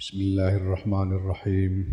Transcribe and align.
Bismillahirrahmanirrahim. 0.00 1.92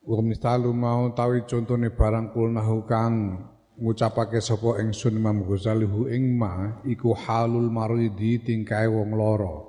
Wa 0.00 0.24
misalu 0.24 0.72
mau 0.72 1.12
tawi 1.12 1.44
contone 1.44 1.92
barang 1.92 2.32
kulnahu 2.32 2.88
kang 2.88 3.44
ngucapake 3.76 4.40
sapa 4.40 4.80
ingsun 4.80 5.20
Imam 5.20 5.44
Ghazali 5.44 5.84
hu 5.84 6.08
ing 6.08 6.40
ma 6.40 6.80
iku 6.88 7.12
halul 7.12 7.68
maridi 7.68 8.40
tingkae 8.40 8.88
wong 8.88 9.12
lara. 9.20 9.68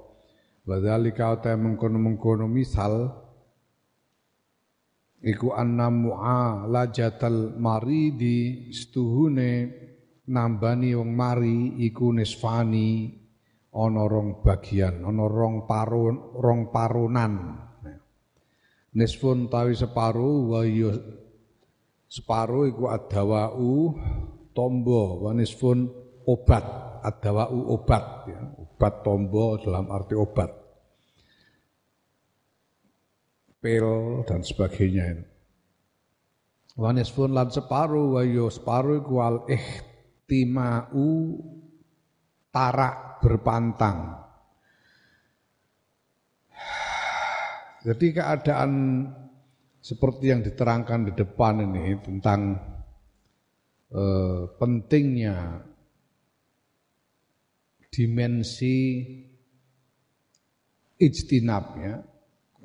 Wa 0.64 0.80
dzalika 0.80 1.44
ta 1.44 1.60
mengkono-mengkono 1.60 2.48
misal 2.48 3.12
iku 5.28 5.52
anna 5.52 5.92
mu'alajatal 5.92 7.60
maridi 7.60 8.72
setuhune 8.72 9.76
nambani 10.32 10.96
wong 10.96 11.12
mari 11.12 11.84
iku 11.84 12.16
nisfani 12.16 13.27
ana 13.74 14.04
rong 14.08 14.42
bagian, 14.42 15.04
ana 15.04 15.26
rong 15.28 15.68
parun, 15.68 16.16
rong 16.38 16.72
parunan. 16.72 17.34
Nisfun 18.98 19.46
tawi 19.52 19.78
separuh 19.78 20.58
wa 20.58 20.62
ya 20.66 20.90
separuh 22.08 22.66
iku 22.72 22.90
adawau 22.90 23.94
tombo 24.56 25.22
wa 25.22 25.32
nisfun 25.38 25.86
obat, 26.26 26.66
adawau 27.06 27.78
obat 27.78 28.04
ya. 28.26 28.42
Obat 28.58 28.94
tombo 29.06 29.58
dalam 29.62 29.90
arti 29.94 30.14
obat. 30.18 30.50
Pil 33.58 33.86
dan 34.26 34.42
sebagainya. 34.42 35.22
Wa 36.78 36.94
nisfun 36.94 37.34
lan 37.38 37.54
separuh 37.54 38.18
wa 38.18 38.22
ya 38.26 38.50
separuh 38.50 39.02
iku 39.02 39.16
al 39.22 39.38
ihtimau 39.46 41.06
tarak 42.52 43.22
berpantang. 43.24 44.28
Jadi 47.88 48.08
keadaan 48.12 48.72
seperti 49.80 50.36
yang 50.36 50.44
diterangkan 50.44 51.08
di 51.08 51.14
depan 51.16 51.64
ini 51.64 51.96
tentang 52.04 52.60
eh, 53.94 54.42
pentingnya 54.60 55.64
dimensi 57.88 59.08
ijtinab. 61.00 61.66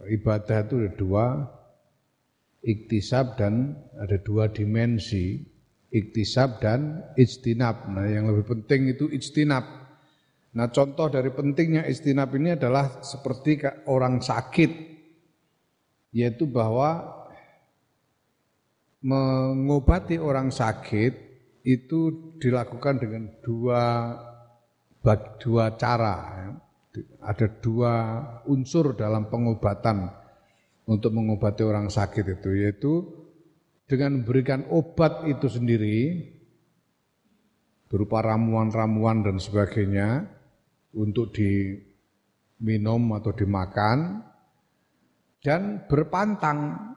Ibadah 0.02 0.58
itu 0.66 0.74
ada 0.82 0.92
dua, 0.98 1.26
iktisab 2.66 3.38
dan 3.38 3.78
ada 3.94 4.18
dua 4.18 4.50
dimensi, 4.50 5.38
iktisab 5.92 6.64
dan 6.64 7.04
ijtinab. 7.14 7.92
Nah 7.92 8.08
yang 8.08 8.32
lebih 8.32 8.48
penting 8.48 8.88
itu 8.96 9.12
ijtinab. 9.12 9.64
Nah 10.52 10.68
contoh 10.72 11.08
dari 11.08 11.32
pentingnya 11.32 11.84
istinab 11.88 12.32
ini 12.36 12.56
adalah 12.56 13.00
seperti 13.04 13.60
orang 13.88 14.20
sakit, 14.20 14.72
yaitu 16.12 16.44
bahwa 16.48 17.20
mengobati 19.00 20.20
orang 20.20 20.52
sakit 20.52 21.12
itu 21.64 22.32
dilakukan 22.36 23.00
dengan 23.00 23.32
dua 23.40 24.12
dua 25.40 25.64
cara. 25.76 26.16
Ya. 26.36 26.48
Ada 27.24 27.48
dua 27.64 27.94
unsur 28.44 28.92
dalam 28.92 29.32
pengobatan 29.32 30.12
untuk 30.84 31.16
mengobati 31.16 31.64
orang 31.64 31.88
sakit 31.88 32.36
itu, 32.36 32.50
yaitu 32.52 32.92
dengan 33.92 34.24
memberikan 34.24 34.64
obat 34.72 35.28
itu 35.28 35.52
sendiri 35.52 36.16
berupa 37.92 38.24
ramuan-ramuan 38.24 39.20
dan 39.20 39.36
sebagainya 39.36 40.24
untuk 40.96 41.36
diminum 41.36 43.12
atau 43.20 43.36
dimakan 43.36 44.24
dan 45.44 45.84
berpantang. 45.84 46.88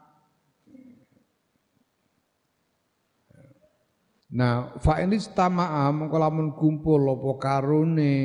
Nah, 4.32 4.80
fa 4.80 5.04
ini 5.04 5.20
istama'a 5.20 5.92
mengko 5.92 6.16
lamun 6.16 6.56
kumpul 6.56 7.12
apa 7.12 7.32
karune 7.36 8.16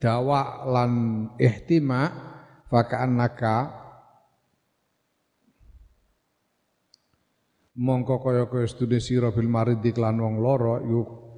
dawa 0.00 0.64
lan 0.64 0.92
ihtima 1.36 2.08
fa 2.72 2.88
ka'annaka 2.88 3.87
mongko 7.78 8.18
kaya 8.18 8.44
kaya 8.50 8.66
studi 8.66 8.98
sira 8.98 9.30
bil 9.30 9.46
marid 9.46 9.78
iklan 9.86 10.18
wong 10.18 10.42
loro 10.42 10.82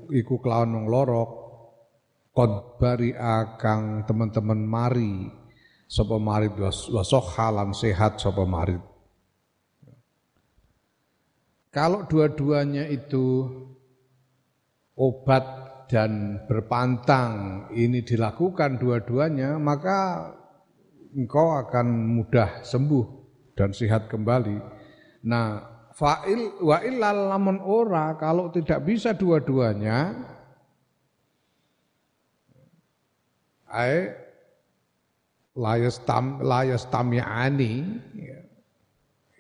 iku 0.09 0.41
kelawan 0.41 0.73
wong 0.73 0.87
loro 0.89 1.23
qad 2.33 2.81
bari'a 2.81 3.61
kang 3.61 4.09
teman-teman 4.09 4.61
mari 4.65 5.29
sapa 5.85 6.17
marid 6.17 6.57
wa 6.57 6.73
lan 7.53 7.71
sehat 7.77 8.17
sapa 8.17 8.49
marid 8.49 8.81
kalau 11.71 12.09
dua-duanya 12.09 12.89
itu 12.89 13.47
obat 14.97 15.45
dan 15.91 16.43
berpantang 16.47 17.67
ini 17.75 18.01
dilakukan 18.01 18.79
dua-duanya 18.79 19.59
maka 19.59 20.31
engkau 21.15 21.59
akan 21.59 21.87
mudah 22.15 22.63
sembuh 22.63 23.07
dan 23.59 23.75
sehat 23.75 24.07
kembali. 24.07 24.57
Nah, 25.27 25.70
fa'il 26.01 26.57
wa 26.65 26.81
illal 26.81 27.29
lamun 27.29 27.61
ora 27.61 28.17
kalau 28.17 28.49
tidak 28.49 28.89
bisa 28.89 29.13
dua-duanya 29.13 30.17
ay 33.69 34.09
layas 35.61 36.01
tam 36.09 36.41
layas 36.41 36.89
tamiani 36.89 37.85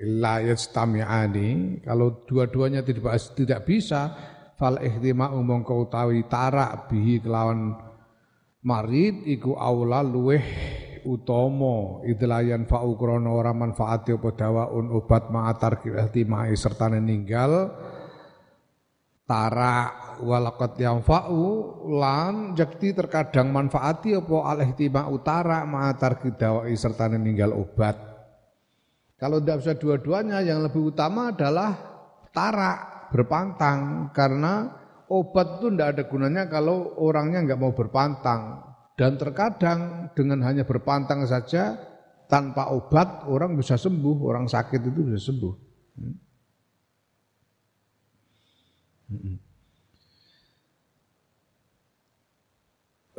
layas 0.04 0.68
tamiani 0.68 1.80
kalau 1.80 2.28
dua-duanya 2.28 2.84
tidak 2.84 3.16
tidak 3.32 3.64
bisa 3.64 4.12
fal 4.60 4.76
ihtima 4.84 5.32
umum 5.32 5.64
kau 5.64 5.88
tawi 5.88 6.28
tarak 6.28 6.92
bihi 6.92 7.24
kelawan 7.24 7.72
marid 8.60 9.24
iku 9.24 9.56
aula 9.56 10.04
luweh 10.04 10.44
utomo 11.06 12.04
idlayan 12.04 12.64
fa'u 12.68 12.96
krana 12.96 13.30
ora 13.30 13.52
manfaati 13.54 14.16
apa 14.16 14.28
dawaun 14.34 14.92
obat 14.92 15.28
ma'atar 15.28 15.80
ihtimai 15.84 16.52
serta 16.56 16.88
ninggal 16.92 17.72
tarak 19.30 20.18
walaqad 20.26 20.74
yanfa'u 20.74 21.42
lan 21.94 22.58
jakti 22.58 22.90
terkadang 22.90 23.54
manfaati 23.54 24.18
apa 24.18 24.36
al 24.42 24.58
ihtima 24.66 25.06
utara 25.06 25.62
ma'atar 25.62 26.18
kidawai 26.18 26.74
serta 26.74 27.06
meninggal 27.06 27.54
obat. 27.54 27.94
Kalau 29.14 29.38
tidak 29.38 29.62
bisa 29.62 29.72
dua-duanya 29.76 30.42
yang 30.42 30.64
lebih 30.64 30.90
utama 30.90 31.30
adalah 31.30 31.76
tarak 32.34 33.12
berpantang 33.14 34.10
karena 34.10 34.66
obat 35.12 35.60
itu 35.60 35.66
tidak 35.74 35.88
ada 35.94 36.02
gunanya 36.08 36.42
kalau 36.48 36.96
orangnya 36.98 37.44
nggak 37.44 37.60
mau 37.60 37.74
berpantang 37.76 38.69
dan 39.00 39.16
terkadang 39.16 40.12
dengan 40.12 40.44
hanya 40.44 40.68
berpantang 40.68 41.24
saja 41.24 41.72
tanpa 42.28 42.68
obat 42.68 43.24
orang 43.32 43.56
bisa 43.56 43.80
sembuh 43.80 44.28
orang 44.28 44.44
sakit 44.44 44.76
itu 44.76 45.00
bisa 45.08 45.16
sembuh. 45.32 45.54
Hmm. 45.96 46.16
Hmm. 49.08 49.38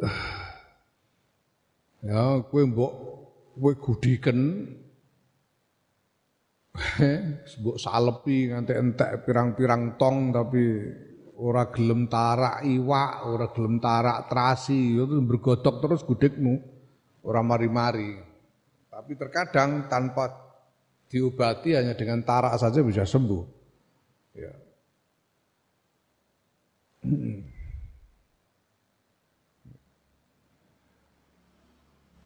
Ya, 2.01 2.41
kue 2.49 2.65
mbok 2.65 2.93
kue 3.61 3.77
gudiken 3.77 4.73
mbok 7.61 7.77
salepi 7.77 8.49
nganti 8.49 8.73
entek 8.73 9.21
pirang-pirang 9.21 10.01
tong 10.01 10.33
tapi 10.33 10.81
ora 11.41 11.65
gelem 11.73 12.05
tarak 12.05 12.61
iwak, 12.61 13.25
ora 13.25 13.49
gelem 13.49 13.81
tarak 13.81 14.29
terasi, 14.29 14.93
itu 14.93 15.09
ya 15.09 15.21
bergodok 15.25 15.81
terus 15.81 16.05
gudikmu, 16.05 16.61
ora 17.25 17.41
mari-mari. 17.41 18.21
Tapi 18.93 19.17
terkadang 19.17 19.89
tanpa 19.89 20.29
diobati 21.09 21.73
hanya 21.73 21.97
dengan 21.97 22.21
tarak 22.21 22.53
saja 22.61 22.85
bisa 22.85 23.01
sembuh. 23.01 23.43
Ya. 24.37 24.53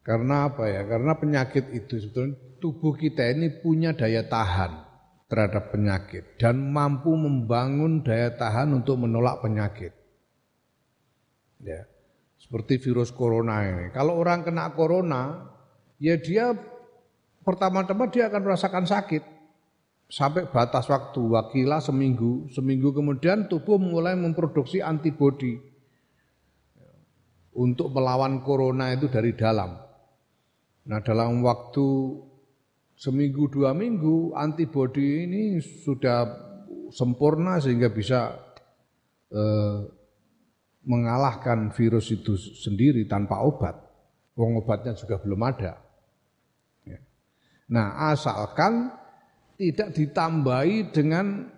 Karena 0.06 0.52
apa 0.52 0.70
ya? 0.70 0.86
Karena 0.86 1.18
penyakit 1.18 1.72
itu 1.74 1.98
sebetulnya 1.98 2.36
tubuh 2.62 2.94
kita 2.94 3.26
ini 3.32 3.50
punya 3.64 3.96
daya 3.96 4.22
tahan 4.28 4.85
terhadap 5.36 5.76
penyakit 5.76 6.40
dan 6.40 6.72
mampu 6.72 7.12
membangun 7.12 8.00
daya 8.08 8.32
tahan 8.32 8.72
untuk 8.72 9.04
menolak 9.04 9.44
penyakit. 9.44 9.92
Ya. 11.60 11.84
Seperti 12.40 12.80
virus 12.80 13.12
corona 13.12 13.68
ini. 13.68 13.92
Kalau 13.92 14.16
orang 14.16 14.48
kena 14.48 14.72
corona, 14.72 15.52
ya 16.00 16.16
dia 16.16 16.56
pertama-tama 17.44 18.08
dia 18.08 18.32
akan 18.32 18.42
merasakan 18.48 18.88
sakit 18.88 19.24
sampai 20.08 20.48
batas 20.48 20.88
waktu 20.88 21.20
wakilah 21.20 21.84
seminggu, 21.84 22.48
seminggu 22.56 22.96
kemudian 22.96 23.52
tubuh 23.52 23.76
mulai 23.76 24.16
memproduksi 24.16 24.80
antibodi 24.80 25.60
untuk 27.52 27.92
melawan 27.92 28.40
corona 28.40 28.96
itu 28.96 29.12
dari 29.12 29.36
dalam. 29.36 29.76
Nah 30.86 31.00
dalam 31.02 31.42
waktu 31.42 31.88
seminggu 32.96 33.52
dua 33.52 33.76
minggu 33.76 34.34
antibodi 34.36 35.28
ini 35.28 35.60
sudah 35.60 36.26
sempurna 36.90 37.60
sehingga 37.60 37.92
bisa 37.92 38.40
eh, 39.32 39.80
mengalahkan 40.86 41.74
virus 41.76 42.12
itu 42.14 42.38
sendiri 42.38 43.04
tanpa 43.06 43.42
obat. 43.44 43.76
Wong 44.36 44.60
obatnya 44.60 44.96
juga 44.96 45.20
belum 45.20 45.42
ada. 45.44 45.80
Ya. 46.84 47.00
Nah 47.72 48.12
asalkan 48.12 48.92
tidak 49.56 49.96
ditambahi 49.96 50.92
dengan 50.92 51.56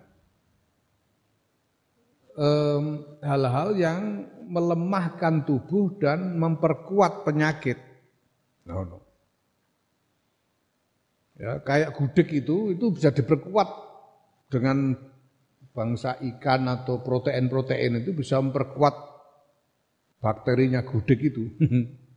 hal-hal 3.18 3.74
yang 3.74 4.02
melemahkan 4.46 5.42
tubuh 5.42 5.98
dan 5.98 6.38
memperkuat 6.38 7.26
penyakit. 7.26 7.76
No, 8.64 8.86
no. 8.86 9.07
Ya, 11.38 11.62
kayak 11.62 11.94
gudeg 11.94 12.28
itu 12.34 12.74
itu 12.74 12.90
bisa 12.90 13.14
diperkuat 13.14 13.68
dengan 14.50 14.98
bangsa 15.70 16.18
ikan 16.18 16.66
atau 16.66 16.98
protein-protein 17.06 18.02
itu 18.02 18.10
bisa 18.10 18.42
memperkuat 18.42 18.94
bakterinya 20.18 20.82
gudeg 20.82 21.30
itu. 21.30 21.46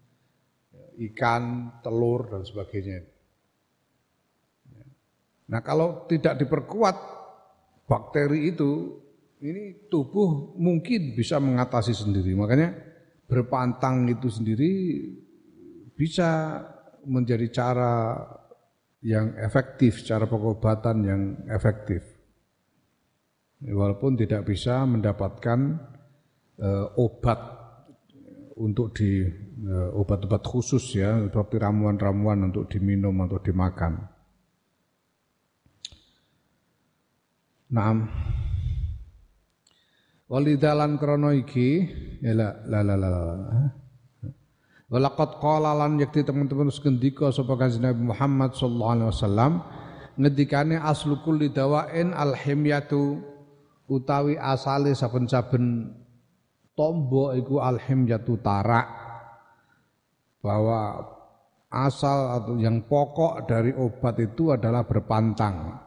ikan, 1.01 1.73
telur 1.81 2.29
dan 2.29 2.45
sebagainya. 2.45 3.01
Nah, 5.50 5.62
kalau 5.65 6.06
tidak 6.07 6.39
diperkuat 6.39 6.95
bakteri 7.89 8.53
itu 8.53 9.01
ini 9.41 9.89
tubuh 9.89 10.56
mungkin 10.56 11.18
bisa 11.18 11.41
mengatasi 11.41 11.91
sendiri. 11.91 12.31
Makanya 12.38 12.71
berpantang 13.25 14.07
itu 14.07 14.29
sendiri 14.29 14.71
bisa 15.97 16.62
menjadi 17.03 17.50
cara 17.50 18.21
yang 19.01 19.33
efektif, 19.42 20.06
cara 20.06 20.30
pengobatan 20.30 20.98
yang 21.01 21.21
efektif. 21.50 22.06
Walaupun 23.62 24.18
tidak 24.18 24.45
bisa 24.50 24.86
mendapatkan 24.86 25.59
uh, 26.62 26.88
obat 26.98 27.62
untuk 28.57 28.94
di 28.94 29.25
uh, 29.65 29.89
obat-obat 29.98 30.42
khusus 30.45 30.98
ya, 30.98 31.18
seperti 31.18 31.62
ramuan-ramuan 31.62 32.50
untuk 32.50 32.69
diminum 32.69 33.13
atau 33.25 33.42
dimakan. 33.42 33.94
Nah, 37.71 37.95
walidalan 40.27 41.00
krono 41.00 41.31
iki 41.31 41.69
ya 42.19 42.36
la 42.36 42.50
la 42.68 42.80
la 42.83 42.95
la. 43.00 43.81
Walaqad 44.91 45.39
qala 45.39 45.71
lan 45.71 45.95
yakti 46.03 46.27
teman-teman 46.27 46.67
sekendika 46.67 47.31
sapa 47.31 47.55
kanjeng 47.55 47.88
Nabi 47.88 48.11
Muhammad 48.11 48.51
sallallahu 48.59 48.91
alaihi 48.91 49.09
wasallam 49.15 49.51
ngedikane 50.19 50.75
aslu 50.75 51.23
kulli 51.23 51.47
dawain 51.47 52.11
alhimyatu 52.11 53.23
utawi 53.88 54.35
asale 54.35 54.91
saben-saben 54.91 55.95
tombo 56.75 57.31
iku 57.31 57.63
alhimyatu 57.63 58.35
tarak 58.43 58.91
bahwa 60.43 61.07
asal 61.71 62.35
atau 62.35 62.59
yang 62.59 62.83
pokok 62.83 63.47
dari 63.47 63.71
obat 63.71 64.19
itu 64.19 64.51
adalah 64.51 64.83
berpantang. 64.83 65.79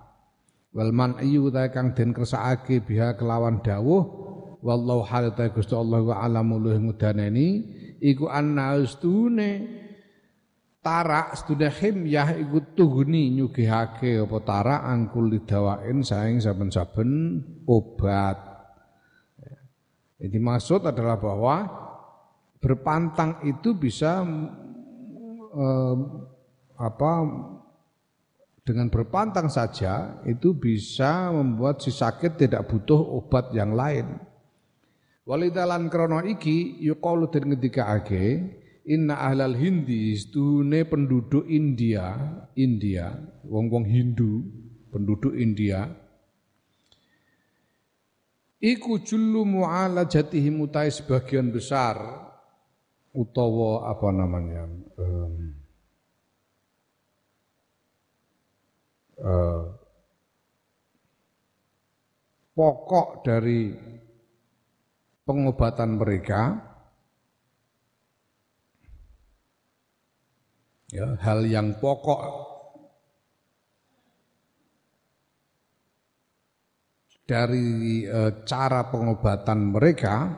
Wal 0.73 0.97
man'iyu 0.97 1.53
kang 1.71 1.93
den 1.93 2.17
kersakake 2.17 2.81
biha 2.81 3.21
kelawan 3.21 3.61
dawuh 3.61 4.03
wallahu 4.65 5.05
hal 5.05 5.29
Gusti 5.53 5.77
Allah 5.77 6.01
wa 6.03 6.17
alamu 6.25 6.57
luh 6.57 6.75
ngudaneni 6.81 7.69
iku 8.05 8.29
anna 8.29 8.77
ustune 8.77 9.81
tarak 10.85 11.33
stune 11.41 11.73
himyah 11.73 12.37
iku 12.37 12.77
tuhuni 12.77 13.33
nyugihake 13.41 14.21
apa 14.21 14.39
tarak 14.45 14.81
angkul 14.85 15.33
lidawain 15.33 16.05
saing 16.05 16.45
saben-saben 16.45 17.41
obat. 17.65 18.37
Jadi 20.21 20.37
maksud 20.37 20.85
adalah 20.85 21.17
bahwa 21.17 21.57
berpantang 22.61 23.45
itu 23.49 23.73
bisa 23.77 24.25
eh, 25.57 25.97
apa 26.77 27.13
dengan 28.65 28.89
berpantang 28.89 29.53
saja 29.53 30.25
itu 30.25 30.57
bisa 30.57 31.29
membuat 31.29 31.85
si 31.85 31.93
sakit 31.93 32.41
tidak 32.41 32.65
butuh 32.69 32.97
obat 32.97 33.53
yang 33.53 33.77
lain. 33.77 34.17
Walidalan 35.25 35.89
krono 35.89 36.21
iki 36.21 36.85
yuqalu 36.85 37.33
den 37.33 37.45
ngendikake 37.49 38.25
inna 38.85 39.25
ahlal 39.25 39.57
hindi 39.57 40.13
stune 40.21 40.85
penduduk 40.85 41.49
India, 41.49 42.13
India, 42.61 43.09
wong-wong 43.49 43.89
Hindu, 43.89 44.45
penduduk 44.93 45.33
India 45.33 45.89
iku 48.65 49.05
jullu 49.05 49.45
mu'alajatihim 49.45 50.65
utai 50.65 50.89
sebagian 50.89 51.53
besar 51.53 52.01
utawa 53.13 53.93
apa 53.93 54.09
namanya 54.09 54.65
um, 54.97 55.35
uh, 59.21 59.63
pokok 62.57 63.09
dari 63.21 63.61
pengobatan 65.25 65.97
mereka. 65.99 66.61
Ya, 70.95 71.19
hal 71.21 71.43
yang 71.49 71.81
pokok. 71.83 72.55
Dari 77.25 78.05
e, 78.05 78.21
cara 78.45 78.93
pengobatan 78.93 79.73
mereka 79.73 80.29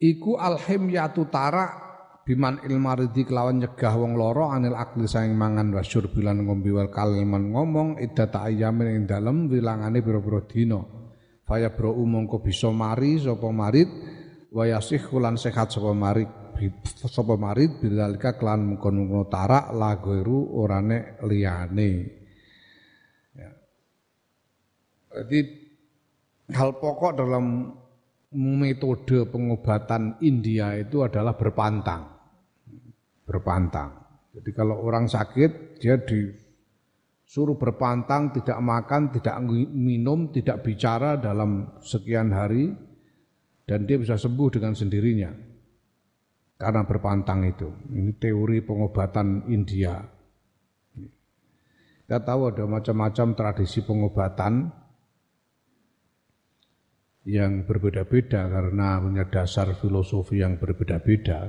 iku 0.00 0.40
alhimyatu 0.40 1.28
tarak 1.28 1.87
biman 2.28 2.60
ilmaridi 2.60 3.24
kelawan 3.24 3.64
nyegah 3.64 3.96
wong 3.96 4.12
loro 4.12 4.52
anil 4.52 4.76
akli 4.76 5.08
saing 5.08 5.32
mangan 5.32 5.72
wasyur 5.72 6.12
bilan 6.12 6.44
ngombe 6.44 6.68
wal 6.76 6.92
kaliman 6.92 7.56
ngomong 7.56 7.96
idata 7.96 8.44
ayamin 8.44 9.00
ing 9.00 9.02
dalem 9.08 9.48
wilangane 9.48 10.04
pira-pira 10.04 10.44
dina. 10.44 10.76
Faya 11.48 11.72
bro 11.72 11.96
mongko 11.96 12.44
bisa 12.44 12.68
mari 12.68 13.16
sapa 13.16 13.48
marit 13.48 13.88
wayasih 14.52 15.08
kulan 15.08 15.40
sehat 15.40 15.72
sapa 15.72 15.96
marit 15.96 16.28
sapa 16.92 17.40
marit 17.40 17.80
bilalika 17.80 18.36
kelan 18.36 18.76
mengkono 18.76 19.24
tarak 19.32 19.72
lagoiru 19.72 20.52
orane 20.52 21.16
liyane. 21.24 21.90
Ya. 23.32 23.50
Jadi 25.16 25.40
hal 26.52 26.76
pokok 26.76 27.16
dalam 27.16 27.72
metode 28.36 29.24
pengobatan 29.32 30.20
India 30.20 30.76
itu 30.76 31.00
adalah 31.00 31.32
berpantang 31.32 32.17
berpantang. 33.28 33.92
Jadi 34.32 34.50
kalau 34.56 34.80
orang 34.80 35.04
sakit 35.04 35.76
dia 35.76 36.00
disuruh 36.00 37.60
berpantang, 37.60 38.32
tidak 38.32 38.56
makan, 38.64 39.12
tidak 39.12 39.36
minum, 39.76 40.32
tidak 40.32 40.64
bicara 40.64 41.20
dalam 41.20 41.76
sekian 41.84 42.32
hari 42.32 42.72
dan 43.68 43.84
dia 43.84 44.00
bisa 44.00 44.16
sembuh 44.16 44.48
dengan 44.48 44.72
sendirinya. 44.72 45.30
Karena 46.58 46.82
berpantang 46.82 47.46
itu. 47.46 47.68
Ini 47.94 48.18
teori 48.18 48.64
pengobatan 48.64 49.46
India. 49.46 50.00
Kita 52.02 52.18
tahu 52.24 52.50
ada 52.50 52.64
macam-macam 52.64 53.36
tradisi 53.36 53.84
pengobatan 53.84 54.72
yang 57.28 57.68
berbeda-beda 57.68 58.48
karena 58.48 58.96
punya 58.96 59.28
dasar 59.28 59.76
filosofi 59.76 60.40
yang 60.40 60.56
berbeda-beda. 60.56 61.44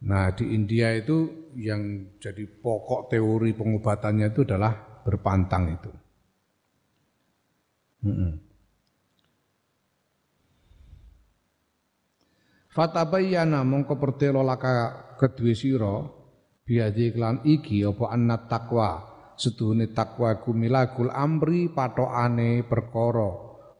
Nah 0.00 0.32
di 0.32 0.56
India 0.56 0.96
itu 0.96 1.50
yang 1.60 2.16
jadi 2.16 2.48
pokok 2.48 3.12
teori 3.12 3.52
pengobatannya 3.52 4.32
itu 4.32 4.48
adalah 4.48 4.72
berpantang 5.04 5.64
itu. 5.76 5.92
Hmm. 8.00 8.40
Fatabayyana 12.70 13.60
mongko 13.66 14.00
pertelo 14.00 14.40
laka 14.40 15.12
kedue 15.20 15.52
sira 15.52 16.00
biadi 16.64 17.12
iklan 17.12 17.44
iki 17.44 17.82
apa 17.84 18.14
anna 18.14 18.46
takwa 18.46 19.04
setuhune 19.36 19.90
takwa 19.92 20.38
kumilakul 20.40 21.12
amri 21.12 21.68
patokane 21.68 22.64
perkara 22.64 23.30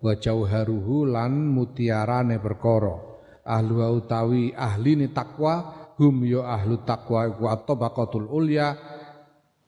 wa 0.00 0.12
jauharuhu 0.18 1.06
lan 1.06 1.54
mutiarane 1.54 2.42
perkara 2.42 2.98
ahlu 3.46 3.78
utawi 4.02 4.52
ahli 4.52 5.00
ni 5.00 5.08
takwa 5.14 5.79
hum 6.00 6.24
yo 6.24 6.40
ya 6.40 6.56
ahlu 6.56 6.80
taqwa 6.88 7.28
iku 7.28 7.44
at-tabaqatul 7.52 8.32
ulya 8.32 8.72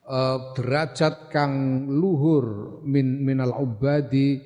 uh, 0.08 0.56
derajat 0.56 1.28
kang 1.28 1.84
luhur 1.92 2.80
min 2.88 3.20
minal 3.20 3.52
ubadi 3.60 4.40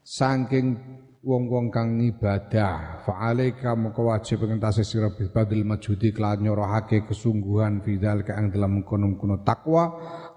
saking 0.00 0.96
wong-wong 1.20 1.68
kang 1.74 1.98
ibadah 2.00 3.02
fa 3.04 3.28
alaika 3.28 3.76
moko 3.76 4.08
wajib 4.08 4.46
ngentase 4.46 4.86
sira 4.86 5.10
badil 5.12 5.66
majudi 5.68 6.16
kelan 6.16 6.40
nyorohake 6.46 7.04
kesungguhan 7.04 7.84
fidal 7.84 8.24
kang 8.24 8.48
dalam 8.48 8.80
mengkono-mengkono 8.80 9.44
takwa 9.44 9.84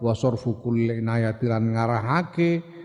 wa 0.01 0.13
sarfu 0.17 0.59
kulli 0.59 0.99
inayati 0.99 1.45
lan 1.45 1.71
ngarahake 1.71 2.78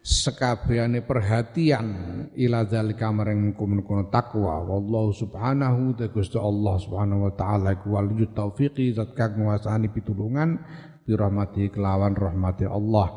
sekabehane 0.00 1.04
perhatian 1.04 1.86
ila 2.32 2.64
zalika 2.64 3.12
marang 3.12 3.52
mengkono 3.52 4.08
takwa 4.08 4.64
wallahu 4.64 5.12
subhanahu 5.12 5.92
ta 5.92 6.08
Gusti 6.08 6.40
Allah 6.40 6.80
subhanahu 6.80 7.28
wa 7.28 7.32
taala 7.36 7.76
iku 7.76 8.00
waliyut 8.00 8.32
taufiqi 8.32 8.96
zat 8.96 9.12
kang 9.12 9.36
nguasani 9.36 9.92
pitulungan 9.92 10.56
bi 11.04 11.12
rahmati 11.12 11.68
kelawan 11.68 12.16
rahmati 12.16 12.64
Allah 12.64 13.12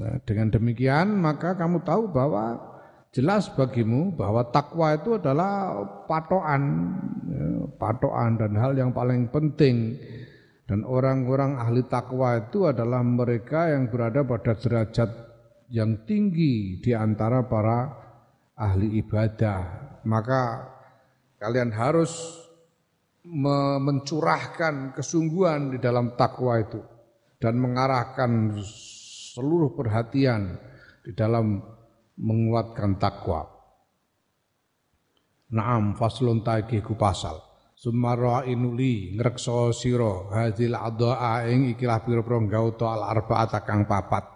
nah, 0.00 0.16
dengan 0.24 0.48
demikian 0.48 1.12
maka 1.20 1.60
kamu 1.60 1.84
tahu 1.84 2.08
bahwa 2.08 2.72
jelas 3.12 3.52
bagimu 3.52 4.16
bahwa 4.16 4.48
takwa 4.48 4.96
itu 4.96 5.20
adalah 5.20 5.84
patokan, 6.08 6.62
ya, 7.28 7.44
patokan 7.76 8.40
dan 8.40 8.52
hal 8.56 8.72
yang 8.72 8.90
paling 8.90 9.28
penting. 9.28 10.00
Dan 10.64 10.88
orang-orang 10.88 11.60
ahli 11.60 11.84
takwa 11.84 12.40
itu 12.40 12.64
adalah 12.64 13.04
mereka 13.04 13.68
yang 13.68 13.92
berada 13.92 14.24
pada 14.24 14.56
derajat 14.56 15.21
yang 15.72 16.04
tinggi 16.04 16.78
di 16.84 16.92
antara 16.92 17.48
para 17.48 17.88
ahli 18.60 19.00
ibadah. 19.00 19.60
Maka 20.04 20.68
kalian 21.40 21.72
harus 21.72 22.12
mencurahkan 23.24 24.92
kesungguhan 24.92 25.72
di 25.72 25.78
dalam 25.80 26.12
takwa 26.18 26.60
itu 26.60 26.82
dan 27.40 27.56
mengarahkan 27.56 28.60
seluruh 29.32 29.72
perhatian 29.72 30.60
di 31.00 31.16
dalam 31.16 31.62
menguatkan 32.20 33.00
takwa. 33.00 33.48
Naam 35.52 35.96
faslun 35.96 36.44
taiki 36.44 36.84
ku 36.84 36.98
pasal. 36.98 37.40
Sumara 37.72 38.46
inuli 38.46 39.18
ngrekso 39.18 39.74
sira 39.74 40.30
hadil 40.30 40.78
adhaa 40.78 41.50
ing 41.50 41.74
ikilah 41.74 42.06
pira-pira 42.06 42.38
gauta 42.46 42.94
al 42.94 43.02
arba'ata 43.10 43.66
kang 43.66 43.90
papat. 43.90 44.31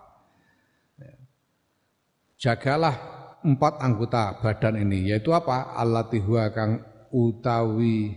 Jagalah 2.36 2.96
empat 3.40 3.80
anggota 3.80 4.36
badan 4.44 4.76
ini 4.76 5.08
yaitu 5.08 5.32
apa? 5.32 5.72
Allatihwa 5.72 6.52
kang 6.52 6.84
utawi 7.08 8.12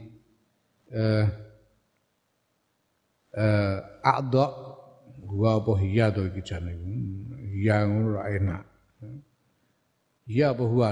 eh 0.91 1.25
eh 3.31 3.75
adha 4.03 4.45
gua 5.23 5.63
apa 5.63 5.71
hiya 5.79 6.11
to 6.11 6.27
iki 6.27 6.43
jane. 6.43 6.75
Hiya. 7.55 7.87
Iya 10.29 10.47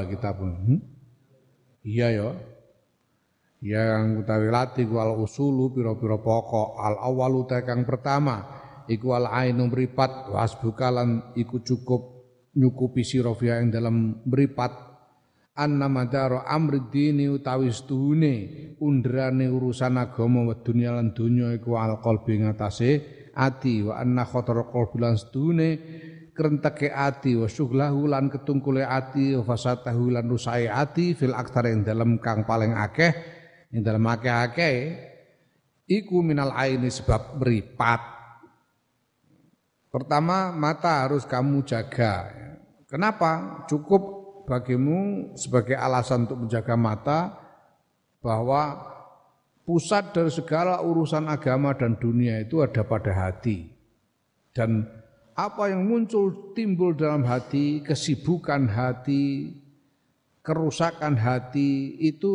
kita 0.08 0.30
pun. 0.32 0.50
Hmm? 0.56 0.80
Iya 1.84 2.08
ya. 2.16 2.30
Yang 3.58 4.24
utawi 4.24 4.48
lati 4.54 4.82
ku 4.88 5.04
al 5.04 5.20
usulu 5.20 5.76
pira-pira 5.76 6.16
pokok 6.16 6.80
al 6.80 6.96
awalu 7.04 7.44
kang 7.50 7.84
pertama 7.84 8.46
iku 8.88 9.18
al 9.18 9.28
ainu 9.28 9.68
mripat 9.68 10.32
wasbukalan 10.32 11.36
iku 11.36 11.60
cukup 11.60 12.17
nyukupi 12.58 13.06
sira 13.06 13.32
ing 13.62 13.70
dalam 13.70 14.26
mripat. 14.26 14.90
Anna 15.58 15.90
madara 15.90 16.46
amri 16.46 16.86
dini 16.94 17.26
utawi 17.26 17.74
stuhune 17.74 18.34
undrane 18.78 19.50
urusan 19.50 19.98
agama 19.98 20.46
wa 20.46 20.54
dunya 20.54 20.94
lan 20.94 21.18
donya 21.18 21.50
iku 21.58 21.82
al 21.82 21.98
qalbi 21.98 22.46
ngatasé 22.46 23.02
ati 23.34 23.82
wa 23.82 23.98
anna 23.98 24.22
khatara 24.22 24.70
qalbi 24.70 25.02
lan 25.02 25.18
krenteke 26.38 26.94
ati 26.94 27.34
wa 27.34 27.50
syughlahu 27.50 28.06
lan 28.06 28.30
ketungkule 28.30 28.86
ati 28.86 29.34
wa 29.34 29.42
fasatahu 29.42 30.14
lan 30.14 30.30
rusai 30.30 30.70
ati 30.70 31.18
fil 31.18 31.34
aktar 31.34 31.66
ing 31.66 31.82
dalem 31.82 32.22
kang 32.22 32.46
paling 32.46 32.78
akeh 32.78 33.10
ing 33.74 33.82
dalem 33.82 34.06
akeh-akeh 34.06 34.78
iku 35.90 36.22
minal 36.22 36.54
aini 36.54 36.94
sebab 36.94 37.42
meripat 37.42 37.98
pertama 39.90 40.54
mata 40.54 41.10
harus 41.10 41.26
kamu 41.26 41.66
jaga 41.66 42.30
kenapa 42.88 43.64
cukup 43.68 44.02
bagimu 44.48 45.32
sebagai 45.36 45.76
alasan 45.76 46.26
untuk 46.26 46.48
menjaga 46.48 46.76
mata 46.80 47.20
bahwa 48.24 48.82
pusat 49.68 50.16
dari 50.16 50.32
segala 50.32 50.80
urusan 50.80 51.28
agama 51.28 51.76
dan 51.76 52.00
dunia 52.00 52.40
itu 52.40 52.64
ada 52.64 52.88
pada 52.88 53.12
hati 53.12 53.68
dan 54.56 54.88
apa 55.38 55.70
yang 55.70 55.86
muncul 55.86 56.58
timbul 56.58 56.98
dalam 56.98 57.22
hati, 57.22 57.86
kesibukan 57.86 58.66
hati, 58.74 59.54
kerusakan 60.42 61.14
hati 61.14 61.94
itu 62.02 62.34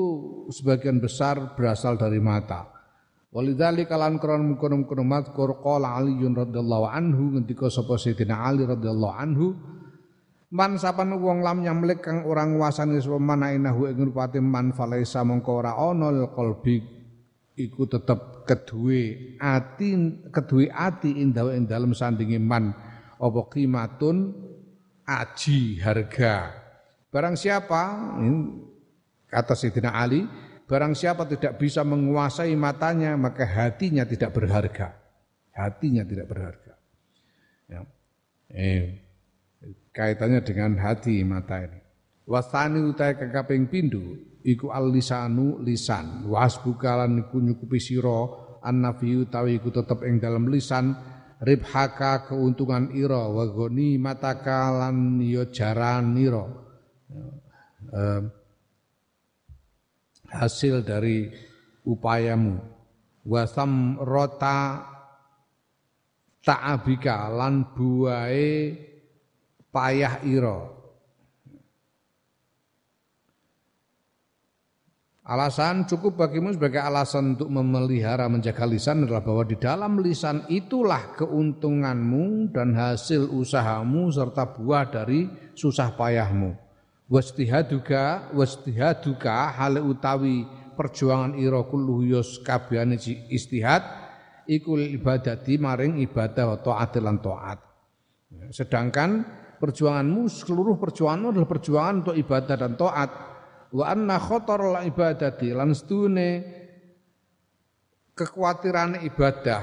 sebagian 0.54 1.02
besar 1.02 1.58
berasal 1.58 1.98
dari 1.98 2.22
mata. 2.22 2.70
Walidali 3.34 3.90
kalan 3.90 4.22
krono 4.22 4.54
mungkono 4.54 4.86
mungkono 4.86 5.02
madkur 5.02 5.58
qala 5.58 5.98
Aliyun 5.98 6.36
radhiyallahu 6.46 6.86
anhu 6.86 7.34
ngendika 7.34 7.66
sapa 7.72 7.98
Sayyidina 7.98 8.38
Ali 8.38 8.62
radhiyallahu 8.68 9.14
anhu 9.18 9.46
Man 10.52 10.76
sapan 10.76 11.16
wong 11.16 11.40
lam 11.40 11.64
nyamlek 11.64 12.04
kang 12.04 12.28
ora 12.28 12.44
nguasani 12.44 13.00
sapa 13.00 13.16
manainahu 13.16 13.88
ing 13.88 14.12
rupate 14.12 14.36
man 14.36 14.76
falaisa 14.76 15.24
mongko 15.24 15.64
ora 15.64 15.72
ana 15.80 16.28
qalbi 16.28 16.76
iku 17.56 17.88
tetep 17.88 18.44
keduwe 18.44 19.32
ati 19.40 19.96
keduwe 20.28 20.68
ati 20.68 21.24
indawa 21.24 21.56
ing 21.56 21.64
dalem 21.64 21.96
sandinge 21.96 22.36
man 22.36 22.68
apa 23.16 23.40
qimatun 23.48 24.16
aji 25.08 25.80
harga. 25.80 26.52
Barang 27.08 27.32
siapa 27.32 28.12
kata 29.32 29.56
Sayyidina 29.56 29.96
Ali, 29.96 30.28
barang 30.68 30.92
siapa 30.92 31.24
tidak 31.28 31.56
bisa 31.56 31.80
menguasai 31.80 32.52
matanya 32.60 33.16
maka 33.16 33.48
hatinya 33.48 34.04
tidak 34.04 34.36
berharga. 34.36 35.00
Hatinya 35.56 36.04
tidak 36.04 36.28
berharga. 36.28 36.76
Ya. 37.68 37.80
Eh, 38.52 39.01
kaitannya 39.92 40.40
dengan 40.42 40.80
hati 40.80 41.20
mata 41.22 41.60
ini. 41.62 41.78
Wasani 42.24 42.80
utai 42.80 43.14
kekaping 43.14 43.68
pindu 43.68 44.16
iku 44.42 44.72
al 44.72 44.88
lisanu 44.88 45.60
lisan 45.60 46.26
wasbukalan 46.26 47.28
iku 47.28 47.38
nyukupi 47.38 47.78
sira 47.78 48.26
an 48.64 48.82
nafiyu 48.82 49.28
tawi 49.28 49.60
iku 49.60 49.68
tetep 49.70 50.02
ing 50.08 50.18
dalam 50.18 50.48
lisan. 50.48 50.96
Ribhaka 51.42 52.30
keuntungan 52.30 52.94
ira 52.94 53.26
wa 53.26 53.42
mataka 53.98 54.70
lan 54.70 55.18
ya 55.18 55.42
jaran 55.50 56.14
ira. 56.14 56.46
Eh, 57.90 58.22
hasil 60.30 60.86
dari 60.86 61.26
upayamu. 61.82 62.62
Wa 63.26 63.42
samrata 63.50 64.86
ta'abika 66.46 67.26
lan 67.34 67.74
buahe 67.74 68.78
payah 69.72 70.20
ira 70.22 70.82
Alasan 75.22 75.86
cukup 75.86 76.18
bagimu 76.18 76.50
sebagai 76.50 76.82
alasan 76.82 77.38
untuk 77.38 77.46
memelihara 77.46 78.26
menjaga 78.26 78.66
lisan 78.66 79.06
adalah 79.06 79.22
bahwa 79.22 79.46
di 79.46 79.54
dalam 79.54 80.02
lisan 80.02 80.42
itulah 80.50 81.14
keuntunganmu 81.14 82.50
dan 82.50 82.74
hasil 82.74 83.30
usahamu 83.30 84.10
serta 84.10 84.50
buah 84.50 84.90
dari 84.90 85.30
susah 85.54 85.94
payahmu. 85.94 86.58
Wastihaduka 87.06 88.34
wastihaduka 88.34 89.54
hal 89.54 89.78
utawi 89.78 90.42
perjuangan 90.74 91.38
ira 91.38 91.62
kullu 91.70 92.02
yus 92.02 92.42
istihad 93.30 93.86
iku 94.50 94.74
ibadati 94.74 95.54
maring 95.54 96.02
ibadah 96.02 96.58
taat 96.66 96.98
lan 96.98 97.22
taat. 97.22 97.62
Sedangkan 98.50 99.22
perjuanganmu 99.62 100.26
seluruh 100.26 100.74
perjuanganmu 100.74 101.38
adalah 101.38 101.46
perjuangan 101.46 101.94
untuk 102.02 102.16
ibadah 102.18 102.56
dan 102.58 102.74
taat. 102.74 103.10
Wa 103.70 103.94
anna 103.94 104.18
khotor 104.18 104.82
ibadati 104.82 105.54
lan 105.54 105.70
stune 105.70 106.42
kekhawatiran 108.18 109.06
ibadah. 109.06 109.62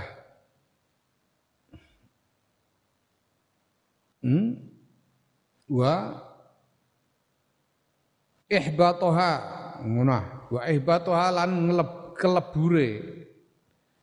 Hmm? 4.20 4.68
wa 5.70 6.12
ihbatoha 8.50 9.32
ngono 9.86 10.50
wa 10.50 10.62
ihbatoha 10.66 11.28
lan 11.44 11.52
ngeleb, 11.68 11.92
kelebure. 12.16 12.90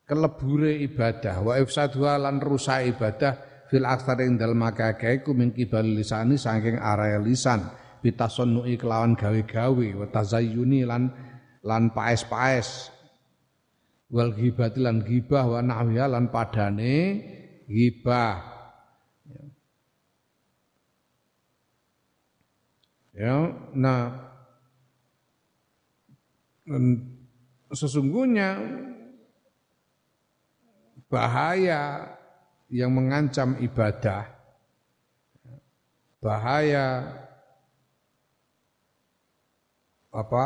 Kelebure 0.06 0.72
ibadah. 0.86 1.42
Wa 1.42 1.58
ifsaduha 1.58 2.14
lan 2.22 2.38
rusak 2.38 2.94
ibadah 2.94 3.45
fil 3.68 3.86
aksar 3.86 4.22
ing 4.22 4.38
dalem 4.38 4.62
akeh-akeh 4.62 5.26
ku 5.26 5.34
min 5.34 5.50
lisani 5.52 6.38
saking 6.38 6.78
area 6.78 7.18
lisan. 7.18 7.66
Bitasonnu'i 8.00 8.78
kelawan 8.78 9.18
gawe-gawe 9.18 9.88
wa 9.98 10.06
tazayyuni 10.06 10.86
lan 10.86 11.10
lan 11.66 11.90
paes-paes. 11.90 12.94
Wal 14.06 14.30
ghibati 14.30 14.78
lan 14.78 15.02
ghibah 15.02 15.58
wa 15.58 15.60
nahwiha 15.62 16.06
lan 16.06 16.30
padane 16.30 17.26
ghibah. 17.66 18.54
Ya, 23.16 23.48
nah 23.72 24.28
sesungguhnya 27.72 28.60
bahaya 31.08 32.12
yang 32.70 32.90
mengancam 32.94 33.58
ibadah, 33.62 34.26
bahaya 36.18 37.06
apa 40.10 40.44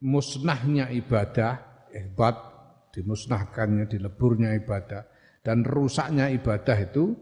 musnahnya 0.00 0.88
ibadah, 0.94 1.86
hebat 1.92 2.36
dimusnahkannya, 2.94 3.90
dileburnya 3.90 4.56
ibadah 4.56 5.04
dan 5.40 5.64
rusaknya 5.64 6.28
ibadah 6.32 6.76
itu 6.76 7.16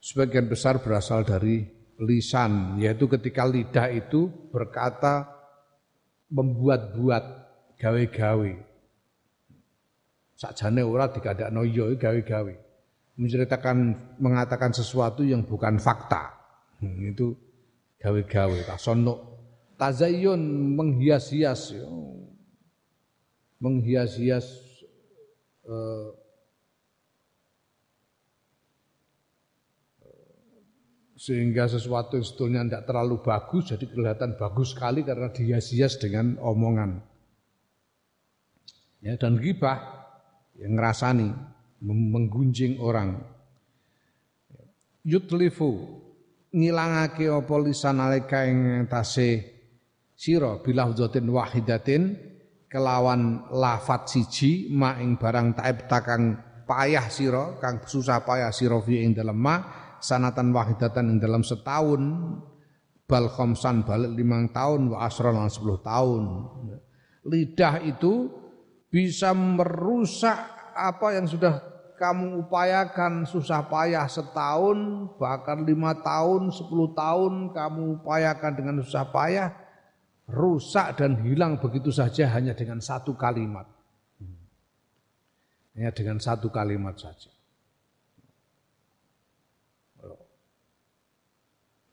sebagian 0.00 0.48
besar 0.48 0.84
berasal 0.84 1.24
dari 1.24 1.64
lisan, 2.00 2.76
yaitu 2.76 3.08
ketika 3.08 3.48
lidah 3.48 3.88
itu 3.88 4.28
berkata 4.52 5.30
membuat-buat 6.28 7.24
gawe-gawe. 7.78 8.52
Sakjane 10.34 10.82
ora 10.82 11.08
digadakno 11.08 11.62
ya 11.62 11.94
gawe-gawe. 11.94 12.63
Menceritakan 13.14 13.76
mengatakan 14.18 14.74
sesuatu 14.74 15.22
yang 15.22 15.46
bukan 15.46 15.78
fakta. 15.78 16.34
Hmm, 16.82 17.14
itu 17.14 17.30
gawe-gawe 18.02 18.68
tasonno 18.68 19.34
tazayyun 19.78 20.40
menghias-hias 20.76 21.74
menghias-hias 23.58 24.46
eh, 25.64 26.08
sehingga 31.16 31.64
sesuatu 31.64 32.20
yang 32.20 32.26
sebetulnya 32.26 32.60
tidak 32.68 32.84
terlalu 32.84 33.16
bagus 33.24 33.72
jadi 33.72 33.84
kelihatan 33.88 34.36
bagus 34.36 34.76
sekali 34.76 35.00
karena 35.00 35.32
dihias-hias 35.32 35.96
dengan 35.96 36.36
omongan. 36.42 37.00
Ya, 39.04 39.20
dan 39.20 39.36
gibah 39.36 39.80
yang 40.56 40.80
ngerasani 40.80 41.28
menggunjing 41.82 42.78
orang. 42.78 43.18
Yutlifu 45.04 46.02
ngilangake 46.54 47.26
apa 47.26 47.54
lisan 47.58 47.98
alika 47.98 48.46
ing 48.46 48.86
tase 48.86 49.54
sira 50.14 50.62
bilafdzatin 50.62 51.26
wahidatin 51.26 52.02
kelawan 52.70 53.50
lafat 53.50 54.06
siji 54.06 54.70
ma 54.70 54.96
ing 55.02 55.18
barang 55.18 55.58
taib 55.58 55.90
takang 55.90 56.38
payah 56.62 57.10
sira 57.10 57.58
kang 57.58 57.82
susah 57.82 58.22
payah 58.22 58.54
sira 58.54 58.78
fi 58.80 59.02
ing 59.02 59.18
dalem 59.18 59.34
ma 59.34 59.56
sanatan 59.98 60.54
wahidatan 60.54 61.14
yang 61.14 61.18
dalam 61.18 61.42
setahun 61.42 62.02
bal 63.04 63.26
khomsan 63.28 63.84
balik 63.84 64.14
limang 64.14 64.48
tahun 64.54 64.94
wa 64.94 65.04
asron 65.04 65.36
sepuluh 65.50 65.82
tahun 65.82 66.22
lidah 67.28 67.82
itu 67.84 68.30
bisa 68.88 69.34
merusak 69.34 70.53
apa 70.74 71.14
yang 71.14 71.30
sudah 71.30 71.62
kamu 71.94 72.44
upayakan 72.46 73.22
susah 73.22 73.62
payah 73.70 74.10
setahun 74.10 75.08
bahkan 75.16 75.62
lima 75.62 75.94
tahun 76.02 76.50
sepuluh 76.50 76.90
tahun 76.92 77.54
kamu 77.54 78.02
upayakan 78.02 78.52
dengan 78.58 78.74
susah 78.82 79.06
payah 79.14 79.54
rusak 80.28 80.96
dan 80.96 81.20
hilang 81.20 81.60
begitu 81.60 81.92
saja 81.92 82.28
hanya 82.32 82.56
dengan 82.56 82.80
satu 82.80 83.12
kalimat. 83.14 83.68
Hanya 85.74 85.90
dengan 85.90 86.18
satu 86.22 86.48
kalimat 86.48 86.96
saja. 86.96 87.30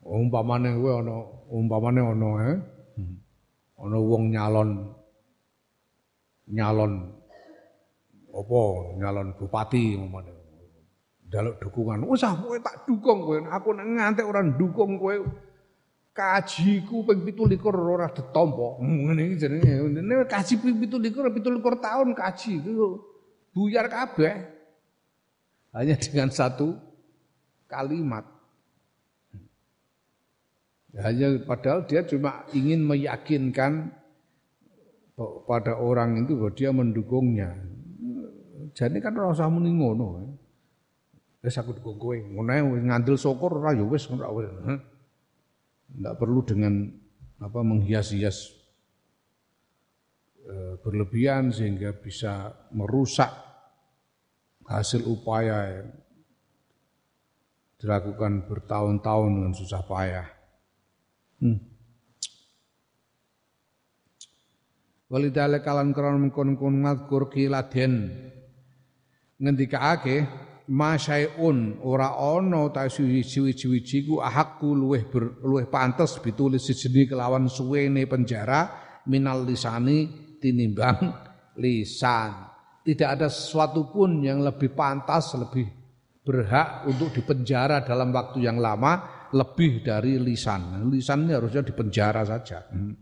Umpamane 0.01 0.73
kowe 0.81 0.91
ana 0.97 1.15
umpamane 1.53 2.01
ana 2.01 2.29
eh? 2.49 2.57
Ana 3.77 3.97
wong 4.01 4.33
nyalon 4.33 4.69
nyalon 6.49 7.20
apa 8.31 8.59
nyalon 8.97 9.35
bupati 9.35 9.95
umpamane 9.99 10.41
daluk 11.31 11.55
dukungan. 11.63 12.03
Usah 12.03 12.35
kowe 12.35 12.59
tak 12.59 12.83
dukung 12.83 13.23
kowe. 13.23 13.39
Aku 13.47 13.71
nek 13.71 13.87
ngantek 13.87 14.27
ora 14.27 14.43
ndukung 14.43 14.99
kowe. 14.99 15.15
Kajiku 16.11 17.07
ping 17.07 17.23
17 17.23 17.55
ora 17.71 18.11
ditampa 18.11 18.83
ngene 18.83 19.31
iki 19.31 19.35
jenenge. 19.47 20.27
Kaji 20.27 20.53
ping 20.59 20.75
17 20.83 21.07
17 21.07 21.63
tahun 21.79 22.09
kaji 22.11 22.51
itu 22.59 22.99
buyar 23.55 23.87
kabeh. 23.87 24.35
Hanya 25.71 25.95
dengan 25.95 26.27
satu 26.35 26.75
kalimat. 27.71 28.27
Hanya 30.91 31.39
padahal 31.47 31.87
dia 31.87 32.03
cuma 32.03 32.43
ingin 32.51 32.83
meyakinkan 32.83 33.95
pada 35.47 35.79
orang 35.79 36.27
itu 36.27 36.35
bahwa 36.35 36.51
dia 36.51 36.75
mendukungnya. 36.75 37.55
Jadi 38.71 38.97
kan 39.03 39.15
ora 39.19 39.35
usah 39.35 39.51
muni 39.51 39.71
ngono. 39.75 40.07
Wis 41.41 41.57
aku 41.57 41.73
dukung 41.73 41.97
kowe, 41.97 42.17
ngono 42.17 42.77
ngandel 42.85 43.17
syukur 43.17 43.57
ora 43.57 43.73
ya 43.73 43.83
wis 43.83 44.05
ora 44.13 44.29
wis. 44.29 44.47
Enggak 45.91 46.15
perlu 46.21 46.39
dengan 46.45 46.87
apa 47.41 47.59
menghias-hias 47.65 48.53
e, 50.45 50.77
berlebihan 50.79 51.49
sehingga 51.49 51.97
bisa 51.97 52.53
merusak 52.71 53.33
hasil 54.69 55.03
upaya 55.09 55.81
yang 55.81 55.89
dilakukan 57.81 58.45
bertahun-tahun 58.45 59.29
dengan 59.41 59.53
susah 59.57 59.81
payah. 59.83 60.29
Hmm. 61.41 61.59
Walidale 65.11 65.59
kalan 65.59 65.91
krono 65.91 66.21
mengkon-kon 66.21 66.85
ngadkur 66.85 67.27
kiladen 67.33 68.15
ngendikaake 69.41 70.15
masyaiun 70.69 71.81
ora 71.81 72.15
ana 72.15 72.69
ta 72.69 72.85
suwi-suwi 72.85 74.05
ku 74.05 74.21
ahakku 74.21 74.71
luweh 74.77 75.09
ber, 75.09 75.41
luweh 75.41 75.65
pantes 75.67 76.21
bitulis 76.21 76.63
sejeni 76.63 77.09
kelawan 77.09 77.49
suwene 77.49 78.05
penjara 78.05 78.69
minal 79.09 79.43
lisani 79.43 80.07
tinimbang 80.37 81.11
lisan. 81.57 82.53
Tidak 82.81 83.05
ada 83.05 83.29
sesuatu 83.29 83.93
pun 83.93 84.25
yang 84.25 84.41
lebih 84.41 84.73
pantas, 84.73 85.37
lebih 85.37 85.69
berhak 86.25 86.89
untuk 86.89 87.13
dipenjara 87.13 87.85
dalam 87.85 88.09
waktu 88.09 88.41
yang 88.41 88.57
lama 88.57 89.25
lebih 89.33 89.85
dari 89.85 90.17
lisan. 90.17 90.89
Lisan 90.89 91.29
ini 91.29 91.37
harusnya 91.37 91.61
dipenjara 91.61 92.25
saja 92.25 92.65
hmm. 92.73 92.93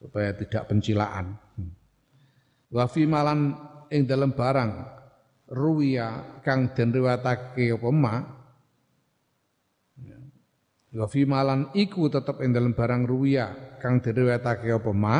supaya 0.00 0.32
tidak 0.32 0.64
pencilaan. 0.64 1.26
Hmm. 1.28 1.72
Wa 2.72 2.88
fi 2.88 3.04
malan 3.04 3.52
ing 3.92 4.08
dalam 4.08 4.32
barang 4.32 5.01
ruwiya 5.52 6.40
kang 6.40 6.72
den 6.72 6.96
riwayatake 6.96 7.76
apa 7.76 7.88
ma 7.92 8.14
ya. 10.00 10.18
Wa 10.96 11.06
fi 11.06 11.28
malan 11.28 11.68
iku 11.76 12.08
tetep 12.08 12.40
ing 12.40 12.56
dalam 12.56 12.72
barang 12.72 13.04
ruwiya 13.04 13.78
kang 13.78 14.00
den 14.00 14.16
riwayatake 14.16 14.72
apa 14.72 14.92
ma 14.96 15.16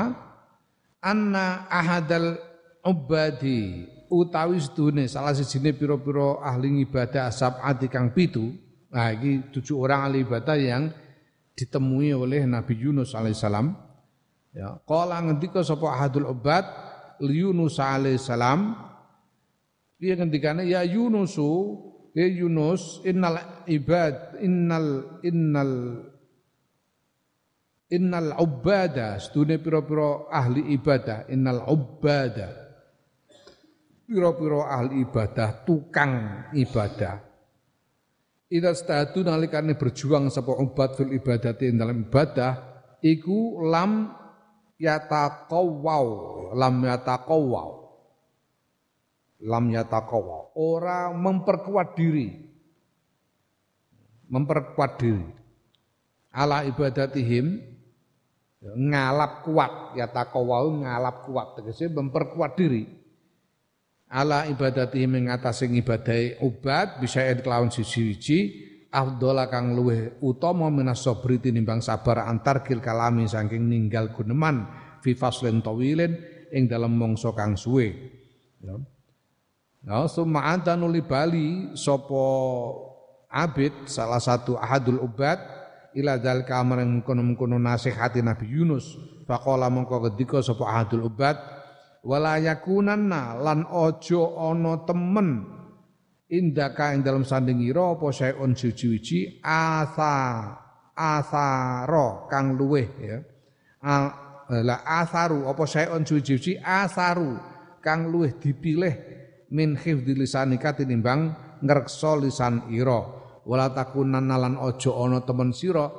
anna 1.04 1.68
ahadal 1.68 2.40
ubadi 2.80 3.84
utawi 4.08 4.56
sedune 4.56 5.04
salah 5.04 5.36
sijine 5.36 5.76
pira-pira 5.76 6.40
ahli 6.40 6.82
ibadah 6.82 7.28
sab'ati 7.28 7.92
kang 7.92 8.16
pitu 8.16 8.72
Nah, 8.92 9.08
ini 9.16 9.48
tujuh 9.48 9.80
orang 9.80 10.12
ahli 10.12 10.20
ibadah 10.20 10.56
yang 10.60 10.92
ditemui 11.56 12.12
oleh 12.12 12.44
Nabi 12.44 12.76
Yunus 12.76 13.16
alaihissalam. 13.16 13.72
Ya, 14.52 14.76
qala 14.84 15.16
ngendika 15.24 15.64
sapa 15.64 15.96
ahadul 15.96 16.28
ubad 16.28 16.68
Yunus 17.24 17.80
alaihissalam 17.80 18.76
dia 20.02 20.18
ngendikane 20.18 20.66
ya 20.66 20.82
Yunusu 20.82 21.78
ya 22.10 22.26
Yunus 22.26 23.06
innal 23.06 23.62
ibad 23.70 24.34
innal 24.42 25.22
innal 25.22 25.74
innal 27.86 28.34
ubada. 28.42 29.22
Sedune 29.22 29.62
pira-pira 29.62 30.26
ahli 30.26 30.74
ibadah 30.74 31.30
innal 31.30 31.62
ubada. 31.70 32.50
Pira-pira 34.02 34.74
ahli 34.74 35.06
ibadah 35.06 35.62
tukang 35.62 36.12
ibadah. 36.50 37.22
Ida 38.50 38.74
statu 38.74 39.22
nalikane 39.22 39.78
berjuang 39.78 40.28
sapa 40.34 40.52
ubat 40.58 40.98
fil 40.98 41.14
ibadati 41.14 41.72
dalam 41.72 42.10
ibadah 42.10 42.84
iku 43.00 43.64
lam 43.64 44.12
yataqawwau 44.76 46.10
lam 46.52 46.84
yataqawwau 46.84 47.81
lam 49.42 49.74
yataqawwau 49.74 50.54
ora 50.54 51.10
memperkuat 51.10 51.98
diri. 51.98 52.28
Memperkuat 54.32 54.92
diri. 54.96 55.26
Ala 56.32 56.64
ibadatihim 56.64 57.60
ngalap 58.62 59.44
kuat. 59.44 59.98
Yataqawwau 59.98 60.86
ngalap 60.86 61.28
kuat. 61.28 61.60
Tegese 61.60 61.90
memperkuat 61.92 62.52
diri. 62.56 62.84
Ala 64.12 64.44
ibadati 64.44 65.08
mengatasi 65.08 65.72
ibadai 65.72 66.36
obat 66.44 67.00
bisa 67.00 67.24
kelawan 67.40 67.72
sisi-siji 67.72 68.68
afdhala 68.92 69.48
kang 69.48 69.72
luweh 69.72 70.20
utama 70.20 70.68
minas 70.68 71.00
sabri 71.00 71.40
tinimbang 71.40 71.80
sabar 71.80 72.28
antar 72.28 72.60
kil 72.60 72.84
kalami 72.84 73.24
saking 73.24 73.72
ninggal 73.72 74.12
guneman 74.12 74.68
fi 75.00 75.16
faslin 75.16 75.64
tawilin 75.64 76.12
ing 76.52 76.68
dalam 76.68 76.92
mangsa 76.92 77.32
kang 77.32 77.56
suwe. 77.56 77.88
Ya 78.60 78.76
Nah, 79.82 80.06
summa 80.06 80.46
anta 80.46 80.78
nuli 80.78 81.02
bali 81.02 81.74
sapa 81.74 82.22
abid 83.26 83.90
salah 83.90 84.22
satu 84.22 84.54
ahadul 84.54 85.02
ubad 85.02 85.42
ila 85.98 86.22
dal 86.22 86.46
kamar 86.46 86.86
kono-kono 87.02 87.58
nasihati 87.58 88.22
Nabi 88.22 88.46
Yunus. 88.46 88.94
Faqala 89.26 89.66
mongko 89.74 90.06
kedika 90.06 90.38
sapa 90.38 90.70
ahadul 90.70 91.10
ubad 91.10 91.34
wala 92.06 92.38
yakunanna 92.38 93.34
lan 93.42 93.66
ojo 93.66 94.38
ana 94.38 94.86
temen. 94.86 95.50
Indaka 96.32 96.96
ing 96.96 97.04
dalam 97.04 97.26
sandingira 97.28 97.92
apa 97.92 98.08
sayun 98.08 98.56
suci-suci 98.56 99.44
asa 99.44 100.14
asaro 100.96 102.30
kang 102.30 102.54
luweh 102.56 102.88
ya. 103.02 103.18
La 104.62 104.80
asaru 104.86 105.50
apa 105.50 105.66
sayun 105.66 106.06
suci-suci 106.06 106.56
asaru 106.56 107.36
kang 107.84 108.08
luweh 108.08 108.32
dipilih 108.40 109.11
min 109.52 109.76
hifdzi 109.76 110.16
lisanika 110.16 110.72
tinimbang 110.72 111.36
ngrekso 111.60 112.16
lisan 112.18 112.72
ira. 112.72 113.20
Wala 113.44 113.74
takunan 113.74 114.24
nalan 114.24 114.56
ojo 114.56 114.96
ana 115.02 115.20
temen 115.26 115.52
sira 115.52 115.90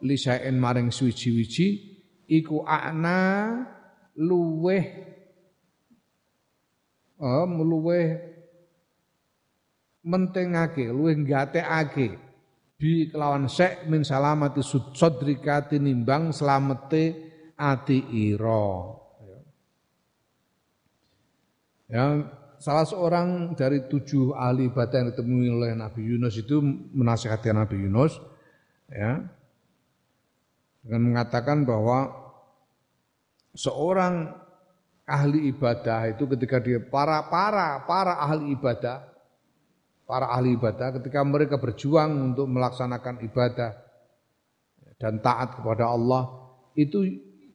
lisaen 0.00 0.56
maring 0.56 0.88
suci-suci 0.94 1.66
iku 2.30 2.62
ana 2.64 3.50
luweh 4.14 4.84
oh 7.18 7.46
luweh 7.50 8.06
mentingake 10.06 10.86
luwih 10.86 11.18
gatekake 11.26 12.14
bi 12.78 13.10
kelawan 13.10 13.50
sek 13.50 13.90
min 13.90 14.06
salamati 14.06 14.62
sudrika 14.94 15.66
tinimbang 15.66 16.30
slamete 16.30 17.04
ati 17.58 17.98
ira. 18.30 19.02
Ya 21.90 22.06
salah 22.64 22.88
seorang 22.88 23.52
dari 23.52 23.84
tujuh 23.92 24.32
ahli 24.32 24.72
ibadah 24.72 25.04
yang 25.04 25.08
ditemui 25.12 25.52
oleh 25.52 25.76
Nabi 25.76 26.00
Yunus 26.00 26.40
itu 26.40 26.64
menasihati 26.96 27.52
Nabi 27.52 27.76
Yunus 27.76 28.16
ya 28.88 29.20
dengan 30.80 31.12
mengatakan 31.12 31.68
bahwa 31.68 32.08
seorang 33.52 34.32
ahli 35.04 35.52
ibadah 35.52 36.08
itu 36.08 36.24
ketika 36.24 36.56
dia 36.64 36.80
para 36.80 37.28
para 37.28 37.84
para 37.84 38.16
ahli 38.16 38.56
ibadah 38.56 39.12
para 40.08 40.32
ahli 40.32 40.56
ibadah 40.56 40.96
ketika 40.96 41.20
mereka 41.20 41.60
berjuang 41.60 42.32
untuk 42.32 42.48
melaksanakan 42.48 43.20
ibadah 43.28 43.76
dan 44.96 45.20
taat 45.20 45.60
kepada 45.60 45.92
Allah 45.92 46.32
itu 46.80 47.04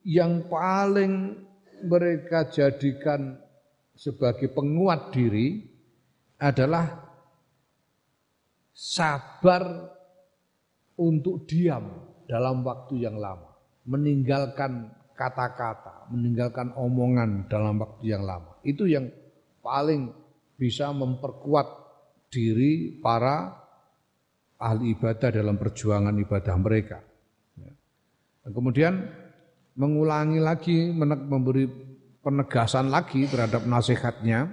yang 0.06 0.46
paling 0.46 1.34
mereka 1.82 2.46
jadikan 2.46 3.49
sebagai 4.00 4.48
penguat 4.56 5.12
diri 5.12 5.60
adalah 6.40 6.88
sabar 8.72 9.92
untuk 10.96 11.44
diam 11.44 11.84
dalam 12.24 12.64
waktu 12.64 13.04
yang 13.04 13.20
lama, 13.20 13.60
meninggalkan 13.84 14.88
kata-kata, 15.20 16.08
meninggalkan 16.16 16.72
omongan 16.80 17.52
dalam 17.52 17.76
waktu 17.84 18.16
yang 18.16 18.24
lama. 18.24 18.56
Itu 18.64 18.88
yang 18.88 19.12
paling 19.60 20.16
bisa 20.56 20.96
memperkuat 20.96 21.68
diri 22.32 23.04
para 23.04 23.52
ahli 24.56 24.96
ibadah 24.96 25.28
dalam 25.28 25.60
perjuangan 25.60 26.16
ibadah 26.16 26.56
mereka. 26.56 27.04
Ya. 27.60 27.72
Kemudian 28.48 28.96
mengulangi 29.76 30.40
lagi, 30.40 30.92
memberi 30.96 31.89
penegasan 32.24 32.92
lagi 32.92 33.26
terhadap 33.28 33.64
nasihatnya. 33.66 34.50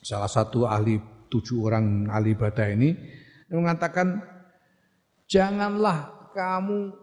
Salah 0.00 0.30
satu 0.30 0.68
ahli 0.68 1.00
tujuh 1.26 1.66
orang 1.66 2.06
ahli 2.06 2.38
ibadah 2.38 2.66
ini 2.70 2.94
mengatakan 3.50 4.22
janganlah 5.26 6.30
kamu 6.30 6.94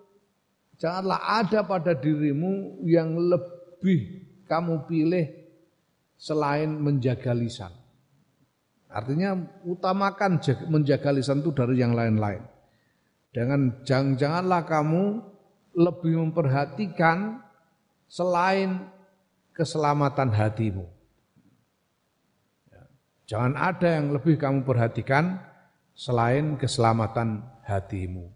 janganlah 0.80 1.20
ada 1.44 1.68
pada 1.68 1.92
dirimu 1.96 2.80
yang 2.88 3.16
lebih 3.16 4.24
kamu 4.48 4.88
pilih 4.88 5.26
selain 6.16 6.72
menjaga 6.72 7.36
lisan. 7.36 7.74
Artinya 8.94 9.34
utamakan 9.66 10.38
menjaga 10.70 11.10
lisan 11.10 11.42
itu 11.42 11.52
dari 11.52 11.82
yang 11.82 11.98
lain-lain. 11.98 12.46
Dengan 13.34 13.82
jangan 13.82 14.14
janganlah 14.14 14.62
kamu 14.70 15.04
lebih 15.74 16.22
memperhatikan 16.22 17.42
selain 18.06 18.93
keselamatan 19.54 20.34
hatimu. 20.34 20.86
Ya. 22.70 22.84
Jangan 23.30 23.54
ada 23.56 23.88
yang 24.02 24.12
lebih 24.12 24.36
kamu 24.36 24.66
perhatikan 24.66 25.40
selain 25.94 26.58
keselamatan 26.58 27.46
hatimu. 27.64 28.30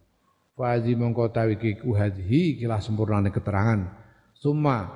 Fazi 0.57 0.97
mongko 0.97 1.29
tawi 1.29 1.57
ku 1.77 1.93
hadhi 1.93 2.57
kilah 2.57 2.81
sempurnane 2.81 3.29
keterangan. 3.29 3.93
Summa 4.33 4.89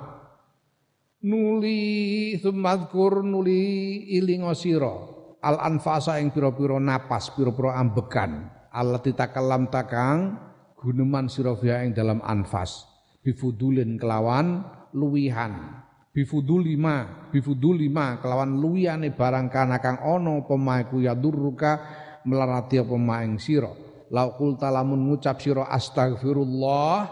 nuli 1.22 2.34
sumadzkur 2.42 3.22
nuli 3.22 4.10
ilingo 4.18 4.58
sira 4.58 5.22
al 5.42 5.58
anfasa 5.62 6.18
yang 6.22 6.30
piro-piro 6.34 6.78
napas, 6.78 7.34
piro-piro 7.34 7.74
ambekan. 7.74 8.50
Allah 8.72 9.02
titakalam 9.02 9.68
takang 9.70 10.38
guneman 10.78 11.28
sirofia 11.28 11.84
yang 11.84 11.94
dalam 11.94 12.20
anfas. 12.26 12.88
Bifudulin 13.22 14.02
kelawan 14.02 14.66
luwihan. 14.98 15.81
Bifudulima, 16.12 17.32
bifudulima 17.32 18.20
kelawan 18.20 18.60
luwihane 18.60 19.16
barang 19.16 19.48
kana 19.48 19.80
kang 19.80 20.04
ono 20.04 20.44
pemaiku 20.44 21.00
ya 21.00 21.16
durruka 21.16 21.80
melarati 22.28 22.84
apa 22.84 23.16
ing 23.24 23.40
sira. 23.40 23.72
Laukul 24.12 24.60
talamun 24.60 25.08
ngucap 25.08 25.40
sira 25.40 25.72
astagfirullah 25.72 27.08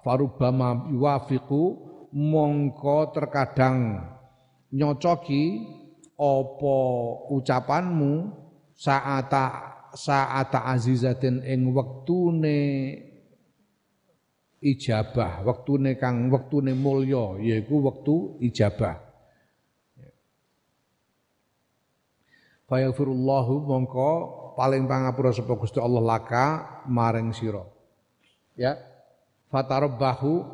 farubama 0.00 0.88
yuwafiqu 0.88 1.62
mongko 2.16 3.12
terkadang 3.12 4.00
nyocoki 4.72 5.68
apa 6.16 6.76
ucapanmu 7.28 8.12
saata 8.72 9.44
saata 9.92 10.64
azizatin 10.72 11.44
ing 11.44 11.68
wektune 11.76 12.60
ijabah, 14.62 15.46
wektune 15.46 15.94
kang 15.98 16.30
wektune 16.30 16.74
mulya 16.74 17.38
yaiku 17.38 17.82
wektu 17.84 18.38
ijabah. 18.42 18.98
Fayaghfirullahu 22.68 23.64
mongko 23.64 24.10
paling 24.52 24.84
pangapura 24.84 25.32
sapa 25.32 25.56
Gusti 25.56 25.80
Allah 25.80 26.04
laka 26.04 26.46
maring 26.84 27.32
sira. 27.32 27.64
Ya. 28.58 28.76
Fatarbahu 29.48 30.44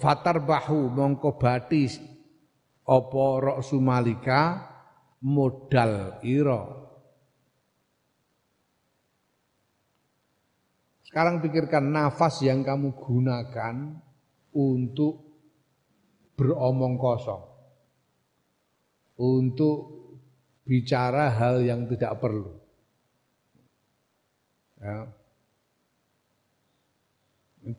fatarbahu 0.00 0.88
mongko 0.88 1.36
batis 1.36 2.00
apa 2.88 3.24
ra'su 3.38 3.76
malika 3.76 4.64
modal 5.20 6.16
ira 6.24 6.89
Sekarang 11.10 11.42
pikirkan 11.42 11.90
nafas 11.90 12.38
yang 12.46 12.62
kamu 12.62 12.94
gunakan 12.94 13.98
untuk 14.54 15.26
beromong 16.38 16.94
kosong. 16.94 17.42
Untuk 19.18 19.76
bicara 20.62 21.34
hal 21.34 21.66
yang 21.66 21.90
tidak 21.90 22.14
perlu. 22.22 22.54
Ya. 24.78 25.10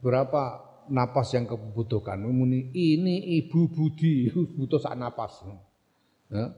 Berapa 0.04 0.44
napas 0.92 1.32
yang 1.32 1.48
kebutuhkan. 1.48 2.20
Muni 2.20 2.68
ini 2.76 3.40
ibu 3.40 3.72
budi 3.72 4.28
butuh 4.60 4.84
sak 4.84 5.00
napas. 5.00 5.40
Ya. 6.28 6.52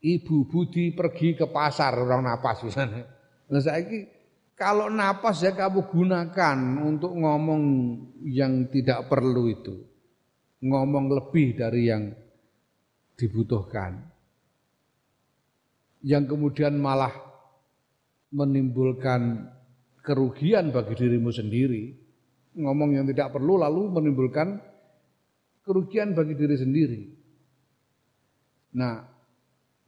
Ibu 0.00 0.48
budi 0.48 0.96
pergi 0.96 1.36
ke 1.36 1.44
pasar 1.44 1.92
orang 2.00 2.24
napas. 2.24 2.64
Nah 2.72 3.60
saiki 3.60 4.15
kalau 4.56 4.88
napas 4.88 5.44
ya 5.44 5.52
kamu 5.52 5.84
gunakan 5.92 6.58
untuk 6.80 7.12
ngomong 7.12 7.62
yang 8.24 8.66
tidak 8.72 9.04
perlu 9.06 9.52
itu. 9.52 9.84
Ngomong 10.64 11.12
lebih 11.12 11.60
dari 11.60 11.92
yang 11.92 12.08
dibutuhkan. 13.20 14.00
Yang 16.00 16.24
kemudian 16.32 16.80
malah 16.80 17.12
menimbulkan 18.32 19.52
kerugian 20.00 20.72
bagi 20.72 20.96
dirimu 20.96 21.28
sendiri 21.28 22.06
ngomong 22.56 22.96
yang 22.96 23.04
tidak 23.04 23.36
perlu 23.36 23.60
lalu 23.60 23.92
menimbulkan 23.92 24.56
kerugian 25.60 26.16
bagi 26.16 26.32
diri 26.32 26.56
sendiri. 26.56 27.02
Nah, 28.80 29.04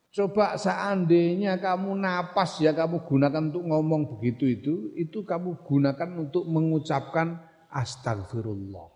Coba 0.08 0.56
seandainya 0.56 1.60
kamu 1.60 1.92
napas 2.00 2.64
ya 2.64 2.72
kamu 2.72 3.04
gunakan 3.04 3.52
untuk 3.52 3.64
ngomong 3.68 4.02
begitu 4.16 4.48
itu, 4.48 4.74
itu 4.96 5.20
kamu 5.20 5.60
gunakan 5.68 6.08
untuk 6.16 6.48
mengucapkan 6.48 7.44
astagfirullah. 7.68 8.88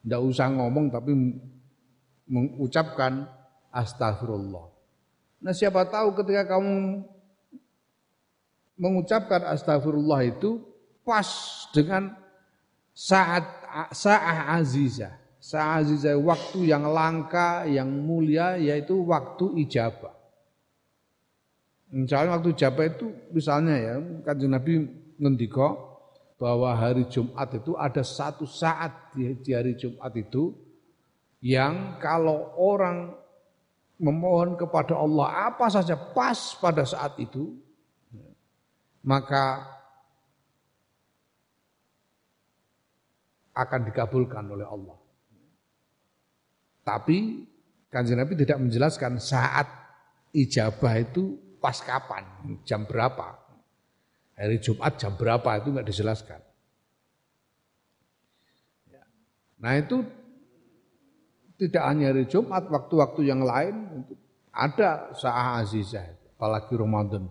Tidak 0.00 0.20
hmm. 0.22 0.30
usah 0.30 0.46
ngomong 0.54 0.94
tapi 0.94 1.12
mengucapkan 2.30 3.26
astagfirullah. 3.74 4.70
Nah 5.42 5.52
siapa 5.52 5.82
tahu 5.90 6.14
ketika 6.22 6.54
kamu 6.54 7.02
mengucapkan 8.80 9.42
astagfirullah 9.50 10.24
itu 10.24 10.62
pas 11.04 11.28
dengan 11.74 12.16
saat 12.96 13.44
saat 13.92 14.56
azizah. 14.56 15.19
Azizah 15.40 16.20
waktu 16.20 16.68
yang 16.68 16.84
langka, 16.92 17.64
yang 17.64 17.88
mulia 17.88 18.60
yaitu 18.60 19.00
waktu 19.08 19.56
ijabah. 19.64 20.12
Misalnya 21.90 22.36
waktu 22.36 22.52
ijabah 22.52 22.84
itu 22.86 23.06
misalnya 23.32 23.74
ya, 23.80 23.94
kanjeng 24.22 24.52
Nabi 24.52 24.72
ngendika 25.16 25.74
bahwa 26.36 26.76
hari 26.76 27.08
Jumat 27.08 27.56
itu 27.56 27.72
ada 27.74 28.04
satu 28.04 28.44
saat 28.44 29.16
di 29.16 29.52
hari 29.52 29.76
Jumat 29.80 30.12
itu 30.16 30.52
yang 31.40 31.96
kalau 32.00 32.52
orang 32.60 33.16
memohon 34.00 34.56
kepada 34.56 34.96
Allah 34.96 35.52
apa 35.52 35.68
saja 35.72 35.96
pas 35.96 36.56
pada 36.56 36.84
saat 36.84 37.16
itu 37.20 37.56
maka 39.04 39.64
akan 43.56 43.80
dikabulkan 43.88 44.44
oleh 44.48 44.68
Allah. 44.68 44.99
Tapi 46.80 47.46
kanjeng 47.92 48.18
Nabi 48.18 48.34
tidak 48.38 48.58
menjelaskan 48.58 49.20
saat 49.20 49.68
ijabah 50.32 50.94
itu 51.00 51.36
pas 51.60 51.76
kapan, 51.82 52.24
jam 52.64 52.88
berapa. 52.88 53.36
Hari 54.40 54.56
Jumat 54.64 54.96
jam 54.96 55.12
berapa 55.20 55.50
itu 55.60 55.68
nggak 55.68 55.88
dijelaskan. 55.88 56.40
Nah 59.60 59.76
itu 59.76 60.00
tidak 61.60 61.84
hanya 61.84 62.16
hari 62.16 62.24
Jumat, 62.24 62.64
waktu-waktu 62.72 63.28
yang 63.28 63.44
lain 63.44 64.08
ada 64.48 65.12
sa'ah 65.12 65.60
azizah, 65.60 66.08
apalagi 66.40 66.72
Ramadan. 66.72 67.28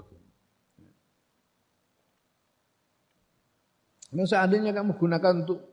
Nah 4.13 4.25
seandainya 4.25 4.69
kamu 4.73 4.97
gunakan 5.01 5.33
untuk 5.45 5.68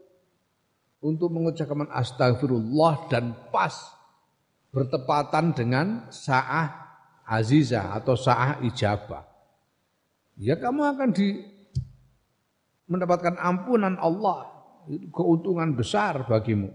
untuk 1.01 1.29
mengucapkan 1.33 1.89
astagfirullah 1.93 3.09
dan 3.13 3.37
pas 3.53 3.75
bertepatan 4.73 5.57
dengan 5.57 5.87
sa'ah 6.13 6.69
azizah 7.27 7.97
atau 7.97 8.15
sa'ah 8.15 8.61
ijabah. 8.65 9.25
Ya 10.37 10.61
kamu 10.61 10.97
akan 10.97 11.11
di 11.17 11.41
mendapatkan 12.87 13.41
ampunan 13.41 13.99
Allah. 13.99 14.53
Keuntungan 15.11 15.75
besar 15.75 16.23
bagimu. 16.31 16.71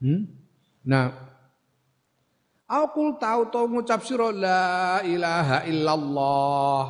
Hmm? 0.00 0.28
Nah, 0.84 1.33
Aku 2.64 3.20
tahu 3.20 3.52
tahu 3.52 3.66
ngucap 3.68 4.00
sira 4.00 4.32
la 4.32 5.04
ilaha 5.04 5.68
illallah. 5.68 6.82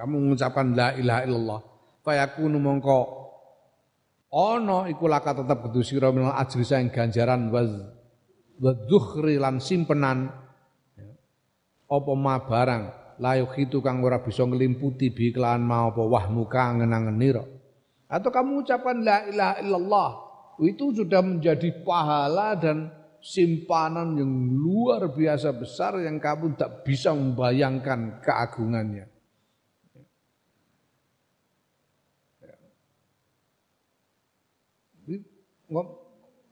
Kamu 0.00 0.16
mengucapkan 0.24 0.72
la 0.72 0.96
ilaha 0.96 1.20
illallah. 1.28 1.60
Fayakunu 2.00 2.56
mongko. 2.56 3.00
Ana 4.28 4.88
iku 4.88 5.08
laka 5.08 5.36
tetep 5.36 5.68
kudu 5.68 5.80
sira 5.84 6.12
minal 6.12 6.36
ajri 6.36 6.64
saing 6.64 6.88
ganjaran 6.88 7.52
wa 7.52 7.60
wa 8.60 8.72
lan 9.24 9.60
simpenan. 9.60 10.32
Apa 11.88 12.12
ma 12.16 12.40
barang? 12.40 12.82
Layuk 13.18 13.52
itu 13.58 13.82
kang 13.82 14.00
ora 14.04 14.22
bisa 14.22 14.46
ngelimputi 14.46 15.10
bi 15.10 15.34
kelawan 15.34 15.64
mau 15.64 15.90
apa 15.90 16.06
wahmu 16.06 16.46
kang 16.46 16.78
ngenangenira 16.78 17.58
atau 18.08 18.30
kamu 18.32 18.64
ucapkan 18.64 18.96
la 19.04 19.28
ilaha 19.28 19.54
illallah. 19.60 20.10
Itu 20.58 20.90
sudah 20.90 21.22
menjadi 21.22 21.70
pahala 21.86 22.58
dan 22.58 22.90
simpanan 23.28 24.16
yang 24.16 24.32
luar 24.56 25.12
biasa 25.12 25.52
besar 25.52 26.00
yang 26.00 26.16
kamu 26.16 26.56
tak 26.56 26.80
bisa 26.80 27.12
membayangkan 27.12 28.24
keagungannya. 28.24 29.04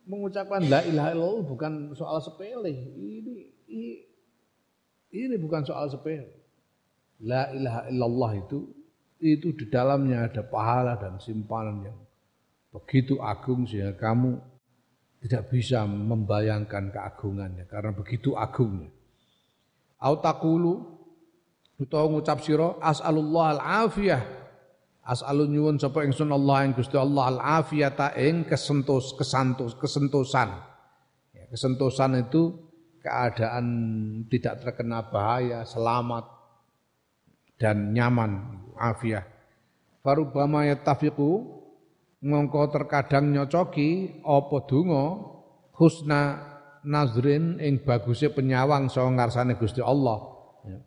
Mengucapkan 0.07 0.69
la 0.69 0.85
ilaha 0.85 1.17
illallah 1.17 1.45
bukan 1.49 1.73
soal 1.97 2.21
sepele. 2.21 2.71
Ini, 2.71 3.37
ini 3.73 3.93
ini 5.17 5.35
bukan 5.41 5.65
soal 5.65 5.89
sepele. 5.89 6.29
La 7.25 7.49
ilaha 7.57 7.89
illallah 7.89 8.33
itu 8.37 8.69
itu 9.25 9.57
di 9.57 9.73
dalamnya 9.73 10.29
ada 10.29 10.45
pahala 10.45 11.01
dan 11.01 11.17
simpanan 11.17 11.89
yang 11.89 11.99
begitu 12.69 13.17
agung 13.25 13.65
sehingga 13.65 13.97
kamu 13.97 14.37
tidak 15.27 15.51
bisa 15.51 15.83
membayangkan 15.83 16.95
keagungannya 16.95 17.67
karena 17.67 17.91
begitu 17.91 18.39
agungnya. 18.39 18.87
Autakulu 19.99 20.87
utawa 21.83 22.07
ngucap 22.15 22.39
sira 22.47 22.79
as'alullah 22.79 23.59
al-afiyah. 23.59 24.23
As'alun 25.03 25.51
nyuwun 25.51 25.77
sapa 25.83 26.07
ingsun 26.07 26.31
Allah 26.31 26.67
ing 26.67 26.79
Gusti 26.79 26.95
Allah 26.95 27.35
al-afiyata 27.35 28.15
ing 28.15 28.47
kesentos 28.47 29.19
kesantos 29.19 29.75
kesentosan. 29.75 30.62
Ya, 31.35 31.51
kesentosan 31.51 32.23
itu 32.23 32.55
keadaan 33.03 33.67
tidak 34.31 34.62
terkena 34.62 35.11
bahaya, 35.11 35.67
selamat 35.67 36.27
dan 37.59 37.91
nyaman, 37.91 38.62
afiyah. 38.79 39.27
Farubama 40.07 40.71
yatafiqu 40.71 41.56
mongko 42.24 42.72
terkadang 42.72 43.35
nyocoki 43.35 44.22
apa 44.24 44.57
donga 44.64 45.05
husna 45.76 46.22
nazrin 46.87 47.61
ing 47.61 47.83
baguse 47.83 48.33
penyawang 48.33 48.88
saka 48.88 49.11
ngarsane 49.12 49.59
Gusti 49.59 49.83
Allah. 49.83 50.18
Ya. 50.64 50.79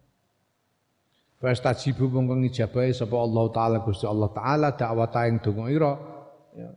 Fastajibu 1.43 2.09
mongko 2.09 2.39
ngijabahi 2.41 2.95
sapa 2.95 3.15
Allah 3.19 3.45
taala 3.53 3.77
Gusti 3.83 4.07
Allah 4.07 4.29
taala 4.33 4.67
dakwata 4.73 5.27
ing 5.29 5.43
donga 5.43 5.65
ira. 5.69 5.93
Ya. 6.55 6.69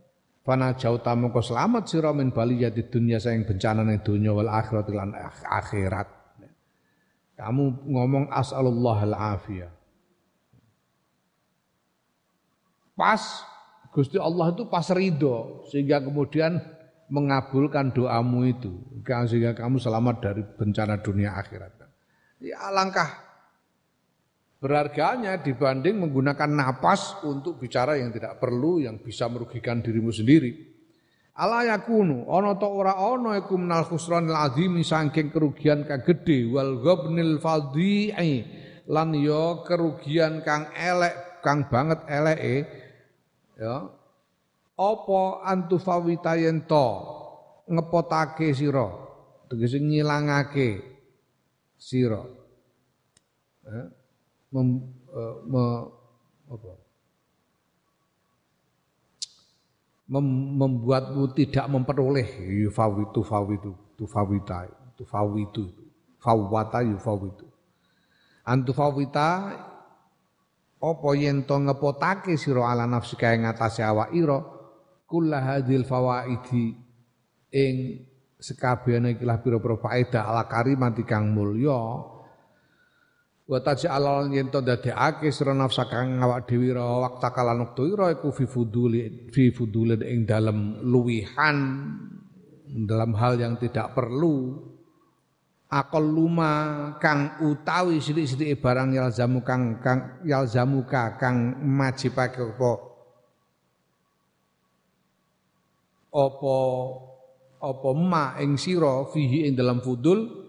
Fana 0.43 0.75
jauh 0.75 0.99
mongko 0.99 1.39
selamat 1.39 1.87
sira 1.87 2.11
min 2.11 2.35
baliyati 2.35 2.91
dunya 2.91 3.23
saing 3.23 3.47
bencana 3.47 3.87
ning 3.87 4.03
dunya 4.03 4.35
wal 4.35 4.51
akhirat 4.51 4.91
lan 4.91 5.15
akhirat. 5.47 6.09
Ya. 6.43 6.51
Kamu 7.41 7.89
ngomong 7.89 8.29
asalullah 8.29 8.99
al 9.07 9.17
afiyah. 9.39 9.73
Pas 12.93 13.52
Gusti 13.93 14.17
Allah 14.17 14.57
itu 14.57 14.65
pas 14.73 14.89
ridho 14.89 15.69
sehingga 15.69 16.01
kemudian 16.01 16.57
mengabulkan 17.13 17.93
doamu 17.93 18.49
itu 18.49 18.73
sehingga 19.05 19.53
kamu 19.53 19.77
selamat 19.77 20.17
dari 20.25 20.43
bencana 20.43 20.97
dunia 21.05 21.37
akhirat. 21.37 21.85
Ya 22.41 22.57
alangkah 22.73 23.33
berharganya 24.65 25.37
dibanding 25.45 26.01
menggunakan 26.01 26.49
napas 26.49 27.21
untuk 27.21 27.61
bicara 27.61 28.01
yang 28.01 28.15
tidak 28.17 28.41
perlu 28.41 28.81
yang 28.81 28.97
bisa 28.97 29.29
merugikan 29.29 29.85
dirimu 29.85 30.09
sendiri. 30.09 30.73
Ala 31.37 31.65
yakunu 31.65 32.29
ana 32.33 32.57
ta 32.57 32.69
ora 32.69 32.97
ana 32.97 33.37
iku 33.37 33.61
minal 33.61 33.85
khusranil 33.85 34.37
azim 34.37 34.81
saking 34.81 35.29
kerugian 35.29 35.85
kang 35.85 36.01
gedhe 36.01 36.49
wal 36.49 36.81
ghabnil 36.81 37.41
fadhi'i 37.41 38.45
lan 38.89 39.17
ya 39.17 39.65
kerugian 39.65 40.41
kang 40.45 40.73
elek 40.77 41.41
kang 41.45 41.67
banget 41.73 42.05
eleke 42.09 42.82
ya. 43.59 43.89
Apa 44.77 45.21
antufawita 45.47 46.37
yen 46.41 46.65
to 46.65 46.87
ngepotake 47.69 48.53
sira. 48.57 48.89
Tegese 49.49 49.79
ngilangake 49.79 50.81
sira. 51.77 52.25
Eh, 53.63 53.87
mem, 54.51 54.69
uh, 55.13 55.37
me, 55.47 55.63
apa? 56.51 56.73
Mem, 60.09 60.27
membuatmu 60.59 61.31
tidak 61.37 61.69
memperoleh. 61.71 62.27
Yufawitu 62.67 63.21
fawitu 63.23 63.73
tufawita 64.03 64.67
tufawitu 64.99 65.71
fawwata 66.19 66.83
yufawitu 66.83 67.47
antufawita 68.45 69.27
apa 70.83 71.09
yen 71.15 71.47
to 71.47 71.55
ngepotake 71.63 72.35
sira 72.35 72.67
ala 72.67 72.91
nafsi 72.91 73.15
kae 73.15 73.39
ngatasé 73.39 73.87
awak 73.87 74.11
ira 74.11 74.43
kula 75.07 75.39
hadil 75.39 75.87
fawaidi 75.87 76.75
ing 77.55 77.75
sekabehane 78.43 79.15
ikilah 79.15 79.39
pira-pira 79.39 79.79
faedah 79.79 80.27
ala 80.27 80.51
karimati 80.51 81.07
kang 81.07 81.31
mulya. 81.31 82.11
Wa 83.47 83.59
taj'al 83.63 84.35
yen 84.35 84.51
to 84.51 84.59
dadekake 84.59 85.31
sira 85.31 85.55
nafsa 85.55 85.87
kang 85.87 86.19
awak 86.19 86.51
dhewe 86.51 86.75
ra 86.75 87.07
waktu 87.07 87.31
kalan 87.31 87.63
wektu 87.63 87.83
ira 87.95 88.11
iku 88.19 88.35
fi 88.35 88.45
fuduli 88.51 89.31
fi 89.31 89.55
fudulin 89.55 90.03
ing 90.03 90.27
dalem 90.27 90.83
luwihan 90.83 91.59
dalam 92.67 93.13
hal 93.15 93.39
yang 93.39 93.55
tidak 93.61 93.95
perlu 93.95 94.72
akal 95.73 96.05
luma 96.05 96.53
kang 97.01 97.41
utawi 97.41 97.97
sithik-sithike 97.97 98.61
barang 98.61 98.93
yalzamu 98.93 99.41
kang 99.41 99.81
kang 99.81 100.21
yalzamuka 100.21 101.17
kang 101.17 101.57
majibake 101.65 102.45
apa? 102.45 102.73
Apa 106.13 106.57
apa 107.65 107.91
ma 107.97 108.37
ing 108.37 108.61
sira 108.61 109.09
fihi 109.09 109.49
ing 109.49 109.57
dalam 109.57 109.81
fudul? 109.81 110.45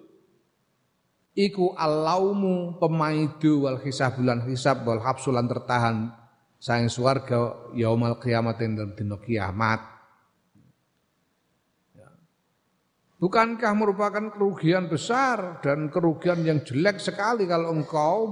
Iku 1.33 1.73
alaumu 1.73 2.77
pemaidu 2.77 3.65
wal 3.65 3.79
hisab 3.81 4.19
bulan 4.19 4.43
hisab 4.45 4.83
wal 4.83 5.01
habsulan 5.01 5.47
tertahan. 5.47 6.12
Sayang 6.59 6.91
swarga 6.91 7.71
yaumal 7.75 8.19
kiamat 8.19 8.59
ing 8.59 8.75
dina 8.95 9.17
kiamat 9.19 9.92
Bukankah 13.23 13.71
merupakan 13.71 14.36
kerugian 14.36 14.91
besar 14.91 15.63
dan 15.63 15.88
kerugian 15.88 16.43
yang 16.43 16.59
jelek 16.59 16.99
sekali 16.99 17.47
kalau 17.47 17.71
engkau 17.71 18.27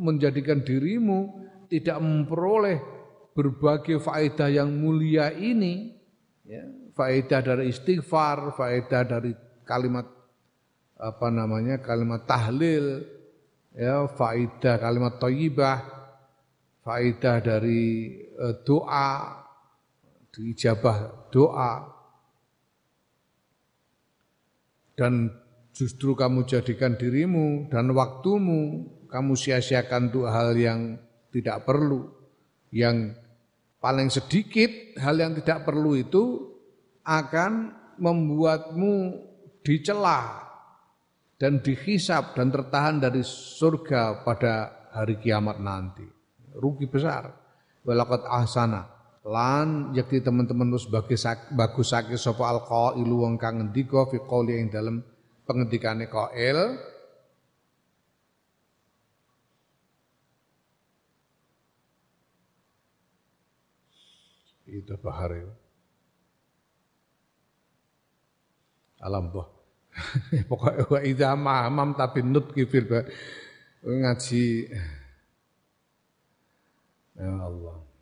menjadikan 0.00 0.64
dirimu 0.64 1.44
tidak 1.68 2.00
memperoleh 2.00 2.80
berbagai 3.36 4.00
faedah 4.00 4.48
yang 4.48 4.72
mulia 4.72 5.28
ini, 5.28 5.92
ya, 6.40 6.64
faedah 6.96 7.40
dari 7.44 7.68
istighfar, 7.68 8.56
faedah 8.56 9.04
dari 9.04 9.36
kalimat 9.68 10.08
apa 10.96 11.28
namanya 11.28 11.84
kalimat 11.84 12.24
tahlil, 12.24 13.04
ya, 13.76 14.08
faedah 14.08 14.80
kalimat 14.80 15.20
thayyibah, 15.20 15.78
faedah 16.80 17.44
dari 17.44 18.16
uh, 18.40 18.56
doa, 18.64 19.44
diijabah 20.32 21.28
doa, 21.28 21.93
dan 24.94 25.30
justru 25.74 26.14
kamu 26.14 26.46
jadikan 26.46 26.94
dirimu 26.94 27.66
dan 27.70 27.90
waktumu 27.90 28.86
kamu 29.10 29.34
sia-siakan 29.34 30.10
untuk 30.10 30.26
hal 30.30 30.54
yang 30.54 30.98
tidak 31.34 31.66
perlu. 31.66 32.10
Yang 32.74 33.14
paling 33.78 34.10
sedikit 34.10 34.98
hal 34.98 35.18
yang 35.18 35.34
tidak 35.38 35.62
perlu 35.66 35.94
itu 35.94 36.50
akan 37.06 37.74
membuatmu 37.98 38.94
dicela 39.62 40.42
dan 41.38 41.62
dihisap 41.62 42.34
dan 42.34 42.50
tertahan 42.50 42.98
dari 42.98 43.22
surga 43.22 44.26
pada 44.26 44.86
hari 44.94 45.18
kiamat 45.18 45.62
nanti. 45.62 46.06
Rugi 46.54 46.86
besar. 46.86 47.30
Walakat 47.84 48.24
ahsana 48.26 48.93
lan 49.24 49.96
yakti 49.96 50.20
teman-teman 50.20 50.68
wis 50.76 50.84
bagus 50.84 51.24
bagusake 51.56 52.12
sapa 52.20 52.44
alqailu 52.44 53.24
wong 53.24 53.40
kang 53.40 53.56
ngendika 53.56 54.04
fi 54.12 54.20
qouli 54.20 54.60
ing 54.60 54.68
dalem 54.68 55.00
pengendikane 55.48 56.04
itu 64.68 64.94
bahari 65.00 65.40
alam 69.00 69.32
boh 69.32 69.48
pokoknya 70.50 70.84
wa 70.90 71.00
idza 71.00 71.30
ma'amam 71.38 71.94
tapi 71.94 72.18
nut 72.26 72.50
kifil 72.50 72.90
ngaji. 73.84 74.46
Ya 77.14 77.30
Allah 77.46 77.93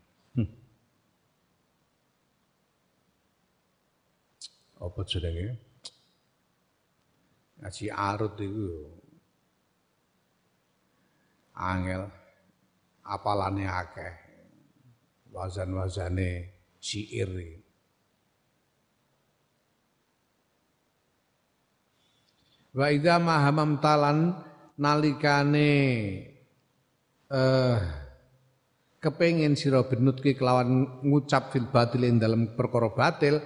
apa 4.83 4.99
jenenge? 5.07 5.55
Ngaji 7.63 7.85
arut 7.87 8.35
itu 8.43 8.91
angel 11.55 12.11
apalane 13.07 13.63
akeh. 13.63 14.13
Wazan-wazane 15.33 16.53
syair 16.77 17.31
Wa 22.73 22.89
idza 22.89 23.21
mahamam 23.21 23.77
talan 23.77 24.33
nalikane 24.81 25.71
eh 27.29 27.77
kepengin 28.97 29.53
sira 29.53 29.85
benutke 29.85 30.33
kelawan 30.33 31.01
ngucap 31.05 31.53
fil 31.53 31.69
batil 31.69 32.01
ing 32.01 32.17
dalam 32.17 32.57
perkara 32.57 32.89
batil 32.89 33.37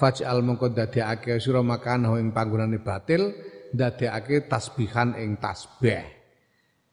faj'al 0.00 0.42
mongko 0.42 0.72
dadekake 0.74 1.38
sira 1.38 1.62
makan 1.62 2.10
ing 2.18 2.30
panggonane 2.34 2.82
batil 2.82 3.34
dadekake 3.70 4.46
tasbihan 4.50 5.14
ing 5.18 5.38
tasbih 5.38 6.02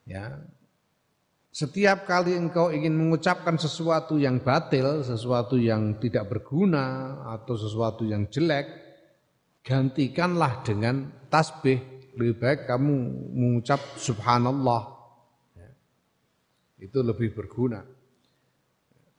ya 0.05 0.41
setiap 1.51 2.07
kali 2.07 2.31
engkau 2.31 2.71
ingin 2.71 2.95
mengucapkan 2.95 3.59
sesuatu 3.59 4.15
yang 4.15 4.39
batil, 4.39 5.03
sesuatu 5.03 5.59
yang 5.59 5.99
tidak 5.99 6.31
berguna 6.31 7.19
atau 7.27 7.59
sesuatu 7.59 8.07
yang 8.07 8.31
jelek, 8.31 8.71
gantikanlah 9.59 10.63
dengan 10.63 11.11
tasbih. 11.27 12.07
Lebih 12.15 12.35
baik 12.39 12.59
kamu 12.71 12.95
mengucap 13.35 13.83
subhanallah. 13.99 14.95
Ya. 15.59 15.69
Itu 16.79 17.03
lebih 17.03 17.35
berguna. 17.35 17.83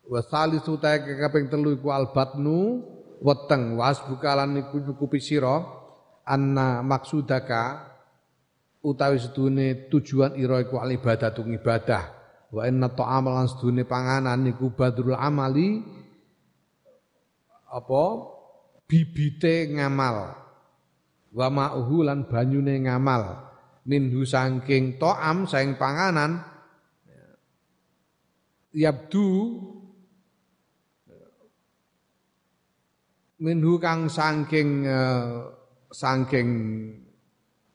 Wasali 0.08 0.56
sutai 0.64 1.04
kekaping 1.04 1.52
telu 1.52 1.76
iku 1.76 1.92
albatnu 1.92 2.80
weteng 3.22 3.78
was 3.78 4.02
bukalan 4.02 4.58
iku 4.58 4.82
nyukupi 4.82 5.22
sira 5.22 5.62
anna 6.26 6.82
maksudaka 6.82 7.94
utawi 8.82 9.22
sedune 9.22 9.86
tujuan 9.86 10.34
ira 10.34 10.58
iku 10.58 10.82
al 10.82 10.90
ibadatu 10.90 11.46
ibadah. 11.46 12.20
Wa 12.52 12.68
inna 12.68 12.92
ta'amal 12.92 13.32
lan 13.32 13.48
sedune 13.48 13.88
panganan 13.88 14.44
niku 14.44 14.74
badrul 14.74 15.16
amali 15.16 15.80
apa 17.72 18.02
bibite 18.84 19.72
ngamal. 19.72 20.36
Wa 21.32 21.48
ma'uhu 21.48 22.04
lan 22.04 22.28
banyune 22.28 22.76
ngamal. 22.84 23.48
Minhu 23.88 24.22
saking 24.28 25.00
ta'am 25.00 25.48
saing 25.48 25.80
panganan 25.80 26.44
yabdu 28.76 29.58
minhu 33.42 33.82
kang 33.82 34.06
saking 34.06 34.86
uh, 34.86 35.50
saking 35.90 36.48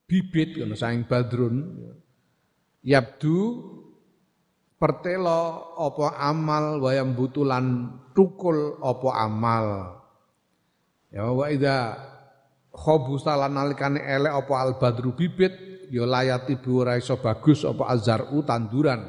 bibit 0.07 0.55
ngono 0.55 0.79
saking 0.79 1.03
badrun 1.03 1.75
yabdu 2.79 3.67
pertelo 4.79 5.75
apa 5.75 6.15
amal 6.23 6.79
wayam 6.79 7.11
butulan 7.11 7.91
tukul 8.15 8.79
apa 8.79 9.09
amal. 9.19 9.65
Ya 11.11 11.27
wa 11.27 11.51
idza 11.51 11.99
khobusa 12.71 13.35
lan 13.35 13.59
nalikane 13.59 13.99
elek 13.99 14.31
apa 14.31 14.53
al 14.55 14.71
badru 14.79 15.11
bibit 15.17 15.51
ya 15.91 16.07
layati 16.07 16.55
ora 16.71 16.95
iso 16.95 17.19
bagus 17.19 17.67
apa 17.67 17.91
azaru 17.91 18.39
tanduran. 18.47 19.03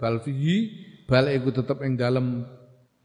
Bal 0.00 0.24
fihi 0.24 0.88
bal 1.04 1.28
iku 1.28 1.52
tetep 1.52 1.84
ing 1.84 2.00
dalem 2.00 2.46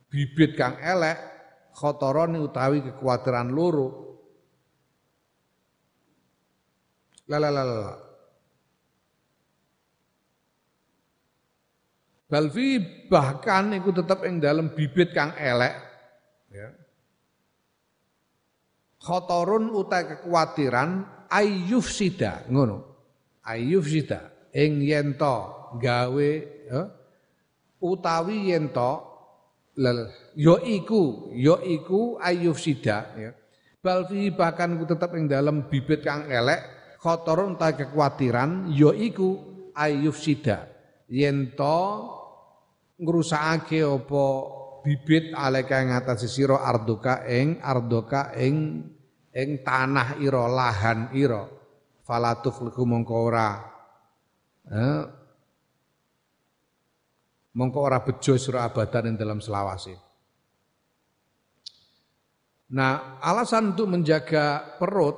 bibit 0.07 0.55
kang 0.55 0.79
elek 0.79 1.34
khotoroni 1.75 2.39
utawi 2.39 2.79
kekhawatiran 2.79 3.51
loro 3.51 3.87
la 7.27 7.37
Balfi 12.25 12.81
bahkan 13.05 13.77
iku 13.77 13.93
tetap 13.93 14.25
ing 14.25 14.41
dalam 14.41 14.73
bibit 14.73 15.13
kang 15.13 15.37
elek 15.37 15.77
ya. 16.49 16.73
Khotorun 18.97 19.69
utai 19.69 20.09
kekhawatiran 20.09 21.05
ayyuf 21.29 21.85
sida 21.85 22.49
ngono. 22.49 22.81
Ayyuf 23.45 23.85
sida 23.85 24.49
ing 24.57 24.81
yento 24.81 25.69
gawe 25.77 26.31
ya, 26.65 26.81
utawi 27.77 28.49
yento 28.49 28.91
lel 29.77 30.09
yo 30.35 30.59
iku 30.59 31.31
yo 31.31 31.63
iku 31.63 32.19
ayuf 32.19 32.59
sida 32.59 33.15
ya. 33.15 33.31
Bal 33.79 34.05
fi 34.09 34.29
bahkan 34.29 34.75
ku 34.75 34.83
tetep 34.83 35.15
ing 35.15 35.31
dalam 35.31 35.71
bibit 35.71 36.03
kang 36.03 36.27
elek 36.27 36.59
kotoron 36.99 37.55
ta 37.55 37.71
kekhawatiran 37.71 38.69
yo 38.75 38.91
iku 38.91 39.39
ayuf 39.71 40.19
sida. 40.19 40.67
Yen 41.07 41.55
to 41.55 41.79
ngrusakake 42.99 43.83
apa 43.83 44.25
bibit 44.83 45.33
aleka 45.33 45.81
ing 45.81 45.89
atas 45.95 46.27
sira 46.29 46.61
ardoka 46.61 47.25
ing 47.25 47.57
ardoka 47.63 48.35
ing 48.37 48.85
ing 49.31 49.49
tanah 49.63 50.19
ira 50.19 50.45
lahan 50.45 51.15
ira. 51.15 51.47
Falatuf 52.05 52.61
liku 52.61 52.85
mongko 52.85 53.15
ora 53.17 53.49
eh, 54.69 55.01
mongko 57.57 57.79
ora 57.81 58.01
bejo 58.05 58.37
sira 58.37 58.65
abadan 58.65 59.09
ing 59.09 59.15
dalam 59.17 59.41
selawase. 59.41 60.04
Nah, 62.73 63.21
alasan 63.21 63.77
untuk 63.77 63.93
menjaga 63.93 64.77
perut 64.81 65.13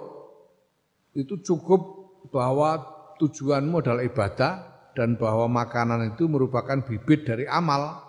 itu 1.16 1.40
cukup 1.40 1.82
bahwa 2.28 2.76
tujuanmu 3.16 3.80
adalah 3.80 4.04
ibadah 4.04 4.54
dan 4.92 5.16
bahwa 5.16 5.48
makanan 5.48 6.12
itu 6.12 6.28
merupakan 6.28 6.84
bibit 6.84 7.24
dari 7.24 7.48
amal. 7.48 8.04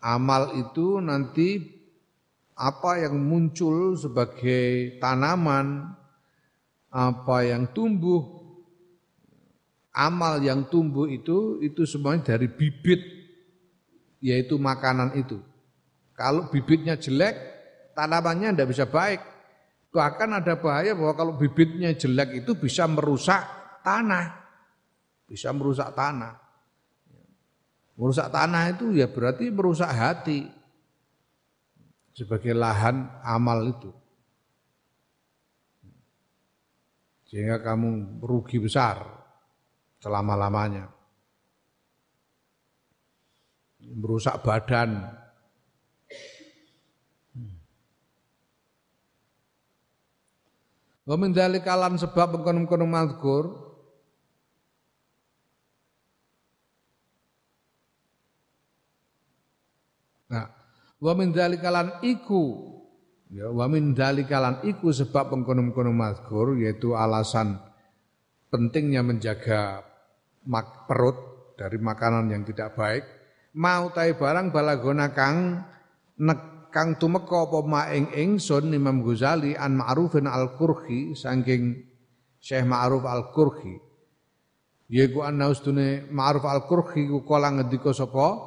Amal 0.00 0.54
itu 0.56 1.02
nanti 1.02 1.60
apa 2.54 3.00
yang 3.02 3.18
muncul 3.20 3.98
sebagai 3.98 4.96
tanaman, 5.02 5.96
apa 6.92 7.36
yang 7.44 7.68
tumbuh, 7.74 8.40
amal 9.90 10.38
yang 10.40 10.68
tumbuh 10.70 11.10
itu 11.10 11.58
itu 11.60 11.82
semuanya 11.84 12.36
dari 12.36 12.46
bibit 12.46 13.00
yaitu 14.20 14.60
makanan 14.60 15.16
itu. 15.16 15.40
Kalau 16.12 16.52
bibitnya 16.52 17.00
jelek, 17.00 17.49
tanamannya 18.00 18.56
tidak 18.56 18.70
bisa 18.72 18.88
baik. 18.88 19.20
Bahkan 19.90 20.40
ada 20.40 20.54
bahaya 20.56 20.96
bahwa 20.96 21.12
kalau 21.12 21.32
bibitnya 21.36 21.92
jelek 21.92 22.46
itu 22.46 22.56
bisa 22.56 22.88
merusak 22.88 23.42
tanah. 23.84 24.40
Bisa 25.28 25.52
merusak 25.52 25.92
tanah. 25.92 26.38
Merusak 28.00 28.32
tanah 28.32 28.72
itu 28.72 28.96
ya 28.96 29.10
berarti 29.10 29.52
merusak 29.52 29.90
hati. 29.92 30.48
Sebagai 32.16 32.56
lahan 32.56 33.06
amal 33.20 33.66
itu. 33.68 33.90
Sehingga 37.30 37.62
kamu 37.62 38.18
rugi 38.22 38.58
besar 38.58 39.06
selama-lamanya. 40.02 40.90
Merusak 43.80 44.42
badan, 44.42 45.06
Wa 51.10 51.18
min 51.18 51.34
dzalika 51.34 51.74
lan 51.74 51.98
sebab 51.98 52.38
mengkono-mengkono 52.38 52.86
mazkur 52.86 53.66
Nah, 60.30 60.46
wa 61.02 61.12
min 61.18 61.34
dzalika 61.34 61.66
lan 61.74 61.98
iku 62.06 62.70
ya 63.26 63.50
wa 63.50 63.66
min 63.66 63.98
dzalika 63.98 64.38
lan 64.38 64.62
iku 64.62 64.94
sebab 64.94 65.34
mengkono-mengkono 65.34 65.90
mazkur 65.90 66.54
yaitu 66.62 66.94
alasan 66.94 67.58
pentingnya 68.54 69.02
menjaga 69.02 69.82
mak 70.46 70.86
perut 70.86 71.18
dari 71.58 71.82
makanan 71.82 72.30
yang 72.30 72.46
tidak 72.46 72.78
baik. 72.78 73.02
Mau 73.58 73.90
tai 73.90 74.14
barang 74.14 74.54
balagona 74.54 75.10
kang 75.10 75.66
nek 76.22 76.59
kang 76.70 76.96
tumeka 76.96 77.50
apa 77.50 77.60
maing 77.66 78.14
ingsun 78.14 78.70
Imam 78.72 79.02
Ghazali 79.02 79.58
an 79.58 79.76
Ma'rufin 79.76 80.30
al-Qurhi 80.30 81.18
saking 81.18 81.76
Syekh 82.40 82.64
Ma'ruf 82.64 83.04
al-Qurhi. 83.04 83.76
Yaiku 84.90 85.22
ana 85.22 85.50
ustune 85.50 86.08
Ma'ruf 86.08 86.46
al-Qurhi 86.46 87.10
ku 87.10 87.26
kala 87.26 87.52
ngendika 87.52 87.92
sapa? 87.92 88.38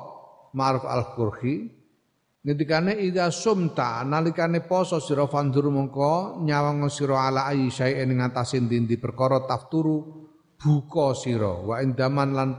Ma'ruf 0.56 0.84
al-Qurhi. 0.88 1.84
Ngendikane 2.44 3.00
ida 3.00 3.32
sumta 3.32 4.04
nalikane 4.04 4.68
poso 4.68 5.00
sira 5.00 5.24
fandur 5.32 5.72
mongko 5.72 6.44
nyawang 6.44 6.84
sira 6.92 7.32
ala 7.32 7.48
ayi 7.48 7.72
syai'in 7.72 8.12
ing 8.12 8.20
atase 8.20 8.60
ndi 8.60 9.00
perkara 9.00 9.48
tafturu 9.48 10.28
buka 10.60 11.16
sira. 11.16 11.64
Wa 11.64 11.80
indaman 11.80 12.30
lan 12.36 12.50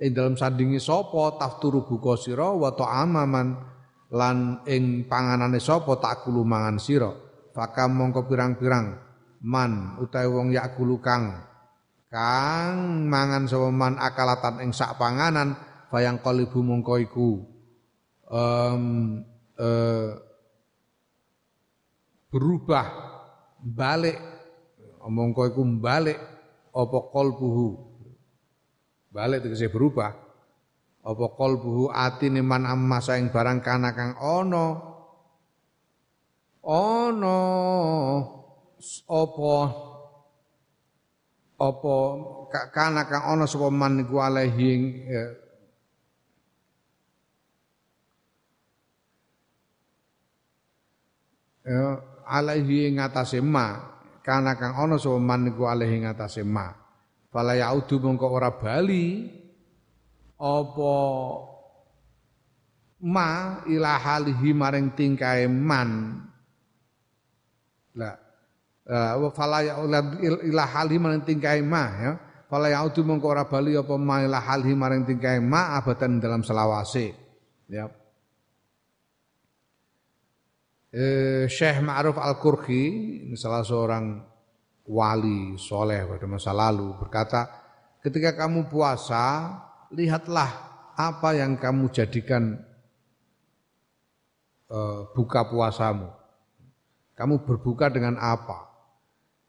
ing 0.00 0.16
dalam 0.16 0.40
sandingi 0.40 0.80
sapa 0.80 1.36
tafturu 1.36 1.84
buka 1.84 2.16
sira 2.16 2.48
wa 2.48 2.72
ta'amaman 2.72 3.75
lan 4.12 4.62
ing 4.68 5.10
panganane 5.10 5.58
sapa 5.58 5.98
takulu 5.98 6.46
mangan 6.46 6.78
sira? 6.78 7.10
Fakam 7.50 7.96
mongko 7.96 8.28
pirang-pirang. 8.28 9.02
Man 9.46 9.96
utawi 10.02 10.28
wong 10.28 10.48
yakulu 10.52 11.00
kang. 11.02 11.32
Kang 12.06 13.06
mangan 13.08 13.48
sapa 13.50 13.68
man 13.72 13.98
akalatan 13.98 14.62
ing 14.62 14.70
sak 14.70 15.00
panganan 15.00 15.56
bayang 15.90 16.20
kalibu 16.22 16.60
mongko 16.62 16.94
iku. 17.02 17.30
Um, 18.26 19.22
uh, 19.58 20.10
berubah 22.30 22.86
balik. 23.62 24.18
Mongko 25.06 25.46
iku 25.46 25.62
balik 25.78 26.18
apa 26.74 26.98
qalbuhu. 27.14 27.78
Balik 29.14 29.46
tegese 29.46 29.70
berubah 29.70 30.25
apa 31.06 31.26
qalbuhu 31.38 31.94
atine 31.94 32.42
man 32.42 32.66
amma 32.66 32.98
saing 32.98 33.30
barang 33.30 33.62
kana 33.62 33.94
kang 33.94 34.18
ana 34.18 34.74
ana 36.66 37.38
apa? 39.06 39.56
Apa 41.56 41.94
kana 42.74 43.06
kang 43.06 43.22
ana 43.22 43.46
sapa 43.46 43.70
man 43.70 44.02
niku 44.02 44.18
alaihi 44.18 44.70
ya, 45.08 45.24
ya 51.64 51.86
alaihi 52.26 52.98
ngatasé 52.98 53.38
ma. 53.38 53.94
Kana 54.26 54.58
kang 54.58 54.74
ana 54.74 54.98
sapa 54.98 55.22
man 55.22 55.46
niku 55.46 55.70
alaihi 55.70 56.02
ngatasé 56.02 56.42
ma. 56.42 56.74
Fala 57.30 57.54
yaudu 57.54 58.02
mongko 58.02 58.26
ora 58.26 58.50
bali 58.50 59.45
apa 60.36 60.94
ma 63.04 63.60
ila 63.64 63.92
halihi 63.96 64.52
maring 64.52 64.92
tingkae 64.92 65.48
man? 65.48 66.20
La 67.96 68.12
wa 69.16 69.28
fala 69.32 69.64
ya 69.64 69.80
ila 69.80 70.64
halihi 70.64 71.00
maring 71.00 71.24
tingkae 71.24 71.60
ma 71.64 71.84
ya. 72.00 72.12
Fala 72.46 72.70
yaudu 72.70 73.02
mongko 73.02 73.26
ora 73.26 73.44
bali 73.50 73.74
apa 73.74 73.98
ma 73.98 74.22
ila 74.22 74.38
halihi 74.38 74.76
maring 74.76 75.02
tingkae 75.02 75.42
ma 75.42 75.80
abadan 75.80 76.22
dalam 76.22 76.46
selawase 76.46 77.10
ya. 77.66 77.90
Eh, 80.96 81.44
Syekh 81.50 81.84
Ma'ruf 81.84 82.16
Al-Qurhi 82.16 82.84
salah 83.36 83.60
seorang 83.60 84.16
wali 84.88 85.58
soleh 85.60 86.08
pada 86.08 86.24
masa 86.24 86.56
lalu 86.56 86.94
berkata 86.96 87.44
ketika 88.00 88.32
kamu 88.32 88.70
puasa 88.70 89.50
lihatlah 89.92 90.50
apa 90.96 91.36
yang 91.36 91.60
kamu 91.60 91.92
jadikan 91.92 92.56
uh, 94.72 95.06
buka 95.12 95.46
puasamu. 95.46 96.10
Kamu 97.16 97.48
berbuka 97.48 97.88
dengan 97.88 98.20
apa? 98.20 98.68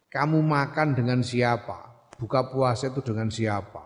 Kamu 0.07 0.39
makan 0.39 0.95
dengan 0.95 1.19
siapa? 1.19 2.09
Buka 2.15 2.47
puasa 2.47 2.89
itu 2.89 3.03
dengan 3.03 3.27
siapa? 3.27 3.83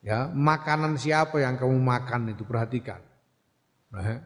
Ya, 0.00 0.28
makanan 0.32 0.96
siapa 0.96 1.40
yang 1.40 1.60
kamu 1.60 1.76
makan 1.76 2.32
itu 2.32 2.44
perhatikan. 2.44 3.00
Nah, 3.92 4.24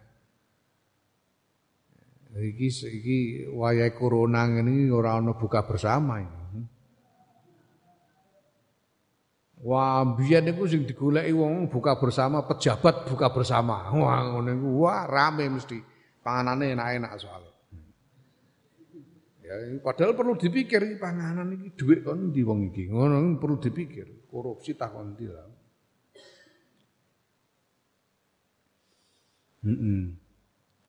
iki 2.39 2.69
iki 2.71 3.19
wayai 3.51 3.95
corona 3.95 4.47
ini 4.47 4.91
orang 4.91 5.35
buka 5.35 5.67
bersama 5.67 6.23
ini. 6.23 6.44
Wah, 9.65 10.05
biyen 10.05 10.45
niku 10.45 10.69
sing 10.69 10.85
digoleki 10.85 11.33
wong 11.33 11.73
buka 11.73 11.97
bersama, 11.97 12.45
pejabat 12.45 13.09
buka 13.09 13.33
bersama. 13.33 13.89
Wah, 13.97 14.21
ngono 14.29 14.53
niku 14.53 14.69
wah 14.85 15.09
rame 15.09 15.49
mesti. 15.49 15.81
Panganane 16.21 16.77
enak-enak 16.77 17.13
soal. 17.17 17.43
Ya, 19.45 19.57
padahal 19.81 20.13
perlu 20.17 20.37
dipikir 20.37 20.85
iki 20.85 20.97
panganan 21.01 21.53
iki 21.57 21.77
dhuwit 21.81 22.05
kon 22.05 22.29
ndi 22.29 22.45
wong 22.45 22.61
iki. 22.73 22.93
Ngono 22.93 23.41
perlu 23.41 23.57
dipikir. 23.57 24.29
Korupsi 24.29 24.77
tak 24.77 24.93
kon 24.93 25.17
ndi 25.17 25.33
lah. 25.33 25.49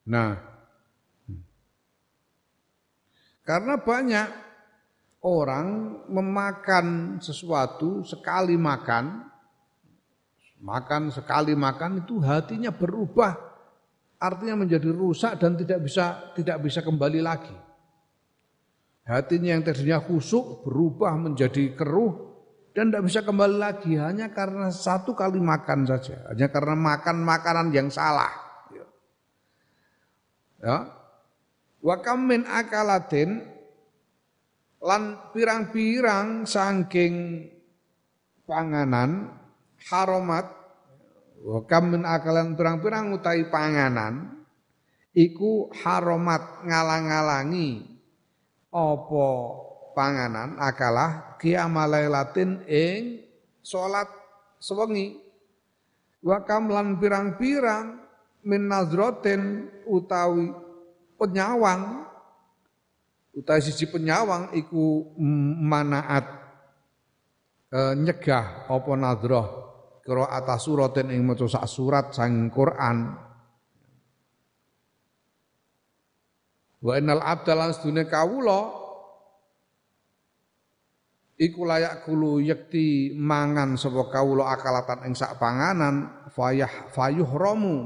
Nah, 0.06 0.36
hmm. 1.32 1.42
karena 3.48 3.80
banyak 3.80 4.28
orang 5.26 5.98
memakan 6.06 7.18
sesuatu 7.18 8.06
sekali 8.06 8.54
makan, 8.54 9.26
makan 10.62 11.10
sekali 11.10 11.58
makan 11.58 12.06
itu 12.06 12.22
hatinya 12.22 12.70
berubah, 12.70 13.34
artinya 14.22 14.62
menjadi 14.62 14.94
rusak 14.94 15.42
dan 15.42 15.58
tidak 15.58 15.82
bisa 15.82 16.30
tidak 16.38 16.62
bisa 16.62 16.86
kembali 16.86 17.26
lagi. 17.26 17.58
Hatinya 19.06 19.58
yang 19.58 19.66
tadinya 19.66 20.02
khusuk 20.02 20.66
berubah 20.66 21.18
menjadi 21.18 21.74
keruh 21.74 22.38
dan 22.78 22.90
tidak 22.94 23.10
bisa 23.10 23.22
kembali 23.26 23.58
lagi 23.58 23.98
hanya 23.98 24.30
karena 24.30 24.70
satu 24.70 25.18
kali 25.18 25.42
makan 25.42 25.90
saja, 25.90 26.22
hanya 26.30 26.54
karena 26.54 26.78
makan 26.78 27.26
makanan 27.26 27.74
yang 27.74 27.90
salah. 27.90 28.30
Ya. 30.62 30.90
Min 32.18 32.50
akalatin 32.50 33.55
lan 34.84 35.32
pirang-pirang 35.32 36.44
saking 36.44 37.48
panganan 38.48 39.32
haromat 39.90 40.66
Wa 41.46 41.62
kam 41.70 41.94
min 41.94 42.02
akalan 42.10 42.58
pirang-pirang 42.58 43.14
utai 43.14 43.46
panganan 43.54 44.42
iku 45.14 45.70
haromat 45.78 46.66
ngalang-alangi 46.66 47.86
apa 48.74 49.28
panganan 49.94 50.58
akalah 50.58 51.38
kiamalailatin 51.38 52.66
ing 52.66 53.30
salat 53.62 54.10
sewengi. 54.58 55.22
Wa 56.26 56.42
kam 56.42 56.74
lan 56.74 56.98
pirang-pirang 56.98 58.02
min 58.42 58.66
nazrotin 58.66 59.70
utawi 59.86 60.50
penyawang 61.22 62.05
utawi 63.36 63.62
sisi 63.62 63.92
penyawang 63.92 64.56
iku 64.56 65.12
manaat 65.60 66.26
e, 67.68 67.80
nyegah 68.00 68.72
apa 68.72 68.92
nadroh 68.96 69.48
kira 70.06 70.32
atas 70.32 70.64
suratin 70.64 71.12
ing 71.12 71.26
maca 71.26 71.50
sak 71.50 71.66
surat 71.66 72.14
sang 72.14 72.48
Quran. 72.54 73.18
Wa 76.86 76.94
innal 77.02 77.26
abda 77.26 77.58
lan 77.58 77.74
sedune 77.74 78.06
kawula 78.06 78.70
iku 81.42 81.66
layak 81.66 82.06
kulu 82.06 82.38
yakti 82.46 83.18
mangan 83.18 83.74
sapa 83.76 84.14
kawula 84.14 84.54
akalatan 84.54 85.10
ing 85.10 85.18
sak 85.18 85.42
panganan 85.42 86.30
fayah 86.30 86.70
fayuh 86.94 87.26
romu 87.26 87.82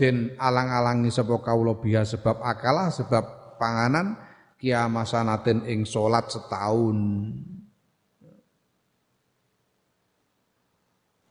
den 0.00 0.32
alang-alangi 0.40 1.12
sapa 1.12 1.36
kawula 1.44 1.76
biha 1.76 2.08
sebab 2.08 2.40
akalah 2.40 2.88
sebab 2.88 3.24
panganan 3.60 4.16
kiamasanatin 4.58 5.64
ing 5.70 5.86
salat 5.86 6.26
setahun 6.28 6.98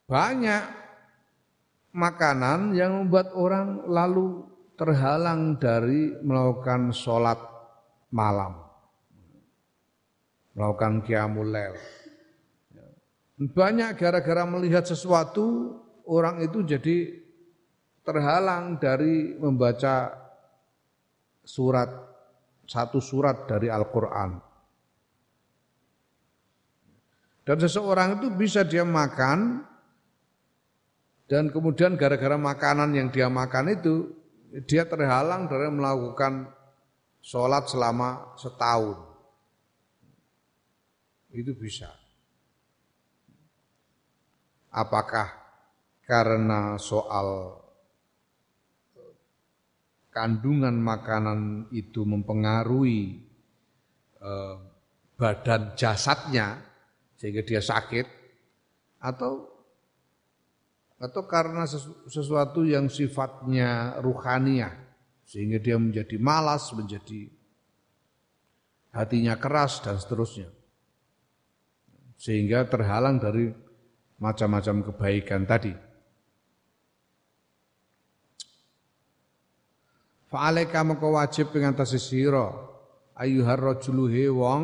banyak 0.08 0.64
makanan 1.92 2.72
yang 2.74 3.04
membuat 3.04 3.36
orang 3.36 3.84
lalu 3.86 4.48
terhalang 4.80 5.60
dari 5.60 6.16
melakukan 6.24 6.96
sholat 6.96 7.42
malam 8.14 8.68
melakukan 10.58 11.06
qiyamul 11.06 11.54
lail. 11.54 11.78
Banyak 13.38 13.94
gara-gara 13.94 14.44
melihat 14.50 14.90
sesuatu 14.90 15.78
orang 16.10 16.42
itu 16.42 16.66
jadi 16.66 17.14
terhalang 18.02 18.82
dari 18.82 19.38
membaca 19.38 20.18
surat 21.46 21.94
satu 22.68 23.00
surat 23.00 23.48
dari 23.48 23.72
Al-Qur'an. 23.72 24.44
Dan 27.48 27.58
seseorang 27.64 28.20
itu 28.20 28.28
bisa 28.36 28.68
dia 28.68 28.84
makan 28.84 29.64
dan 31.32 31.48
kemudian 31.48 31.96
gara-gara 31.96 32.36
makanan 32.36 32.92
yang 32.92 33.08
dia 33.08 33.32
makan 33.32 33.72
itu 33.72 34.12
dia 34.68 34.84
terhalang 34.84 35.48
dari 35.48 35.72
melakukan 35.72 36.52
sholat 37.24 37.72
selama 37.72 38.36
setahun 38.36 39.00
itu 41.32 41.56
bisa. 41.56 41.92
Apakah 44.72 45.32
karena 46.04 46.76
soal 46.80 47.60
kandungan 50.18 50.74
makanan 50.82 51.70
itu 51.70 52.02
mempengaruhi 52.02 53.22
eh, 54.18 54.56
badan 55.14 55.78
jasadnya 55.78 56.58
sehingga 57.14 57.46
dia 57.46 57.62
sakit 57.62 58.06
atau 58.98 59.46
atau 60.98 61.24
karena 61.30 61.70
sesuatu 62.10 62.66
yang 62.66 62.90
sifatnya 62.90 64.02
ruhaniah 64.02 64.74
sehingga 65.22 65.62
dia 65.62 65.78
menjadi 65.78 66.18
malas, 66.18 66.74
menjadi 66.74 67.30
hatinya 68.98 69.38
keras 69.38 69.86
dan 69.86 70.02
seterusnya 70.02 70.50
sehingga 72.18 72.66
terhalang 72.66 73.22
dari 73.22 73.54
macam-macam 74.18 74.90
kebaikan 74.90 75.46
tadi. 75.46 75.87
Fa'alaika 80.28 80.84
maka 80.84 81.08
wajib 81.08 81.56
ing 81.56 81.72
atas 81.72 81.96
sira 82.04 82.52
ayuhar 83.16 83.60
rajulu 83.60 84.12
wong 84.36 84.62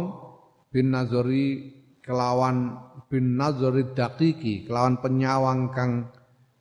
bin 0.68 0.92
nazari 0.92 1.72
kelawan 2.04 2.76
bin 3.08 3.40
nazari 3.40 3.96
daqiqi 3.96 4.68
kelawan 4.68 5.00
penyawang 5.00 5.72
kang 5.72 6.12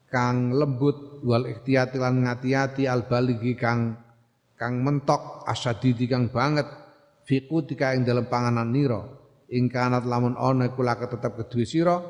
kang 0.06 0.54
lembut 0.54 1.18
wal 1.26 1.50
ikhtiyati 1.50 1.98
lan 1.98 2.22
ngati-ati 2.22 2.86
al 2.86 3.10
baligi 3.10 3.58
kang 3.58 3.98
kang 4.54 4.86
mentok 4.86 5.42
asadidi 5.50 6.06
kang 6.06 6.30
banget. 6.30 6.68
Fiku 7.22 7.62
tika 7.62 7.94
ing 7.94 8.02
dalam 8.02 8.26
panganan 8.26 8.74
nira 8.74 8.98
ingkanat 9.46 10.02
lamun 10.06 10.34
ana 10.34 10.66
iku 10.70 10.82
laka 10.82 11.06
tetep 11.06 11.38
kedue 11.38 11.62
sira 11.62 12.02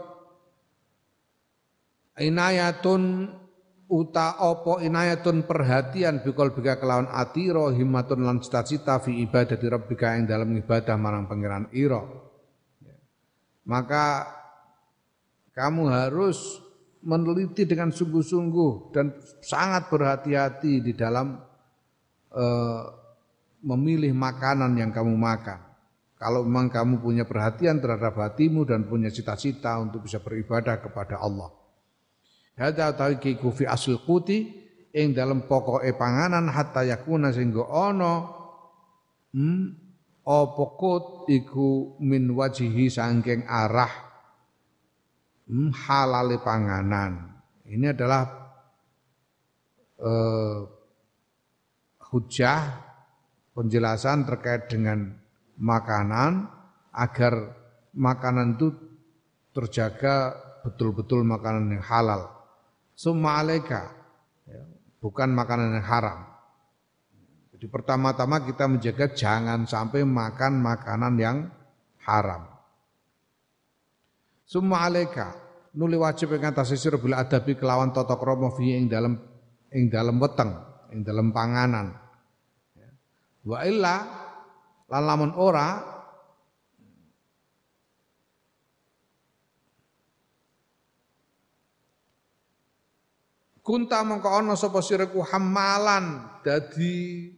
inayatun 2.16 3.28
uta 3.92 4.40
opo 4.40 4.80
inayatun 4.80 5.44
perhatian 5.44 6.24
bikol 6.24 6.56
bika 6.56 6.80
kelawan 6.80 7.12
atiro 7.12 7.68
himmatun 7.68 8.24
lan 8.24 8.40
cita-cita 8.40 8.96
fi 9.04 9.20
ibadah 9.20 9.60
di 9.60 9.68
rabbika 9.68 10.16
yang 10.16 10.24
dalam 10.24 10.48
ibadah 10.56 10.96
marang 10.96 11.28
pangeran 11.28 11.68
iro. 11.76 12.32
Maka 13.68 14.32
kamu 15.52 15.92
harus 15.92 16.64
meneliti 17.04 17.68
dengan 17.68 17.92
sungguh-sungguh 17.92 18.96
dan 18.96 19.12
sangat 19.44 19.92
berhati-hati 19.92 20.80
di 20.80 20.92
dalam 20.96 21.36
uh, 22.32 22.82
memilih 23.60 24.16
makanan 24.16 24.72
yang 24.80 24.88
kamu 24.88 25.12
makan. 25.12 25.60
Kalau 26.16 26.46
memang 26.46 26.72
kamu 26.72 27.02
punya 27.02 27.28
perhatian 27.28 27.82
terhadap 27.82 28.16
hatimu 28.16 28.64
dan 28.64 28.88
punya 28.88 29.12
cita-cita 29.12 29.76
untuk 29.82 30.06
bisa 30.06 30.22
beribadah 30.22 30.78
kepada 30.78 31.18
Allah. 31.18 31.61
Hadza 32.56 32.92
taqiqu 32.92 33.48
fi 33.52 33.64
asl 33.64 34.00
quti 34.04 34.62
ing 34.92 35.16
dalam 35.16 35.48
pokoke 35.48 35.88
panganan 35.96 36.52
hatta 36.52 36.84
yakuna 36.84 37.32
sehingga 37.32 37.64
ana 37.64 38.28
hmm, 39.32 39.64
apa 40.22 40.64
kut 40.76 41.26
iku 41.32 41.96
min 42.04 42.30
wajihi 42.30 42.92
sangking 42.92 43.48
arah 43.48 43.90
hmm, 45.48 45.72
halale 45.88 46.38
panganan. 46.44 47.32
Ini 47.64 47.96
adalah 47.96 48.22
uh, 50.04 50.60
hujah 52.12 52.60
penjelasan 53.56 54.28
terkait 54.28 54.68
dengan 54.68 55.08
makanan 55.56 56.52
agar 56.92 57.56
makanan 57.96 58.60
itu 58.60 58.68
terjaga 59.56 60.36
betul-betul 60.60 61.24
makanan 61.24 61.80
yang 61.80 61.84
halal. 61.84 62.41
Summa 62.92 63.40
alaika, 63.40 63.92
ya, 64.46 64.62
bukan 65.00 65.32
makanan 65.32 65.80
yang 65.80 65.86
haram. 65.86 66.18
Jadi 67.52 67.66
pertama-tama 67.66 68.42
kita 68.44 68.68
menjaga 68.68 69.10
jangan 69.12 69.64
sampai 69.66 70.04
makan 70.06 70.62
makanan 70.62 71.14
yang 71.18 71.36
haram. 72.04 72.48
Summa 74.44 74.84
alaika, 74.84 75.32
nuli 75.72 75.96
wajib 75.96 76.36
ing 76.36 76.44
atas 76.44 76.72
sisir 76.74 76.94
bila 77.00 77.24
adabi 77.24 77.56
kelawan 77.56 77.90
tata 77.90 78.14
krama 78.20 78.52
fi 78.52 78.76
ing 78.76 78.86
dalam 78.92 79.16
ing 79.72 79.88
dalam 79.88 80.20
weteng, 80.20 80.52
ing 80.92 81.00
dalam 81.00 81.32
panganan. 81.32 81.96
Ya. 82.76 82.90
Wa 83.48 83.64
illa 83.64 84.22
Lan 84.92 85.08
lamun 85.08 85.32
ora 85.40 85.91
Kunta 93.62 94.02
mongko 94.02 94.26
ana 94.26 94.58
sapa 94.58 94.82
siraku 94.82 95.22
hamalan 95.22 96.26
dadi 96.42 97.30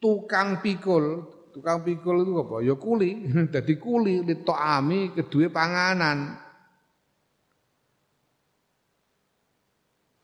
tukang 0.00 0.64
pikul. 0.64 1.36
Tukang 1.52 1.82
pikul 1.82 2.22
itu 2.22 2.32
apa? 2.38 2.56
Ya 2.64 2.74
kuli, 2.78 3.28
dadi 3.52 3.74
kuli 3.76 4.24
ami 4.56 5.12
kedua 5.12 5.52
panganan. 5.52 6.38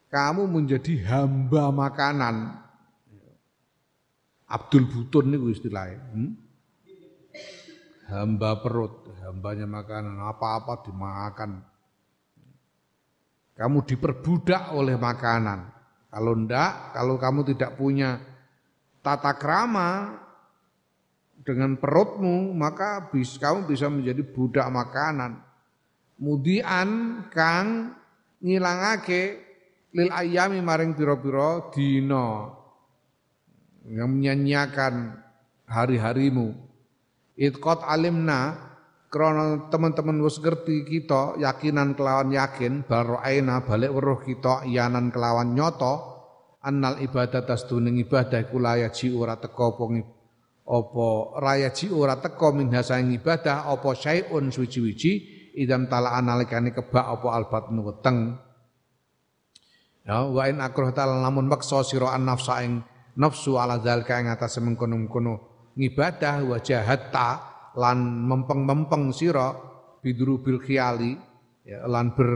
Kamu 0.09 0.47
menjadi 0.47 1.03
hamba 1.11 1.75
makanan. 1.75 2.65
Abdul 4.47 4.87
Butun 4.87 5.35
niku 5.35 5.51
istilahnya. 5.51 5.99
Hmm? 6.15 6.39
Hamba 8.07 8.63
perut, 8.63 9.11
hambanya 9.27 9.67
makanan, 9.67 10.15
apa-apa 10.23 10.87
dimakan. 10.87 11.67
Kamu 13.55 13.87
diperbudak 13.87 14.75
oleh 14.75 14.99
makanan. 14.99 15.71
Kalau 16.11 16.35
ndak, 16.35 16.95
kalau 16.95 17.15
kamu 17.19 17.55
tidak 17.55 17.79
punya 17.79 18.19
tata 19.03 19.35
krama 19.35 20.19
dengan 21.43 21.79
perutmu, 21.79 22.55
maka 22.55 23.11
bis, 23.11 23.39
kamu 23.39 23.67
bisa 23.67 23.87
menjadi 23.91 24.23
budak 24.23 24.67
makanan. 24.71 25.43
mudian 26.15 27.21
kang 27.35 27.91
ngilangake 28.39 29.43
lil 29.91 30.11
ayami 30.15 30.63
maring 30.63 30.95
pira-pira 30.95 31.75
dina 31.75 32.55
yang 33.83 34.15
menyanyiakan 34.15 35.19
hari-harimu 35.67 36.55
itqat 37.35 37.83
alimna 37.83 38.57
krana 39.15 39.71
teman-teman 39.71 40.19
wis 40.27 40.43
ngerti 40.43 40.83
kita 40.83 41.39
yakinan 41.39 41.95
kelawan 41.95 42.35
yakin 42.35 42.83
bal 42.83 43.23
aina 43.23 43.63
balik 43.63 43.95
weruh 43.95 44.19
kita 44.19 44.67
yanan 44.67 45.15
kelawan 45.15 45.55
nyoto 45.55 46.19
annal 46.59 46.99
ibadah 46.99 47.47
tasduning 47.47 48.03
ibadah 48.03 48.43
iku 48.43 48.59
layaji 48.59 49.15
ora 49.15 49.39
teko 49.39 49.79
apa 49.79 49.85
apa 50.67 51.07
rayaji 51.39 51.95
ora 51.95 52.19
teko 52.19 52.59
min 52.59 52.75
hasaing 52.75 53.15
ibadah 53.15 53.71
apa 53.71 53.95
syai'un 53.95 54.51
suci-wiji 54.51 55.13
idam 55.63 55.87
tala 55.87 56.19
analikane 56.19 56.75
kebak 56.75 57.07
apa 57.07 57.29
albatnu 57.39 57.87
weteng 57.87 58.35
ya 60.03 60.27
wa 60.27 60.43
in 60.51 60.59
akroh 60.59 60.91
ta'ala 60.91 61.23
lamun 61.23 61.47
maksa 61.47 61.87
sira 61.87 62.11
an 62.11 62.27
nafsa 62.27 62.67
ing 62.67 62.83
nafsu 63.15 63.63
ala 63.63 63.79
zalika 63.79 64.19
ing 64.19 64.27
atas 64.27 64.59
mengkono-mengkono 64.59 65.35
ngibadah 65.79 66.43
wa 66.43 66.59
jahatta 66.59 67.54
lan 67.75 68.27
mempeng-mempeng 68.27 69.11
sira 69.11 69.55
bidrubil 70.03 70.63
khiyali 70.63 71.19
ya, 71.67 71.87
lan 71.91 72.15
ber, 72.15 72.31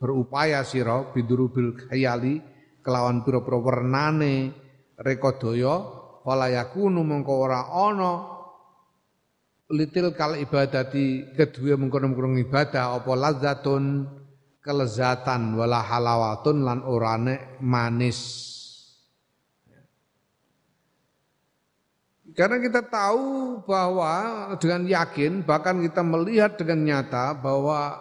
berupaya 0.00 0.64
sira 0.64 1.12
bidrubil 1.12 1.76
khiyali 1.76 2.40
kelawan 2.80 3.20
pira-pira 3.20 3.58
wernane 3.60 4.52
rekodaya 4.96 5.74
wala 6.24 6.46
yakunu 6.48 7.04
mengko 7.04 7.34
ora 7.44 7.68
ana 7.68 8.40
litil 9.70 10.12
kal 10.18 10.34
ibadati 10.34 11.30
kedua 11.36 11.78
mengkono-mengkono 11.78 12.42
ibadah 12.42 12.98
apa 12.98 13.12
lazatun 13.14 14.08
kelezatan 14.60 15.56
wala 15.56 15.80
halawatun 15.80 16.66
lan 16.66 16.82
orane 16.84 17.60
manis 17.62 18.49
Karena 22.40 22.56
kita 22.56 22.80
tahu 22.88 23.60
bahwa 23.68 24.48
dengan 24.56 24.88
yakin, 24.88 25.44
bahkan 25.44 25.76
kita 25.84 26.00
melihat 26.00 26.56
dengan 26.56 26.88
nyata 26.88 27.36
bahwa 27.36 28.00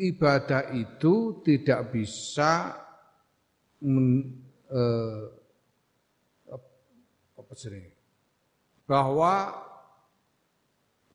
ibadah 0.00 0.72
itu 0.72 1.44
tidak 1.44 1.92
bisa 1.92 2.72
men, 3.84 4.32
eh, 4.72 5.28
apa 7.36 7.52
sih, 7.52 7.92
bahwa 8.88 9.52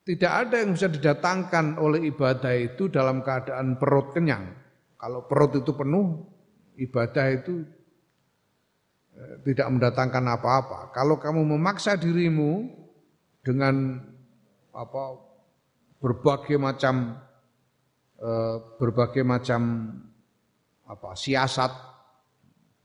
tidak 0.05 0.32
ada 0.45 0.61
yang 0.61 0.78
bisa 0.78 0.86
didatangkan 0.86 1.82
oleh 1.82 2.13
ibadah 2.13 2.53
itu 2.53 2.93
dalam 2.93 3.26
keadaan 3.26 3.82
perut 3.82 4.13
kenyang. 4.13 4.53
Kalau 5.01 5.26
perut 5.26 5.57
itu 5.57 5.74
penuh, 5.74 6.30
ibadah 6.78 7.26
itu 7.34 7.66
tidak 9.47 9.68
mendatangkan 9.72 10.26
apa-apa. 10.36 10.80
Kalau 10.91 11.16
kamu 11.16 11.55
memaksa 11.55 11.95
dirimu 11.95 12.68
dengan 13.45 14.01
apa 14.76 15.03
berbagai 16.03 16.59
macam 16.59 17.16
eh, 18.20 18.55
berbagai 18.78 19.24
macam 19.24 19.61
apa 20.86 21.09
siasat, 21.16 21.72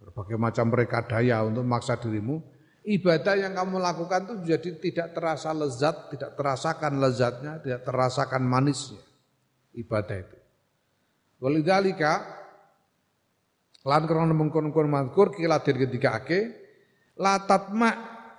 berbagai 0.00 0.38
macam 0.38 0.70
mereka 0.70 1.04
daya 1.04 1.42
untuk 1.44 1.66
memaksa 1.66 1.98
dirimu, 1.98 2.40
ibadah 2.86 3.36
yang 3.36 3.52
kamu 3.52 3.76
lakukan 3.82 4.20
itu 4.24 4.34
jadi 4.56 4.70
tidak 4.80 5.08
terasa 5.12 5.50
lezat, 5.52 6.14
tidak 6.14 6.38
terasakan 6.38 6.92
lezatnya, 7.02 7.52
tidak 7.60 7.82
terasakan 7.84 8.42
manisnya 8.46 9.02
ibadah 9.74 10.16
itu. 10.16 10.38
Walidzalika 11.40 12.39
Lan 13.80 14.04
krana 14.04 14.36
mengkon-kon 14.36 14.92
mazkur 14.92 15.32
kila 15.32 15.64
dir 15.64 15.80
ake 15.88 16.40
la 17.16 17.40
tatma 17.48 17.90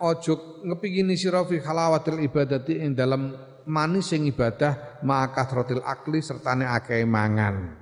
ojo 0.02 0.62
ngepingini 0.66 1.18
sira 1.18 1.42
fi 1.46 1.58
halawatil 1.58 2.22
ibadati 2.22 2.78
ing 2.78 2.94
dalam 2.94 3.34
manis 3.66 4.14
sing 4.14 4.26
ibadah 4.30 5.02
ma'akathratil 5.02 5.82
akli 5.82 6.22
sertane 6.22 6.66
akeh 6.66 7.06
mangan. 7.06 7.78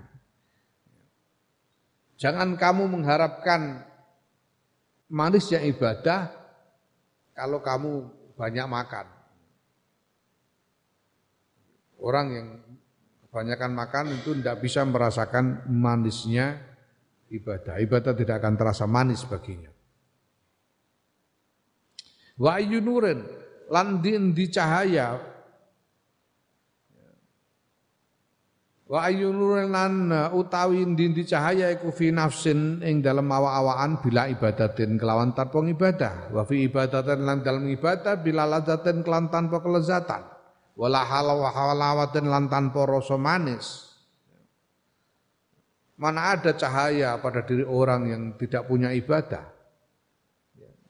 Jangan 2.19 2.59
kamu 2.59 2.83
mengharapkan 2.99 3.83
manisnya 5.07 5.63
ibadah 5.63 6.31
kalau 7.31 7.63
kamu 7.63 7.91
banyak 8.35 8.67
makan. 8.67 9.07
Orang 11.99 12.27
yang 12.31 12.47
kebanyakan 13.27 13.71
makan 13.75 14.05
itu 14.19 14.35
tidak 14.39 14.63
bisa 14.63 14.83
merasakan 14.83 15.67
manisnya 15.67 16.68
ibadah. 17.29 17.77
Ibadah 17.77 18.13
tidak 18.17 18.41
akan 18.41 18.53
terasa 18.57 18.85
manis 18.89 19.25
baginya. 19.25 19.69
Wa 22.39 22.57
ayunurin 22.57 23.19
lan 23.67 23.99
di 24.01 24.45
cahaya 24.47 25.19
Wa 28.89 29.05
ayunurin 29.05 29.69
lan 29.69 30.09
utawi 30.33 30.81
di 30.97 31.21
cahaya 31.21 31.69
iku 31.69 31.93
fi 31.93 32.09
nafsin 32.09 32.81
ing 32.81 33.05
dalam 33.05 33.29
awa-awaan 33.29 34.01
bila 34.01 34.25
ibadatin 34.25 34.97
kelawan 34.97 35.37
tanpa 35.37 35.61
ibadah. 35.61 36.33
Wa 36.33 36.41
fi 36.41 36.65
ibadatin 36.65 37.21
lan 37.21 37.45
dalam 37.45 37.69
ibadah 37.69 38.17
bila 38.17 38.49
ladatin 38.49 39.05
kelan 39.05 39.29
tanpa 39.29 39.61
kelezatan. 39.61 40.25
Wala 40.73 41.05
halawa 41.05 41.53
halawatin 41.53 42.33
lan 42.33 42.49
tanpa 42.49 42.89
rasa 42.89 43.13
manis. 43.13 43.88
Mana 45.99 46.31
ada 46.31 46.55
cahaya 46.55 47.19
pada 47.19 47.43
diri 47.43 47.67
orang 47.67 48.07
yang 48.07 48.23
tidak 48.39 48.63
punya 48.71 48.95
ibadah? 48.95 49.43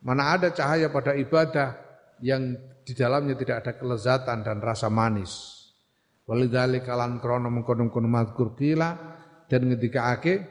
Mana 0.06 0.38
ada 0.38 0.54
cahaya 0.54 0.94
pada 0.94 1.18
ibadah 1.18 1.74
yang 2.22 2.54
di 2.86 2.94
dalamnya 2.94 3.34
tidak 3.34 3.66
ada 3.66 3.74
kelezatan 3.74 4.46
dan 4.46 4.62
rasa 4.62 4.86
manis? 4.94 5.66
Walidzalika 6.30 6.94
lan 6.94 7.18
krana 7.18 7.50
mengkono-kono 7.50 8.06
mazkur 8.06 8.54
kila 8.54 8.94
dan 9.50 9.66
ketika 9.74 10.14
ake 10.14 10.46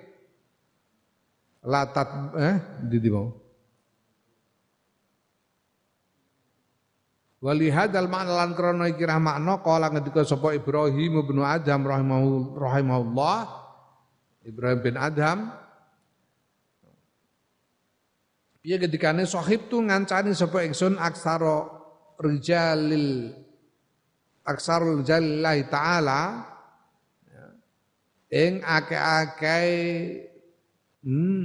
latat 1.62 2.34
eh 2.34 2.56
di 2.82 2.98
mau 3.14 3.30
Walihadal 7.38 8.10
makna 8.10 8.34
lan 8.34 8.50
krana 8.58 8.90
iki 8.90 9.06
makna 9.06 9.62
kala 9.62 9.94
ngendika 9.94 10.26
sapa 10.26 10.58
Ibrahim 10.58 11.22
bin 11.22 11.38
Adam 11.46 11.86
rahimahullah 11.86 13.67
Ibrahim 14.48 14.80
bin 14.80 14.96
Adham. 14.96 15.52
Ketika 18.64 19.12
ini 19.12 19.24
sohib 19.28 19.68
tu 19.68 19.80
ngancani 19.84 20.32
sapa 20.32 20.64
ingsun 20.64 20.96
aksaro 20.96 21.68
rijalil 22.20 23.32
aksarul 24.48 25.04
jalillahi 25.04 25.68
ta'ala. 25.68 26.20
Ing 28.28 28.60
ake-ake 28.60 29.60
hmm, 31.00 31.44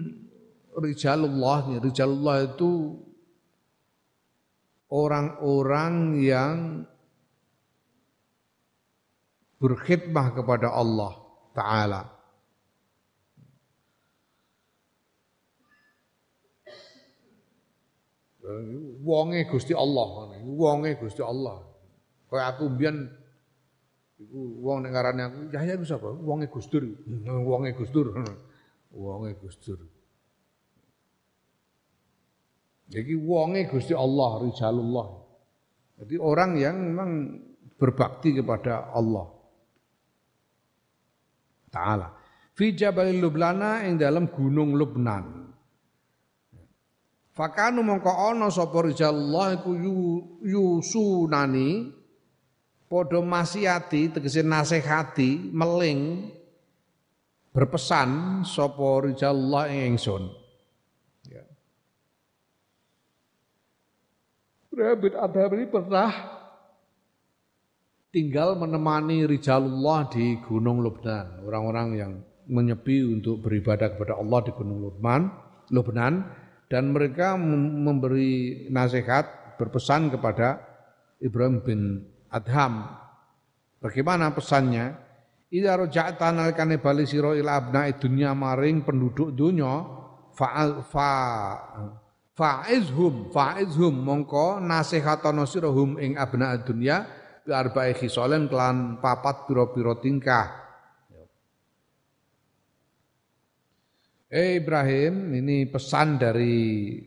rijalullah 0.76 1.80
rijalullah 1.80 2.44
itu 2.44 3.00
orang-orang 4.92 6.20
yang 6.20 6.84
berkhidmah 9.64 10.36
kepada 10.36 10.76
Allah 10.76 11.24
taala 11.56 12.13
wonge 19.04 19.48
Gusti 19.48 19.72
Allah 19.72 20.08
ngene. 20.32 20.38
Wonge 20.44 21.00
Gusti 21.00 21.24
Allah. 21.24 21.64
Kaya 22.28 22.56
aku 22.56 22.68
mbiyen 22.72 23.08
iku 24.20 24.40
wong 24.64 24.84
nek 24.84 24.92
ngarane 24.92 25.22
aku 25.24 25.40
Yahya 25.54 25.80
iku 25.80 25.86
sapa? 25.88 26.10
Wonge 26.12 26.52
Gusdur. 26.52 26.84
Wonge 27.24 27.72
Gusdur. 27.78 28.12
Wonge 28.94 29.32
Gusdur. 29.40 29.80
Jadi 32.94 33.14
wonge 33.18 33.66
Gusti 33.66 33.98
Allah, 33.98 34.44
rijalullah. 34.46 35.08
Jadi 35.98 36.16
orang 36.22 36.52
yang 36.62 36.76
memang 36.78 37.12
berbakti 37.74 38.38
kepada 38.38 38.94
Allah 38.94 39.34
Ta'ala. 41.74 42.14
Fi 42.54 42.78
Jabal 42.78 43.18
Lublana 43.18 43.82
yang 43.82 43.98
dalam 43.98 44.30
gunung 44.30 44.78
Lubnan. 44.78 45.33
Fakanu 47.34 47.82
mongko 47.82 48.14
ana 48.14 48.54
sapa 48.54 48.86
rijalullah 48.86 49.58
iku 49.58 49.74
yusunani 50.46 51.90
padha 52.86 53.26
masiati 53.26 54.14
tegese 54.14 54.46
nasihati 54.46 55.50
meling 55.50 56.30
berpesan 57.50 58.42
sapa 58.46 59.10
rijalullah 59.10 59.66
ing 59.66 59.98
ingsun. 59.98 60.30
Ya. 61.26 61.42
Rabit 64.70 65.18
Adham 65.18 65.58
ini 65.58 65.66
pernah 65.66 66.14
tinggal 68.14 68.62
menemani 68.62 69.26
rijalullah 69.26 70.06
di 70.06 70.38
Gunung 70.38 70.86
Lubnan, 70.86 71.42
orang-orang 71.50 71.88
yang 71.98 72.14
menyepi 72.46 73.02
untuk 73.10 73.42
beribadah 73.42 73.98
kepada 73.98 74.22
Allah 74.22 74.40
di 74.46 74.52
Gunung 74.54 74.86
Lubnan, 74.86 75.34
Lubnan 75.74 76.43
dan 76.72 76.92
mereka 76.92 77.36
memberi 77.40 78.66
nasihat 78.70 79.58
berpesan 79.58 80.12
kepada 80.12 80.60
Ibrahim 81.24 81.64
bin 81.64 81.82
Adham. 82.28 82.90
Bagaimana 83.80 84.32
pesannya? 84.36 85.00
Ida 85.54 85.78
roja'ta 85.78 86.34
nalikane 86.34 86.82
bali 86.82 87.06
sira 87.06 87.38
ila 87.38 87.62
abna'i 87.62 87.94
dunya 88.02 88.34
maring 88.34 88.82
penduduk 88.82 89.38
dunya 89.38 89.86
fa 90.34 90.82
fa 90.82 91.10
faizhum 92.34 93.30
faizhum 93.30 93.94
mongko 93.94 94.58
nasihatono 94.58 95.46
sira 95.46 95.70
hum 95.70 96.02
ing 96.02 96.18
abna'i 96.18 96.58
dunya 96.66 97.06
bi 97.46 97.54
arba'i 97.54 97.94
khisalin 97.94 98.50
kelan 98.50 98.98
papat 98.98 99.46
pira-pira 99.46 99.94
tingkah. 100.02 100.63
Eh 104.34 104.58
Ibrahim, 104.58 105.30
ini 105.38 105.70
pesan 105.70 106.18
dari 106.18 106.98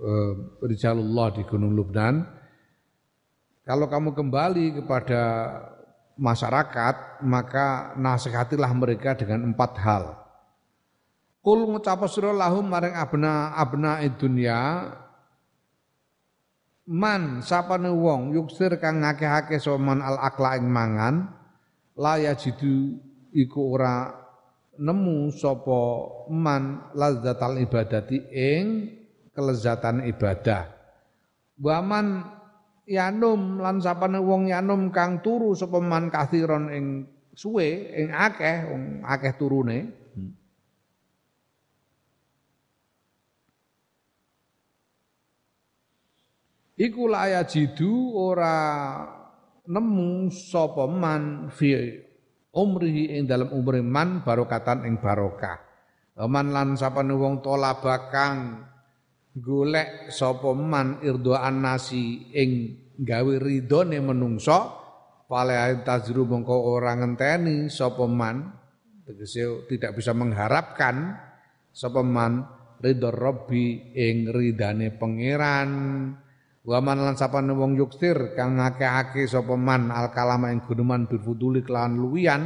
uh, 0.00 0.32
Rijalullah 0.64 1.28
di 1.36 1.44
Gunung 1.44 1.76
Lubnan. 1.76 2.24
Kalau 3.68 3.84
kamu 3.84 4.16
kembali 4.16 4.80
kepada 4.80 5.20
masyarakat, 6.16 7.20
maka 7.20 7.92
nasihatilah 8.00 8.72
mereka 8.72 9.12
dengan 9.12 9.52
empat 9.52 9.76
hal. 9.76 10.16
Kul 11.44 11.68
ngucap 11.68 12.08
lahum 12.32 12.64
maring 12.64 12.96
abna 12.96 13.52
abna 13.52 14.00
dunya 14.16 14.88
man 16.88 17.44
sapane 17.44 17.92
wong 17.92 18.32
yuksir 18.32 18.80
kang 18.80 19.04
ngakeh-akeh 19.04 19.60
soman 19.60 20.00
al 20.00 20.16
akla 20.16 20.56
ing 20.56 20.64
mangan 20.64 21.28
laya 21.92 22.32
jidu 22.32 22.96
iku 23.36 23.76
ora 23.76 24.27
nemu 24.78 25.34
sapa 25.34 25.80
man 26.30 26.94
lazzatal 26.94 27.58
ibadati 27.58 28.22
ing 28.30 28.94
kelezatan 29.34 30.06
ibadah. 30.06 30.70
Waman 31.58 32.22
yanum 32.86 33.58
lan 33.58 33.82
sapane 33.82 34.22
wong 34.22 34.54
yanum 34.54 34.94
kang 34.94 35.18
turu 35.18 35.52
sapa 35.58 35.82
man 35.82 36.08
kathiron 36.08 36.70
ing 36.70 36.86
suwe 37.34 37.92
ing 37.98 38.14
akeh 38.14 38.70
wong 38.70 39.02
akeh 39.02 39.34
turune. 39.34 39.78
Iku 46.78 47.10
la 47.10 47.42
jidu 47.42 48.14
ora 48.14 48.54
nemu 49.66 50.30
sapa 50.30 50.86
man 50.86 51.50
fi 51.50 52.06
umrihi 52.58 53.14
ing 53.14 53.30
dalam 53.30 53.54
umri 53.54 53.78
man 53.78 54.26
barokatan 54.26 54.82
ing 54.82 54.98
barokah. 54.98 55.62
Man 56.18 56.50
lan 56.50 56.74
sapane 56.74 57.14
wong 57.14 57.38
tola 57.46 57.78
bakang 57.78 58.66
golek 59.38 60.10
sapa 60.10 60.50
man 60.50 60.98
irdoan 61.06 61.62
nasi 61.62 62.26
ing 62.34 62.74
gawe 62.98 63.34
ridone 63.38 64.02
menungso 64.02 64.58
pale 65.30 65.54
tajru 65.86 66.26
mongko 66.26 66.56
ora 66.74 66.98
ngenteni 66.98 67.70
sapa 67.70 68.02
man 68.10 68.50
tegese 69.06 69.70
tidak 69.70 69.94
bisa 69.94 70.10
mengharapkan 70.10 71.14
sapa 71.70 72.02
man 72.02 72.42
ridho 72.82 73.14
rabbi 73.14 73.94
ing 73.94 74.34
ridane 74.34 74.90
pangeran 74.90 75.70
Wa 76.68 76.84
man 76.84 77.00
lan 77.00 77.16
sapane 77.16 77.56
wong 77.56 77.80
yuksir 77.80 78.36
kang 78.36 78.60
ngakeh-akeh 78.60 79.24
sapa 79.24 79.56
man 79.56 79.88
al 79.88 80.12
kalama 80.12 80.52
ing 80.52 80.60
guneman 80.60 81.08
bifuduli 81.08 81.64
kelawan 81.64 81.96
luwian 81.96 82.44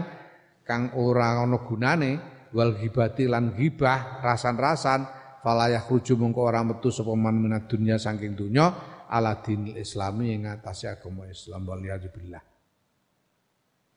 kang 0.63 0.95
ora 0.95 1.43
ana 1.43 1.59
gunane 1.59 2.11
wal 2.55 2.79
ghibati 2.79 3.27
lan 3.27 3.51
ghibah 3.51 4.23
rasan-rasan 4.23 5.11
falayah 5.43 5.83
ruju 5.83 6.15
mengko 6.15 6.47
ora 6.47 6.63
metu 6.63 6.95
sapa 6.95 7.11
man 7.19 7.35
minad 7.35 7.67
dunya 7.67 7.99
saking 7.99 8.39
dunya 8.39 8.71
ala 9.11 9.43
dinil 9.43 9.75
islami 9.75 10.39
ing 10.39 10.47
atase 10.47 10.87
agama 10.87 11.27
Islam 11.27 11.67
wal 11.67 11.83
billah. 11.83 12.45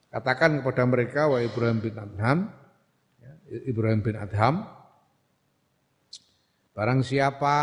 Katakan 0.10 0.58
kepada 0.58 0.84
mereka 0.90 1.30
wa 1.30 1.38
Ibrahim 1.38 1.78
bin 1.86 1.96
Adham 2.02 2.50
ya, 3.22 3.34
Ibrahim 3.70 4.02
bin 4.02 4.18
Adham 4.18 4.66
Barang 6.76 7.08
siapa 7.08 7.56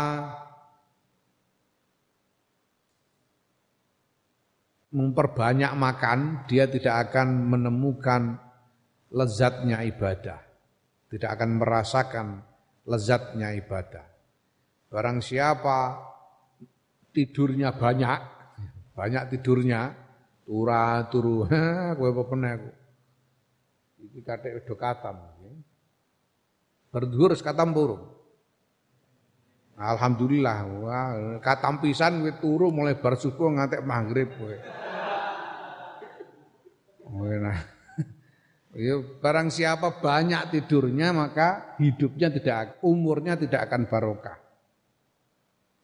memperbanyak 4.93 5.73
makan, 5.73 6.45
dia 6.45 6.69
tidak 6.69 7.09
akan 7.09 7.49
menemukan 7.49 8.37
lezatnya 9.09 9.81
ibadah. 9.81 10.37
Tidak 11.09 11.29
akan 11.29 11.49
merasakan 11.57 12.27
lezatnya 12.85 13.57
ibadah. 13.57 14.05
Barang 14.93 15.25
siapa 15.25 15.97
tidurnya 17.09 17.73
banyak, 17.73 18.19
banyak 18.93 19.23
tidurnya, 19.33 19.93
turah 20.45 21.09
turu, 21.09 21.49
kowe 21.97 22.09
apa 22.13 22.21
peneh 22.29 22.51
aku. 22.53 22.71
Iki 24.03 24.19
kathek 24.21 24.53
do 24.69 24.75
katam. 24.77 25.17
Berduhur 26.93 27.33
katam 27.41 27.73
burung. 27.73 28.12
Alhamdulillah, 29.73 30.57
wah, 30.85 31.07
katam 31.41 31.81
pisan 31.81 32.21
kowe 32.21 32.33
turu 32.37 32.69
mulai 32.69 32.93
bar 32.93 33.17
subuh 33.17 33.49
ngantek 33.49 33.81
maghrib 33.81 34.29
kowe. 34.37 34.57
Nah. 37.41 37.59
Ya, 38.73 38.97
barang 38.97 39.53
siapa 39.53 40.01
banyak 40.01 40.49
tidurnya 40.49 41.13
maka 41.13 41.77
hidupnya 41.77 42.33
tidak 42.33 42.81
umurnya 42.81 43.37
tidak 43.37 43.69
akan 43.69 43.85
barokah. 43.85 44.33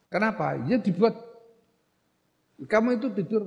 Kenapa? 0.10 0.58
Ya 0.66 0.82
dibuat 0.82 1.14
kamu 2.66 2.98
itu 2.98 3.14
tidur 3.14 3.46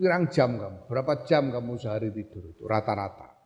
pirang 0.00 0.32
jam 0.32 0.56
kamu, 0.56 0.88
berapa 0.88 1.12
jam 1.28 1.52
kamu 1.52 1.76
sehari 1.76 2.08
tidur 2.08 2.56
itu 2.56 2.64
rata-rata. 2.64 3.36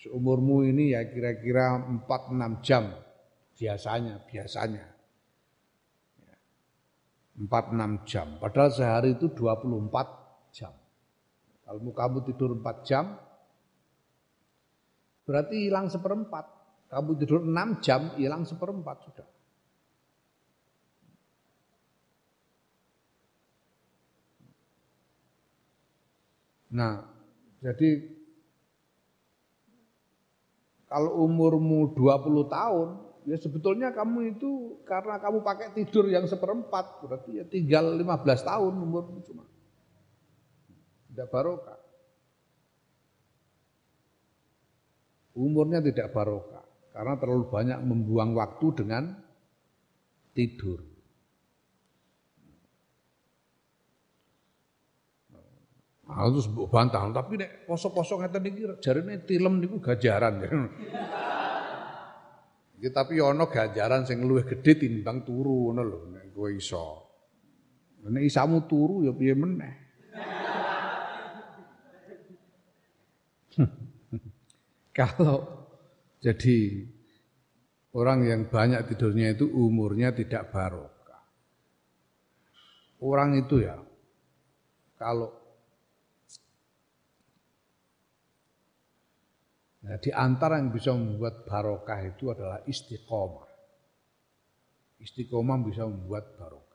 Seumurmu 0.00 0.64
ini 0.64 0.96
ya 0.96 1.04
kira-kira 1.04 1.76
4-6 1.76 2.64
jam 2.64 2.96
biasanya, 3.58 4.22
biasanya. 4.24 4.86
4-6 7.38 8.02
jam, 8.02 8.34
padahal 8.42 8.70
sehari 8.74 9.14
itu 9.14 9.30
24 9.30 10.50
jam. 10.50 10.74
Kalau 11.62 11.78
kamu 11.94 12.18
tidur 12.26 12.50
4 12.58 12.82
jam, 12.82 13.14
berarti 15.22 15.70
hilang 15.70 15.86
seperempat. 15.86 16.50
Kamu 16.90 17.14
tidur 17.14 17.46
6 17.46 17.78
jam, 17.78 18.10
hilang 18.18 18.42
seperempat 18.42 18.96
sudah. 19.06 19.28
Nah, 26.74 27.06
jadi 27.62 28.18
kalau 30.90 31.22
umurmu 31.22 31.94
20 31.94 32.50
tahun, 32.50 33.07
ya 33.28 33.36
sebetulnya 33.36 33.92
kamu 33.92 34.34
itu 34.36 34.80
karena 34.88 35.20
kamu 35.20 35.44
pakai 35.44 35.76
tidur 35.76 36.08
yang 36.08 36.24
seperempat, 36.24 37.04
berarti 37.04 37.30
ya 37.36 37.44
tinggal 37.44 37.92
15 37.92 38.48
tahun 38.48 38.72
umurmu 38.72 39.20
cuma 39.28 39.44
tidak 41.12 41.28
barokah. 41.28 41.78
Umurnya 45.38 45.84
tidak 45.84 46.10
barokah 46.10 46.64
karena 46.96 47.14
terlalu 47.20 47.44
banyak 47.52 47.78
membuang 47.84 48.32
waktu 48.32 48.66
dengan 48.74 49.12
tidur. 50.32 50.80
Nah, 56.08 56.24
terus 56.32 56.48
bantah, 56.48 57.04
tapi 57.12 57.36
nek 57.36 57.68
poso-poso 57.68 58.16
ngeten 58.16 58.48
iki 58.48 58.62
jarine 58.80 59.20
tilem 59.28 59.60
niku 59.60 59.76
gajaran. 59.76 60.40
Ya, 62.78 62.94
tapi 62.94 63.18
ono 63.18 63.50
gajaran 63.50 64.06
sing 64.06 64.22
luwih 64.22 64.46
gedhe 64.46 64.78
timbang 64.78 65.26
turu 65.26 65.74
ngono 65.74 65.82
lho 65.82 65.98
nek 66.14 66.30
kowe 66.30 66.46
iso. 66.54 67.10
Nek 68.06 68.22
isamu 68.22 68.70
turu 68.70 69.02
ya 69.02 69.10
piye 69.10 69.34
meneh. 69.34 69.74
Kalau 74.98 75.66
jadi 76.22 76.86
orang 77.98 78.26
yang 78.26 78.46
banyak 78.46 78.86
tidurnya 78.94 79.34
itu 79.34 79.50
umurnya 79.50 80.14
tidak 80.14 80.54
barokah. 80.54 81.22
Orang 83.02 83.38
itu 83.38 83.62
ya 83.62 83.78
kalau 84.98 85.37
Nah, 89.88 89.96
di 89.96 90.12
antara 90.12 90.60
yang 90.60 90.68
bisa 90.68 90.92
membuat 90.92 91.48
barokah 91.48 92.04
itu 92.04 92.28
adalah 92.28 92.60
istiqomah. 92.68 93.48
Istiqomah 95.00 95.58
bisa 95.64 95.88
membuat 95.88 96.36
barokah. 96.36 96.68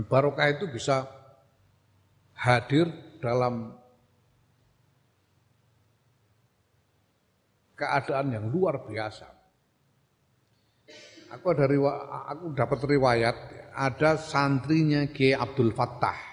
barokah 0.00 0.48
itu 0.48 0.64
bisa 0.64 1.04
hadir 2.32 2.88
dalam 3.20 3.76
keadaan 7.76 8.32
yang 8.32 8.48
luar 8.48 8.80
biasa. 8.80 9.28
Aku 11.36 11.52
dari 11.52 11.76
aku 11.78 12.56
dapat 12.56 12.80
riwayat 12.96 13.36
ada 13.76 14.16
santrinya 14.16 15.04
Kiai 15.12 15.36
Abdul 15.36 15.76
Fattah. 15.76 16.29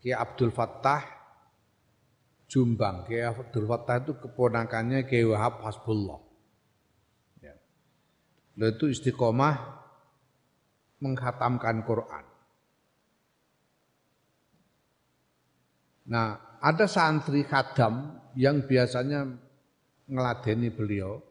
Kiai 0.00 0.16
Abdul 0.16 0.48
Fattah 0.50 1.04
Jumbang. 2.48 3.04
Kiai 3.04 3.28
Abdul 3.28 3.68
Fattah 3.68 4.00
itu 4.00 4.16
keponakannya 4.16 5.04
Kiai 5.04 5.28
Wahab 5.28 5.60
Hasbullah. 5.60 6.18
Ya. 7.44 7.54
Itu 8.56 8.88
istiqomah 8.88 9.54
menghatamkan 11.04 11.84
Quran. 11.84 12.24
Nah, 16.10 16.58
ada 16.58 16.90
santri 16.90 17.46
khadam 17.46 18.18
yang 18.34 18.66
biasanya 18.66 19.30
ngeladeni 20.10 20.68
beliau. 20.74 21.22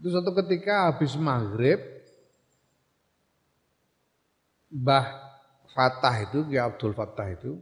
Itu 0.00 0.08
suatu 0.10 0.34
ketika 0.42 0.90
habis 0.90 1.14
maghrib, 1.14 1.78
Mbah 4.72 5.21
Fatah 5.72 6.16
itu, 6.20 6.46
ya 6.52 6.68
Abdul 6.68 6.92
Fatah 6.92 7.28
itu, 7.32 7.56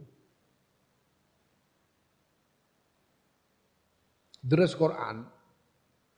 deres 4.43 4.75
Quran 4.75 5.23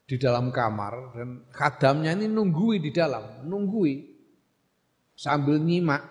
di 0.04 0.16
dalam 0.20 0.52
kamar 0.52 1.16
dan 1.16 1.30
khadamnya 1.54 2.12
ini 2.18 2.28
nunggui 2.28 2.82
di 2.82 2.92
dalam, 2.92 3.46
nunggui 3.46 4.14
sambil 5.14 5.62
nyimak 5.62 6.02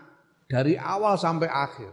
dari 0.46 0.76
awal 0.78 1.16
sampai 1.16 1.48
akhir. 1.48 1.92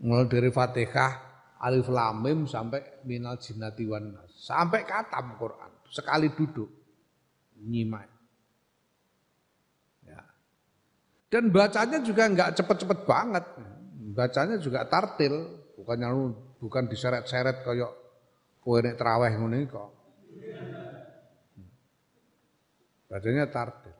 Mulai 0.00 0.32
dari 0.32 0.48
Fatihah, 0.48 1.12
Alif 1.60 1.92
Lam 1.92 2.24
Mim 2.24 2.40
sampai 2.48 3.04
minal 3.04 3.36
jinnati 3.36 3.84
wan 3.84 4.16
nas. 4.16 4.32
Sampai 4.32 4.88
katam 4.88 5.36
Quran. 5.36 5.70
Sekali 5.92 6.32
duduk 6.32 6.72
nyimak. 7.60 8.08
Ya. 10.08 10.24
Dan 11.30 11.54
bacanya 11.54 12.02
juga 12.02 12.26
enggak 12.26 12.58
cepet-cepet 12.58 13.06
banget. 13.06 13.44
Bacanya 14.10 14.58
juga 14.58 14.82
tartil, 14.90 15.62
bukannya 15.78 16.10
bukan 16.58 16.90
diseret-seret 16.90 17.62
kayak 17.62 17.92
kowe 18.58 18.82
nek 18.82 18.98
traweh 18.98 19.30
kok. 19.70 19.90
Bacanya 23.06 23.46
tartil. 23.46 23.94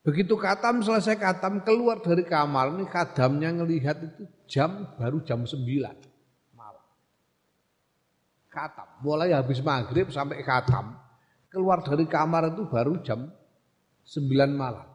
Begitu 0.00 0.34
katam 0.34 0.82
selesai 0.82 1.14
katam 1.22 1.62
keluar 1.62 2.02
dari 2.02 2.26
kamar 2.26 2.74
ini 2.74 2.88
kadamnya 2.90 3.52
ngelihat 3.54 4.00
itu 4.02 4.26
jam 4.50 4.90
baru 4.98 5.22
jam 5.22 5.46
9 5.46 5.54
malam. 6.56 6.86
Katam, 8.50 8.88
mulai 9.06 9.30
habis 9.30 9.62
maghrib 9.62 10.10
sampai 10.10 10.42
katam 10.42 10.98
keluar 11.46 11.84
dari 11.86 12.08
kamar 12.10 12.50
itu 12.50 12.66
baru 12.66 12.98
jam 13.06 13.30
9 14.02 14.50
malam. 14.50 14.89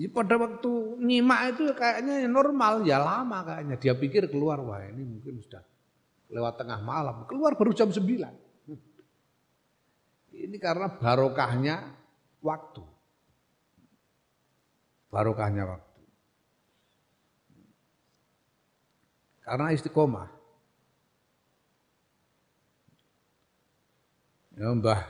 Ya, 0.00 0.08
pada 0.08 0.40
waktu 0.40 0.70
nyimak 1.04 1.52
itu 1.52 1.68
kayaknya 1.76 2.24
normal, 2.24 2.80
ya 2.88 2.96
lama 2.96 3.44
kayaknya. 3.44 3.76
Dia 3.76 3.92
pikir 3.92 4.32
keluar, 4.32 4.56
wah 4.64 4.80
ini 4.88 5.04
mungkin 5.04 5.36
sudah 5.44 5.60
lewat 6.32 6.56
tengah 6.64 6.80
malam. 6.80 7.28
Keluar 7.28 7.52
baru 7.54 7.76
jam 7.76 7.92
9. 7.92 8.00
Ini 10.32 10.56
karena 10.56 10.88
barokahnya 10.88 11.92
waktu 12.40 12.82
barokahnya 15.12 15.68
waktu. 15.68 16.00
Karena 19.44 19.68
istiqomah. 19.76 20.28
Ya, 24.56 24.68
Mbah 24.72 25.00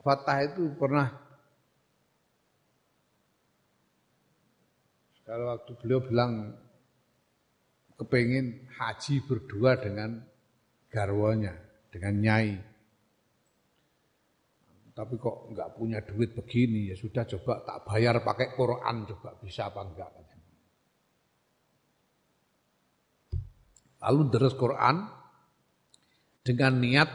Fatah 0.00 0.44
itu 0.48 0.72
pernah 0.80 1.19
sekali 5.30 5.46
waktu 5.46 5.72
beliau 5.78 6.02
bilang 6.02 6.32
kepingin 7.94 8.66
haji 8.66 9.22
berdua 9.30 9.78
dengan 9.78 10.18
garwonya, 10.90 11.54
dengan 11.86 12.18
nyai. 12.18 12.58
Tapi 14.90 15.14
kok 15.22 15.54
nggak 15.54 15.78
punya 15.78 16.02
duit 16.02 16.34
begini 16.34 16.90
ya 16.90 16.98
sudah 16.98 17.22
coba 17.30 17.62
tak 17.62 17.86
bayar 17.86 18.26
pakai 18.26 18.58
Quran 18.58 19.06
coba 19.06 19.38
bisa 19.38 19.70
apa 19.70 19.86
enggak 19.86 20.10
lalu 24.02 24.22
terus 24.34 24.58
Quran 24.58 25.06
dengan 26.42 26.74
niat 26.74 27.10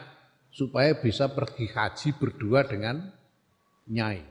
supaya 0.56 0.96
bisa 0.96 1.28
pergi 1.36 1.68
haji 1.68 2.10
berdua 2.16 2.64
dengan 2.64 3.12
nyai. 3.92 4.24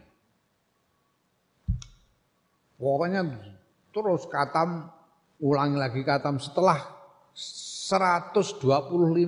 Pokoknya 2.80 3.53
terus 3.95 4.26
katam 4.26 4.90
ulangi 5.38 5.78
lagi 5.78 6.03
katam 6.03 6.42
setelah 6.42 6.82
125 7.30 8.59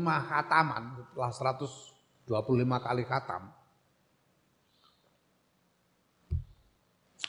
khataman 0.03 0.83
setelah 0.99 1.31
125 2.27 2.87
kali 2.91 3.05
khatam 3.07 3.43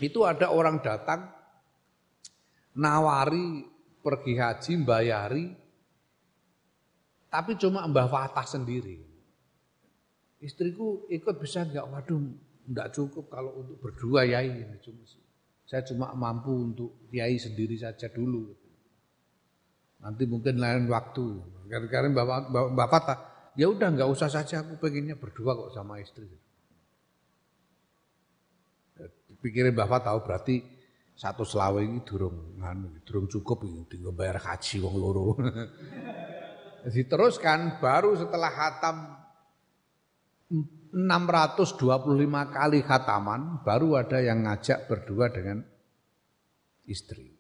itu 0.01 0.19
ada 0.25 0.49
orang 0.49 0.81
datang 0.81 1.29
nawari 2.73 3.65
pergi 4.01 4.33
haji 4.38 4.73
bayari 4.81 5.45
tapi 7.27 7.59
cuma 7.59 7.83
Mbah 7.83 8.07
Fatah 8.07 8.47
sendiri. 8.47 9.03
Istriku 10.39 11.09
ikut 11.11 11.35
bisa 11.41 11.67
enggak? 11.67 11.85
Waduh, 11.85 12.23
enggak 12.69 12.88
cukup 12.95 13.27
kalau 13.27 13.51
untuk 13.61 13.77
berdua 13.83 14.23
yai. 14.23 14.63
Saya 15.68 15.84
cuma 15.84 16.15
mampu 16.15 16.55
untuk 16.55 17.11
yai 17.11 17.36
sendiri 17.36 17.76
saja 17.76 18.07
dulu. 18.07 18.55
Nanti 19.99 20.24
mungkin 20.24 20.63
lain 20.63 20.88
waktu. 20.88 21.26
Karena 21.68 22.07
Mbah, 22.07 22.26
Mbah 22.72 22.88
Fatah, 22.88 23.51
ya 23.59 23.68
udah 23.68 23.91
enggak 23.91 24.07
usah 24.07 24.32
saja 24.32 24.63
aku 24.63 24.80
pengennya 24.80 25.20
berdua 25.20 25.59
kok 25.59 25.76
sama 25.76 25.99
istri 25.99 26.32
pikirin 29.41 29.74
Mbah 29.74 30.01
tahu 30.01 30.20
berarti 30.26 30.55
satu 31.18 31.41
selawe 31.41 31.82
ini 31.82 32.05
durung 32.05 32.61
nganu 32.61 33.01
durung 33.01 33.26
cukup 33.26 33.65
tinggal 33.89 34.13
bayar 34.13 34.38
haji 34.38 34.78
wong 34.82 34.95
loro. 34.97 35.34
Diteruskan 36.93 37.82
baru 37.82 38.15
setelah 38.15 38.53
khatam 38.53 38.97
625 40.91 41.77
kali 42.53 42.79
khataman 42.83 43.61
baru 43.63 43.99
ada 43.99 44.23
yang 44.23 44.47
ngajak 44.47 44.88
berdua 44.88 45.31
dengan 45.31 45.63
istri. 46.88 47.35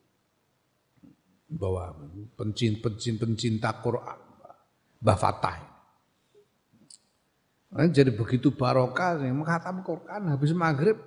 Bahwa 1.47 1.95
pencinta, 2.35 3.71
Quran, 3.79 4.19
Mbah 4.99 5.17
Fatah. 5.17 5.57
Jadi 7.91 8.11
begitu 8.11 8.51
barokah, 8.51 9.19
menghatam 9.23 9.83
Quran 9.83 10.31
habis 10.31 10.51
maghrib 10.51 10.99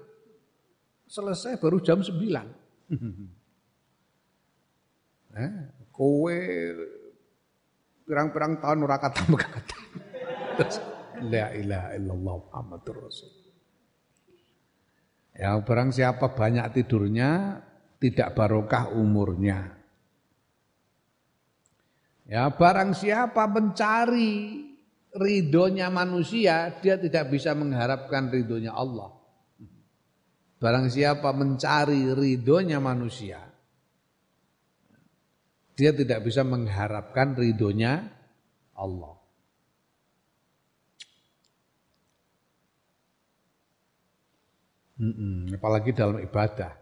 selesai 1.10 1.60
baru 1.60 1.82
jam 1.82 2.00
9. 2.00 2.16
eh, 5.36 5.52
kowe 5.96 6.38
pirang-pirang 8.08 8.58
tahun 8.62 8.78
ora 8.82 8.96
kata 8.96 9.22
kata. 9.28 9.76
La 11.28 11.52
ilaha 11.52 11.88
illallah 11.96 12.36
Muhammadur 12.48 12.96
Rasul. 13.04 13.32
Ya 15.36 15.56
barang 15.56 15.92
siapa 15.92 16.36
banyak 16.36 16.76
tidurnya 16.76 17.60
tidak 18.00 18.36
barokah 18.36 18.92
umurnya. 18.92 19.76
Ya 22.30 22.46
barang 22.48 22.94
siapa 22.94 23.48
mencari 23.50 24.62
ridhonya 25.10 25.90
manusia, 25.90 26.70
dia 26.78 26.94
tidak 26.96 27.28
bisa 27.34 27.52
mengharapkan 27.52 28.30
ridhonya 28.30 28.70
Allah. 28.70 29.10
Barang 30.60 30.92
siapa 30.92 31.32
mencari 31.32 32.12
ridhonya 32.12 32.78
manusia, 32.78 33.40
dia 35.72 35.90
tidak 35.96 36.20
bisa 36.20 36.44
mengharapkan 36.44 37.32
ridhonya 37.32 38.12
Allah. 38.76 39.19
Hmm, 45.00 45.48
apalagi 45.56 45.96
dalam 45.96 46.20
ibadah. 46.20 46.76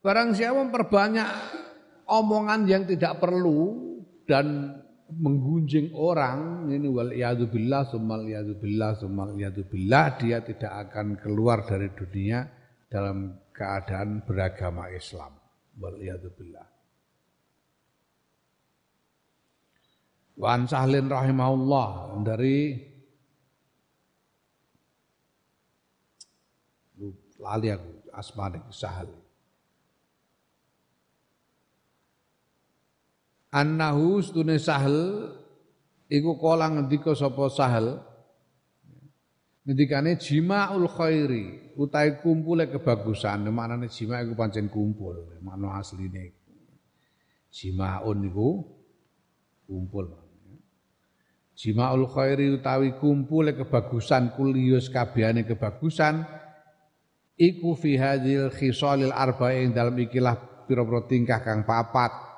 Barang 0.00 0.32
siapa 0.32 0.58
memperbanyak 0.58 1.28
omongan 2.08 2.64
yang 2.66 2.88
tidak 2.88 3.20
perlu, 3.20 3.92
dan 4.26 4.78
menggunjing 5.12 5.92
orang 5.92 6.72
ini 6.72 6.88
wal 6.88 7.12
billah 7.12 7.84
sumal 7.84 8.24
billah 8.24 8.96
sumal 8.96 9.36
billah 9.36 10.06
dia 10.16 10.40
tidak 10.40 10.88
akan 10.88 11.20
keluar 11.20 11.68
dari 11.68 11.92
dunia 11.92 12.48
dalam 12.88 13.36
keadaan 13.52 14.24
beragama 14.24 14.88
Islam 14.88 15.36
wal 15.76 16.00
billah 16.00 16.71
Wan 20.42 20.66
Sahlin 20.66 21.06
rahimahullah 21.06 22.18
dari 22.26 22.74
lali 27.38 27.70
aku 27.70 27.90
asmane 28.10 28.58
Sahal 28.74 29.06
annahu 33.54 34.18
stune 34.18 34.58
sahal 34.58 35.30
iku 36.10 36.34
kala 36.42 36.74
ngendika 36.74 37.14
sapa 37.14 37.46
sahal 37.46 38.02
ngendikane 39.62 40.18
jimaul 40.18 40.90
khairi 40.90 41.70
utahe 41.78 42.18
kumpule 42.18 42.66
kebagusan. 42.66 43.46
Maknane 43.46 43.86
jima 43.86 44.18
iku 44.26 44.34
pancen 44.34 44.66
kumpul 44.66 45.38
makna 45.38 45.78
asline. 45.78 46.34
Jimaun 47.52 48.16
niku 48.26 48.64
kumpul 49.68 50.21
jimaul 51.62 52.10
khairi 52.10 52.58
utawi 52.58 52.98
kumpule 52.98 53.54
kebagusan 53.54 54.34
kulius 54.34 54.90
kabehane 54.90 55.46
kebagusan 55.46 56.26
iku 57.38 57.78
fi 57.78 57.94
hadhil 57.94 58.50
khisalil 58.50 59.14
arba'in 59.14 59.70
dalam 59.70 59.94
ikilah 59.94 60.66
pira-pira 60.66 61.06
tingkah 61.06 61.38
kang 61.38 61.62
papat 61.62 62.32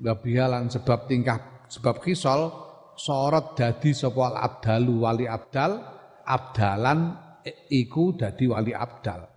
Gabialan 0.00 0.72
sebab 0.72 1.12
tingkah 1.12 1.68
sebab 1.68 2.00
kisol 2.00 2.48
sorot 2.96 3.52
dadi 3.52 3.92
sapa 3.92 4.32
abdalu 4.32 5.04
wali 5.04 5.28
abdal 5.28 5.76
abdalan 6.24 7.12
iku 7.68 8.16
dadi 8.16 8.48
wali 8.48 8.72
abdal. 8.72 9.28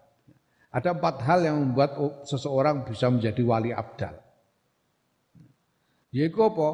Ada 0.71 0.95
empat 0.95 1.15
hal 1.27 1.39
yang 1.43 1.59
membuat 1.59 1.99
seseorang 2.23 2.87
bisa 2.87 3.11
menjadi 3.11 3.43
wali 3.43 3.75
abdal. 3.75 4.15
Yaiku 6.15 6.39
apa? 6.47 6.69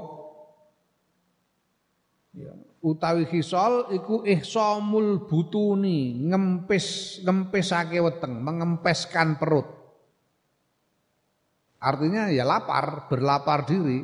Ya, 2.30 2.54
utawi 2.86 3.26
hisol 3.26 3.90
iku 3.90 4.22
ihsamul 4.22 5.26
butuni, 5.26 6.14
ngempis 6.30 7.20
ngempisake 7.26 7.98
weteng, 7.98 8.38
mengempeskan 8.46 9.42
perut. 9.42 9.66
Artinya 11.80 12.28
ya 12.30 12.44
lapar, 12.44 13.08
berlapar 13.08 13.64
diri, 13.64 14.04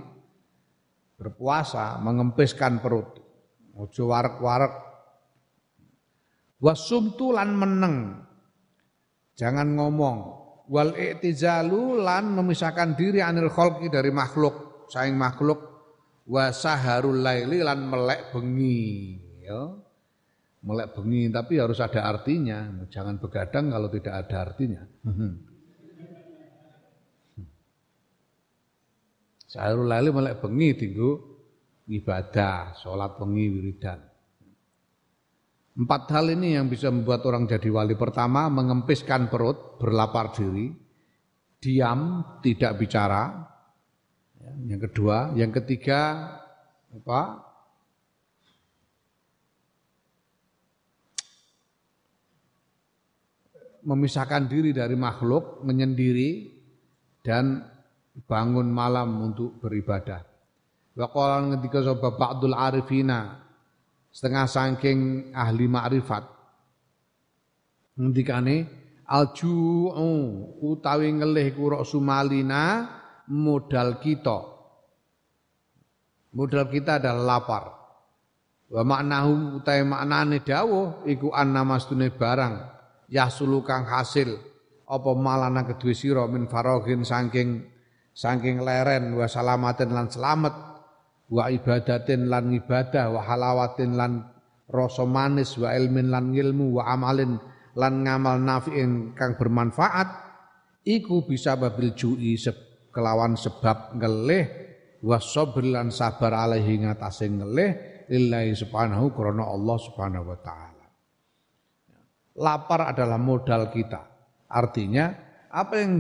berpuasa, 1.19 1.99
mengempiskan 1.99 2.79
perut. 2.79 3.19
Ojo 3.75 4.07
warek-warek. 4.07 4.73
Wasumtu 6.63 7.35
lan 7.35 7.51
meneng. 7.51 7.95
Jangan 9.35 9.75
ngomong. 9.75 10.17
Wal 10.71 10.95
i'tizalu 10.95 11.99
lan 11.99 12.31
memisahkan 12.31 12.95
diri 12.95 13.19
anil 13.19 13.51
kholki 13.51 13.91
dari 13.91 14.09
makhluk, 14.09 14.87
saing 14.87 15.19
makhluk. 15.19 15.74
Wasaharul 16.25 17.21
laili 17.21 17.61
lan 17.61 17.85
melek 17.85 18.33
bengi. 18.33 19.21
Ya. 19.45 19.69
Melek 20.65 20.97
bengi 20.97 21.29
tapi 21.29 21.61
harus 21.61 21.77
ada 21.77 22.01
artinya. 22.09 22.65
Jangan 22.89 23.21
begadang 23.21 23.69
kalau 23.69 23.89
tidak 23.93 24.25
ada 24.25 24.35
artinya. 24.49 24.81
Sahurul 29.55 29.87
laili 29.87 30.09
melek 30.11 30.41
bengi 30.43 30.75
tinggu 30.75 31.35
ibadah, 31.87 32.73
sholat 32.75 33.15
bengi 33.21 33.45
wiridan. 33.47 33.99
Empat 35.75 36.07
hal 36.15 36.31
ini 36.31 36.55
yang 36.55 36.71
bisa 36.71 36.87
membuat 36.87 37.27
orang 37.27 37.51
jadi 37.51 37.67
wali. 37.67 37.99
Pertama, 37.99 38.47
mengempiskan 38.47 39.27
perut, 39.27 39.75
berlapar 39.75 40.31
diri, 40.31 40.71
diam, 41.59 42.23
tidak 42.39 42.79
bicara. 42.79 43.43
Yang 44.65 44.89
kedua, 44.89 45.33
yang 45.33 45.49
ketiga, 45.49 46.29
apa? 46.93 47.21
Memisahkan 53.85 54.49
diri 54.49 54.73
dari 54.73 54.97
makhluk, 54.97 55.61
menyendiri, 55.61 56.49
dan 57.21 57.65
bangun 58.25 58.69
malam 58.69 59.33
untuk 59.33 59.61
beribadah. 59.61 60.21
Wa 60.95 61.09
qala 61.11 61.43
ngendika 61.51 61.83
sapa 61.83 62.15
ba'dul 62.15 62.55
arifina 62.55 63.45
setengah 64.15 64.45
saking 64.47 64.99
ahli 65.35 65.67
makrifat. 65.67 66.23
Ngendikane 67.99 68.65
alju'u 69.03 70.11
utawi 70.63 71.11
ngelih 71.19 71.51
kurok 71.53 71.83
sumalina 71.83 72.87
modal 73.31 73.97
kita. 74.01 74.37
Modal 76.35 76.65
kita 76.67 76.99
adalah 76.99 77.39
lapar. 77.39 77.63
Wa 78.65 78.81
maknahu 78.81 79.61
utawi 79.61 79.85
maknane 79.85 80.41
dawuh 80.41 81.05
iku 81.05 81.29
annamastune 81.31 82.09
barang 82.09 82.53
yasulu 83.13 83.61
kang 83.61 83.85
hasil 83.85 84.33
apa 84.85 85.11
malana 85.13 85.65
kedue 85.65 85.93
sira 85.93 86.25
min 86.25 86.49
faraghin 86.49 87.05
saking 87.05 87.61
saking 88.13 88.65
leren 88.65 89.13
wa 89.13 89.29
salamatin 89.29 89.93
lan 89.93 90.09
selamat 90.09 90.53
wa 91.29 91.49
ibadatin 91.49 92.29
lan 92.29 92.53
ibadah 92.53 93.13
wa 93.13 93.21
halawatin 93.21 93.97
lan 93.97 94.11
rasa 94.69 95.05
manis 95.05 95.57
wa 95.61 95.73
ilmin 95.73 96.09
lan 96.09 96.33
ilmu 96.33 96.81
wa 96.81 96.89
amalin 96.89 97.37
lan 97.77 97.93
ngamal 98.01 98.41
nafi'in 98.41 99.13
kang 99.13 99.37
bermanfaat 99.37 100.09
iku 100.85 101.25
bisa 101.25 101.53
babil 101.57 101.93
ju'i 101.93 102.37
kelawan 102.95 103.35
sebab 103.35 103.99
ngelih 103.99 104.47
wa 105.03 105.19
sabr 105.19 105.67
lan 105.67 105.91
sabar 105.91 106.47
alaihi 106.47 106.79
ngatasé 106.87 107.27
ngelih 107.27 107.75
lillahi 108.07 108.55
subhanahu 108.55 109.11
krana 109.11 109.43
Allah 109.43 109.77
subhanahu 109.83 110.31
wa 110.31 110.39
taala. 110.39 110.87
Lapar 112.39 112.95
adalah 112.95 113.19
modal 113.19 113.67
kita. 113.67 114.01
Artinya 114.47 115.11
apa 115.51 115.73
yang 115.75 115.93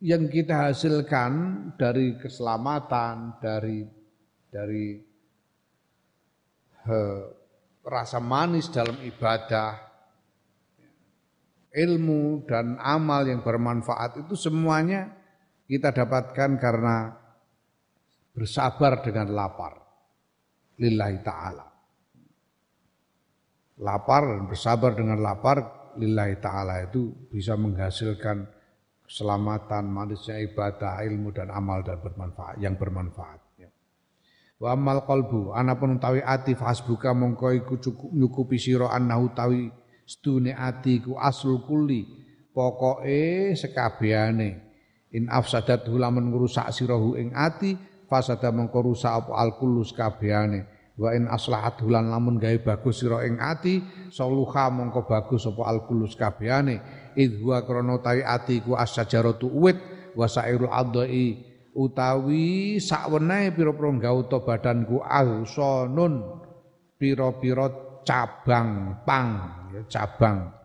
yang 0.00 0.24
kita 0.26 0.72
hasilkan 0.72 1.32
dari 1.78 2.16
keselamatan, 2.18 3.38
dari 3.38 3.84
dari 4.50 4.98
he, 6.88 7.02
rasa 7.84 8.18
manis 8.18 8.72
dalam 8.72 8.96
ibadah, 9.04 9.76
ilmu 11.70 12.48
dan 12.48 12.80
amal 12.80 13.28
yang 13.28 13.44
bermanfaat 13.44 14.26
itu 14.26 14.34
semuanya 14.34 15.19
kita 15.70 15.94
dapatkan 15.94 16.58
karena 16.58 17.14
bersabar 18.34 19.06
dengan 19.06 19.30
lapar. 19.30 19.78
Lillahi 20.82 21.18
ta'ala. 21.22 21.66
Lapar 23.78 24.22
dan 24.34 24.50
bersabar 24.50 24.98
dengan 24.98 25.22
lapar 25.22 25.94
lillahi 25.94 26.42
ta'ala 26.42 26.90
itu 26.90 27.14
bisa 27.30 27.54
menghasilkan 27.54 28.50
keselamatan, 29.06 29.86
manusia 29.86 30.42
ibadah, 30.42 31.06
ilmu 31.06 31.30
dan 31.30 31.54
amal 31.54 31.86
dan 31.86 32.02
bermanfaat 32.02 32.58
yang 32.58 32.74
bermanfaat. 32.74 33.38
Wa 34.60 34.76
amal 34.76 35.08
qalbu 35.08 35.56
anapun 35.56 35.96
utawi 35.96 36.20
ati 36.20 36.52
fasbuka 36.52 37.16
mongko 37.16 37.48
iku 37.56 37.80
cukup 37.80 38.12
nyukupi 38.12 38.60
sira 38.60 38.92
annahu 38.92 39.32
tawi 39.32 39.72
stune 40.04 40.52
ati 40.52 41.00
ku 41.00 41.16
aslul 41.16 41.64
kulli 41.64 42.04
pokoke 42.52 43.56
sekabehane 43.56 44.69
in 45.14 45.26
afsadat 45.26 45.86
lamun 45.90 46.30
ngrusak 46.30 46.70
sirahu 46.70 47.18
ing 47.18 47.34
ati 47.34 47.74
fasada 48.06 48.50
mongko 48.50 48.90
rusak 48.90 49.10
apa 49.10 49.32
al 49.38 49.58
kullu 49.58 49.82
sekabehane 49.86 50.66
wa 51.00 51.10
in 51.16 51.30
aslahat 51.30 51.80
hulan 51.80 52.10
lamun 52.10 52.36
gawe 52.36 52.58
bagus 52.60 53.00
sira 53.00 53.24
ing 53.24 53.40
ati 53.40 53.80
saluha 54.12 54.68
mongko 54.68 55.06
bagus 55.06 55.46
apa 55.46 55.62
al 55.66 55.86
kullu 55.86 56.06
sekabehane 56.06 56.76
id 57.16 57.40
huwa 57.40 57.64
krana 57.64 57.98
utawi 57.98 58.22
ati 58.22 58.62
ku 58.62 58.76
asyajaratu 58.76 59.48
uwit 59.48 59.78
wa 60.14 60.26
sairul 60.26 60.70
adai 60.70 61.40
utawi 61.74 62.78
sakwenehe 62.82 63.54
pira-pira 63.54 64.10
gauta 64.10 64.42
badanku 64.42 65.00
ahsanun 65.00 66.42
pira-pira 66.98 67.70
cabang 68.02 69.00
pang 69.06 69.30
ya 69.70 69.82
cabang 69.86 70.60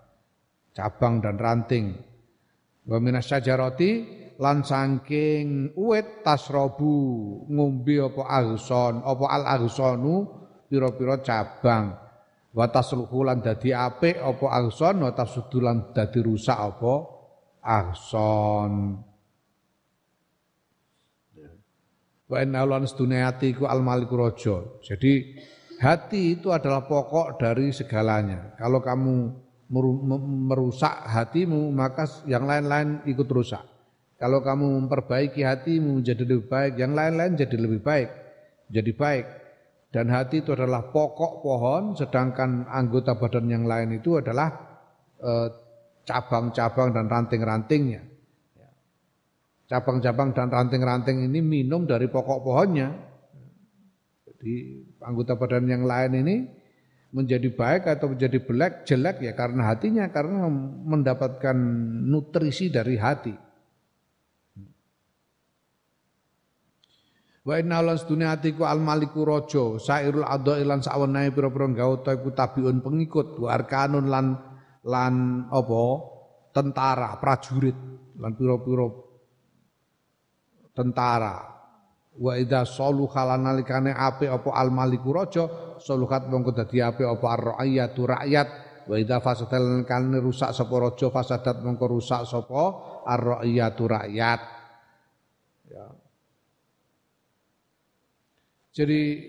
cabang 0.75 1.23
dan 1.23 1.39
ranting. 1.39 1.95
Wa 2.85 2.99
minas 3.01 3.25
syajarati 3.25 3.91
lan 4.35 4.67
saking 4.67 5.71
uwit 5.79 6.25
tasrobu 6.25 6.95
ngombe 7.47 8.03
apa 8.03 8.23
agson 8.27 8.99
apa 8.99 9.25
al 9.31 9.43
agsonu 9.47 10.15
pira-pira 10.67 11.23
cabang 11.23 11.95
wa 12.51 12.65
tasluhu 12.67 13.23
lan 13.23 13.39
dadi 13.39 13.71
apik 13.71 14.19
apa 14.19 14.45
agson 14.51 15.07
wa 15.07 15.11
tasudu 15.15 15.63
lan 15.63 15.95
dadi 15.95 16.19
rusak 16.19 16.55
apa 16.55 16.93
agson 17.63 18.99
Wa 22.25 22.41
inna 22.41 22.65
lan 22.65 22.89
hati 22.89 23.53
iku 23.53 23.69
al 23.69 23.85
maliku 23.85 24.17
raja. 24.17 24.65
Jadi 24.81 25.37
hati 25.77 26.33
itu 26.33 26.49
adalah 26.49 26.81
pokok 26.89 27.37
dari 27.37 27.69
segalanya. 27.69 28.57
Kalau 28.57 28.81
kamu 28.81 29.45
merusak 30.49 31.05
hatimu, 31.05 31.69
maka 31.69 32.09
yang 32.25 32.49
lain-lain 32.49 33.05
ikut 33.05 33.29
rusak. 33.29 33.74
Kalau 34.15 34.39
kamu 34.39 34.85
memperbaiki 34.85 35.43
hatimu 35.43 35.99
menjadi 35.99 36.23
lebih 36.23 36.47
baik, 36.47 36.73
yang 36.79 36.95
lain-lain 36.95 37.35
jadi 37.35 37.57
lebih 37.59 37.83
baik, 37.83 38.09
jadi 38.71 38.91
baik. 38.95 39.25
Dan 39.91 40.11
hati 40.11 40.43
itu 40.43 40.55
adalah 40.55 40.87
pokok 40.91 41.43
pohon, 41.43 41.83
sedangkan 41.95 42.67
anggota 42.67 43.15
badan 43.15 43.47
yang 43.47 43.63
lain 43.67 43.95
itu 43.95 44.19
adalah 44.19 44.51
eh, 45.19 45.47
cabang-cabang 46.07 46.95
dan 46.95 47.11
ranting-rantingnya. 47.11 48.03
Cabang-cabang 49.65 50.31
dan 50.31 50.47
ranting-ranting 50.53 51.25
ini 51.25 51.41
minum 51.41 51.89
dari 51.89 52.05
pokok 52.05 52.39
pohonnya. 52.45 52.93
Jadi 54.29 54.83
anggota 55.01 55.33
badan 55.35 55.65
yang 55.65 55.83
lain 55.83 56.11
ini 56.21 56.35
menjadi 57.15 57.49
baik 57.55 57.87
atau 57.87 58.11
menjadi 58.11 58.43
jelek 58.43 58.73
jelek 58.83 59.17
ya 59.23 59.33
karena 59.33 59.71
hatinya 59.71 60.05
karena 60.11 60.45
mendapatkan 60.85 61.57
nutrisi 62.05 62.69
dari 62.69 62.99
hati. 62.99 63.44
Wa 67.45 67.61
inna 67.61 67.77
lan 67.77 67.93
sedunia 67.93 68.33
atiku 68.33 68.65
al 68.65 68.81
maliku 68.81 69.21
rojo 69.21 69.77
sairul 69.77 70.25
adha 70.25 70.57
ilan 70.57 70.81
sawenehe 70.81 71.29
pira-pira 71.29 71.69
gawata 71.69 72.17
iku 72.17 72.33
tabiun 72.33 72.81
pengikut 72.81 73.37
wa 73.37 73.53
arkanun 73.53 74.09
lan 74.09 74.33
lan 74.81 75.45
apa? 75.53 75.83
Tentara 76.49 77.21
prajurit 77.21 77.77
lan 78.17 78.33
pira-pira 78.33 78.87
tentara. 80.73 81.53
Wa 82.15 82.33
idza 82.33 82.65
saluha 82.65 83.21
lan 83.29 83.45
nalikane 83.45 83.93
apa 83.93 84.25
al 84.49 84.73
maliku 84.73 85.13
rojo 85.13 85.77
saluhat 85.77 86.25
mongko 86.25 86.49
dadi 86.49 86.81
apik 86.81 87.05
apa 87.05 87.25
ar 87.29 87.41
rakyatu 87.61 88.01
rakyat 88.09 88.47
wa 88.89 88.95
idza 88.97 89.21
fasadal 89.21 89.85
kan 89.85 90.17
rusak 90.17 90.49
sapa 90.49 90.75
raja 90.81 91.11
fasadat 91.13 91.61
mongko 91.61 91.85
rusak 91.93 92.23
sapa 92.25 92.63
ar 93.05 93.21
rakyatu 93.21 93.83
rakyat 93.85 94.39
jadi 98.75 99.23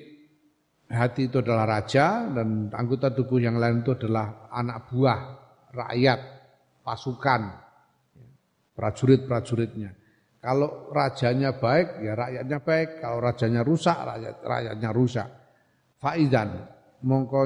hati 0.91 1.31
itu 1.31 1.39
adalah 1.39 1.79
raja 1.79 2.27
dan 2.35 2.67
anggota 2.75 3.15
tubuh 3.15 3.39
yang 3.39 3.63
lain 3.63 3.87
itu 3.87 3.95
adalah 3.95 4.51
anak 4.51 4.91
buah, 4.91 5.21
rakyat, 5.71 6.21
pasukan, 6.83 7.55
prajurit-prajuritnya. 8.75 9.95
Kalau 10.43 10.91
rajanya 10.91 11.55
baik, 11.55 12.03
ya 12.03 12.19
rakyatnya 12.19 12.59
baik. 12.59 12.89
Kalau 12.99 13.19
rajanya 13.23 13.63
rusak, 13.63 13.99
rakyat 13.99 14.37
rakyatnya 14.43 14.91
rusak. 14.91 15.29
Faizan, 15.99 16.67
mongko 17.07 17.41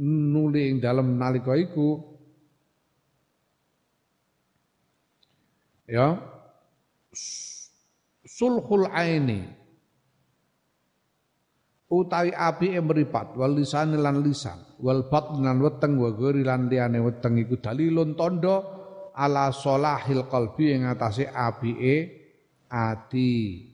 nuli 0.00 0.72
ing 0.72 0.76
dalam 0.78 1.18
nalika 1.18 1.58
iku 1.58 2.00
ya 5.88 6.14
sulhul 8.22 8.86
aini 8.94 9.57
utawi 11.88 12.32
api 12.36 12.76
yang 12.76 12.86
meripat 12.88 13.32
wal 13.36 13.52
lisan 13.56 13.96
lan 13.96 14.20
lisan 14.20 14.60
wal 14.80 15.08
batn 15.08 15.44
weteng 15.60 15.96
wa 15.96 16.12
gori 16.12 16.44
lan 16.44 16.68
liyane 16.68 17.00
weteng 17.00 17.40
iku 17.40 17.56
dalilun 17.58 18.12
tondo 18.12 18.78
ala 19.18 19.50
solahil 19.50 20.30
qalbi 20.30 20.78
ing 20.78 20.86
atase 20.86 21.26
apike 21.26 22.18
ati. 22.70 23.66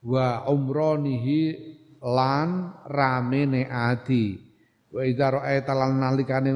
Wa 0.00 0.46
umronihi 0.48 1.40
lan 2.00 2.48
ramene 2.86 3.66
ati. 3.66 4.38
Wa 4.94 5.02
idza 5.04 5.34
ra'aita 5.34 5.72
lan 5.74 5.98
nalikane 5.98 6.52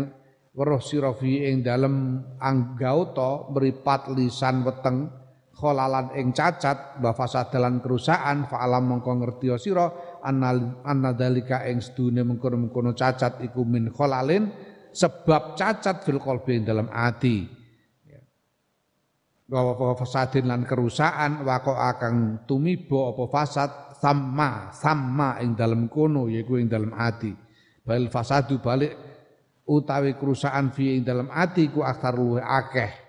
weruh 0.55 0.81
sira 0.81 1.11
ing 1.19 1.67
dalem 1.67 2.23
anggauta 2.39 3.51
meripat 3.51 4.15
lisan 4.15 4.63
weteng 4.63 5.11
kholalan 5.65 6.13
ing 6.21 6.37
cacat 6.37 7.01
wa 7.01 7.17
fasadalan 7.17 7.81
kerusakan 7.81 8.45
fa'alam 8.45 8.85
mongko 8.85 9.17
ngerti 9.17 9.49
sira 9.57 9.89
annadzalika 10.85 11.65
ing 11.65 11.81
sedune 11.81 12.21
mengkono-mengkono 12.21 12.93
cacat 12.93 13.41
iku 13.41 13.65
min 13.65 13.89
kholalin 13.89 14.53
sebab 14.93 15.57
cacat 15.57 16.05
fil 16.05 16.21
qalbi 16.21 16.61
dalam 16.61 16.93
ati. 16.93 17.49
Wa 19.49 19.97
fasadin 19.97 20.53
lan 20.53 20.69
kerusakan 20.69 21.49
wa 21.49 21.57
akang 21.89 22.45
tumibo 22.45 23.13
apa 23.13 23.25
fasad 23.33 23.71
sama 23.97 24.69
sama 24.77 25.41
ing 25.41 25.57
dalam 25.57 25.89
kono 25.89 26.29
yaiku 26.29 26.61
ing 26.61 26.69
dalam 26.69 26.93
ati. 26.93 27.33
Bal 27.85 28.13
fasadu 28.13 28.61
balik 28.61 28.93
utawi 29.65 30.13
kerusakan 30.21 30.77
fi 30.77 31.01
ing 31.01 31.09
dalam 31.09 31.33
ati 31.33 31.73
ku 31.73 31.81
aktar 31.81 32.13
luwe 32.17 32.41
akeh 32.41 33.04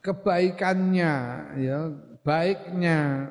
Kebaikannya, 0.00 1.14
ya, 1.58 1.78
baiknya 2.22 3.30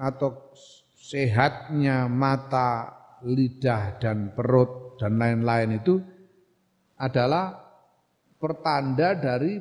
atau 0.00 0.56
sehatnya 0.96 2.08
mata, 2.08 2.96
lidah 3.28 4.00
dan 4.00 4.32
perut 4.32 4.96
dan 4.96 5.20
lain-lain 5.20 5.76
itu 5.76 6.00
adalah 6.96 7.54
pertanda 8.40 9.12
dari 9.12 9.60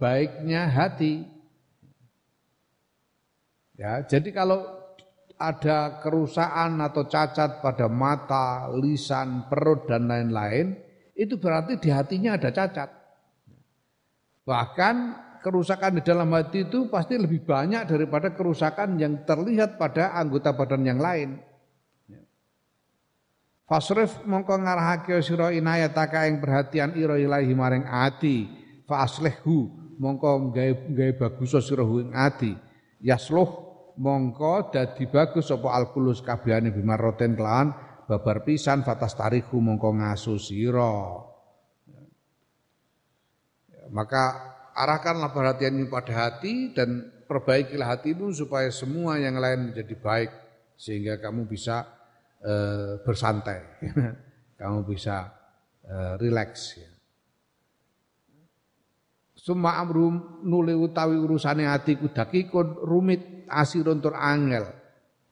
baiknya 0.00 0.66
hati. 0.66 1.22
Ya, 3.78 4.02
jadi 4.02 4.34
kalau 4.34 4.66
ada 5.38 6.02
kerusakan 6.02 6.82
atau 6.82 7.06
cacat 7.06 7.62
pada 7.62 7.86
mata, 7.86 8.66
lisan, 8.74 9.46
perut 9.46 9.86
dan 9.86 10.10
lain-lain, 10.10 10.87
itu 11.18 11.34
berarti 11.34 11.82
di 11.82 11.90
hatinya 11.90 12.38
ada 12.38 12.54
cacat. 12.54 12.86
Bahkan 14.46 14.96
kerusakan 15.42 15.98
di 15.98 16.02
dalam 16.06 16.30
hati 16.30 16.62
itu 16.70 16.86
pasti 16.86 17.18
lebih 17.18 17.42
banyak 17.42 17.90
daripada 17.90 18.30
kerusakan 18.30 18.94
yang 19.02 19.26
terlihat 19.26 19.74
pada 19.74 20.14
anggota 20.14 20.54
badan 20.54 20.86
yang 20.86 21.02
lain. 21.02 21.42
Fasrif 23.68 24.24
mongko 24.24 24.64
ngarahake 24.64 25.20
sira 25.20 25.52
inayataka 25.52 26.24
ing 26.24 26.40
perhatian 26.40 26.96
ira 26.96 27.20
ilahi 27.20 27.52
maring 27.52 27.84
ati 27.84 28.48
fa 28.88 29.04
aslihhu 29.04 29.68
mongko 30.00 30.56
gawe 30.56 31.12
bagus 31.20 31.52
sira 31.60 31.84
ing 31.84 32.16
ati 32.16 32.56
yasluh 33.04 33.68
mongko 34.00 34.72
dadi 34.72 35.04
bagus 35.04 35.52
apa 35.52 35.68
alkulus 35.68 36.24
kabehane 36.24 36.72
bimaroten 36.72 37.36
kelawan 37.36 37.76
babar 38.08 38.40
pisan 38.40 38.80
fatas 38.88 39.12
tariku 39.12 39.60
mongko 39.60 40.00
ngaso 40.00 40.40
sira. 40.40 41.20
Maka 43.92 44.24
arahkanlah 44.72 45.28
perhatianmu 45.36 45.92
pada 45.92 46.28
hati 46.28 46.72
dan 46.72 47.04
perbaikilah 47.28 48.00
hatimu 48.00 48.32
supaya 48.32 48.72
semua 48.72 49.20
yang 49.20 49.36
lain 49.36 49.72
menjadi 49.72 49.94
baik 50.00 50.30
sehingga 50.80 51.20
kamu 51.20 51.44
bisa 51.44 51.84
e, 52.40 52.52
bersantai. 53.04 53.60
Kamu 54.58 54.82
bisa 54.90 55.30
e, 55.86 55.94
rileks 56.18 56.62
ya. 56.82 56.90
Suma 59.38 59.78
amrum 59.78 60.42
nuli 60.44 60.74
utawi 60.74 61.14
urusane 61.14 61.64
hatiku 61.64 62.10
dakikun 62.10 62.84
rumit 62.84 63.46
asirun 63.48 64.02
tur 64.02 64.18
angel. 64.18 64.66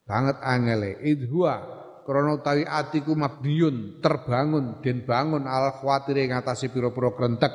Banget 0.06 0.38
angele. 0.40 1.02
Idhua 1.02 1.75
krana 2.06 2.38
utawi 2.38 2.62
atiku 2.62 3.18
mabdiyun 3.18 3.98
terbangun 3.98 4.78
den 4.78 5.02
bangun 5.02 5.50
al 5.50 5.74
khawatir 5.82 6.22
ing 6.22 6.30
atase 6.30 6.70
pira-pira 6.70 7.10
krentek 7.18 7.50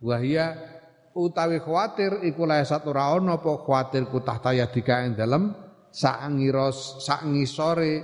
wahya 0.00 0.56
utawi 1.12 1.60
khawatir 1.60 2.24
iku 2.24 2.48
lae 2.48 2.64
satu 2.64 2.96
ora 2.96 3.12
ana 3.12 3.36
apa 3.36 3.60
khawatir 3.60 4.08
ku 4.08 4.24
tahta 4.24 4.56
yadika 4.56 5.04
ing 5.04 5.14
dalem 5.14 5.52
sak 5.92 6.26
ngiros 6.32 7.04
sak 7.04 7.22
ngisore 7.28 7.94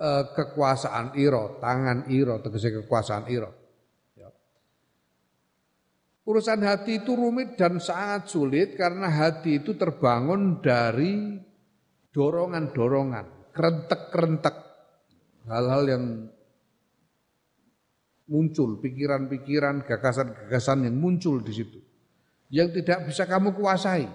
eh, 0.00 0.24
kekuasaan 0.32 1.18
ira 1.20 1.60
tangan 1.60 2.08
ira 2.08 2.40
tegese 2.40 2.72
kekuasaan 2.80 3.28
ira. 3.28 3.52
Ya. 4.16 4.32
Urusan 6.24 6.64
hati 6.64 7.04
itu 7.04 7.12
rumit 7.12 7.60
dan 7.60 7.76
sangat 7.76 8.32
sulit 8.32 8.72
karena 8.80 9.12
hati 9.12 9.60
itu 9.60 9.76
terbangun 9.76 10.64
dari 10.64 11.36
dorongan-dorongan 12.16 13.35
kerentek-kerentek 13.56 14.56
hal-hal 15.48 15.82
yang 15.88 16.04
muncul, 18.28 18.76
pikiran-pikiran, 18.82 19.86
gagasan-gagasan 19.86 20.90
yang 20.90 20.96
muncul 20.98 21.40
di 21.40 21.52
situ. 21.54 21.78
Yang 22.52 22.82
tidak 22.82 23.10
bisa 23.10 23.24
kamu 23.24 23.56
kuasai. 23.56 24.06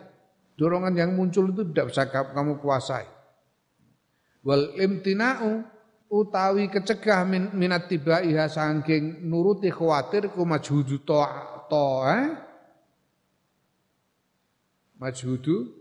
Dorongan 0.55 0.93
yang 0.93 1.11
muncul 1.17 1.49
itu 1.49 1.65
tidak 1.73 1.89
bisa 1.89 2.05
kamu 2.07 2.61
kuasai. 2.61 3.07
Wal 4.45 4.77
imtina'u 4.77 5.63
utawi 6.11 6.67
kecegah 6.67 7.23
min, 7.23 7.55
minat 7.55 7.87
tibaiha 7.87 8.51
saking 8.51 9.25
nuruti 9.25 9.71
khawatir 9.71 10.29
ku 10.35 10.43
majhudu 10.43 11.01
to, 11.07 11.17
to 11.71 11.87
eh? 12.03 12.25
majhudu 14.99 15.80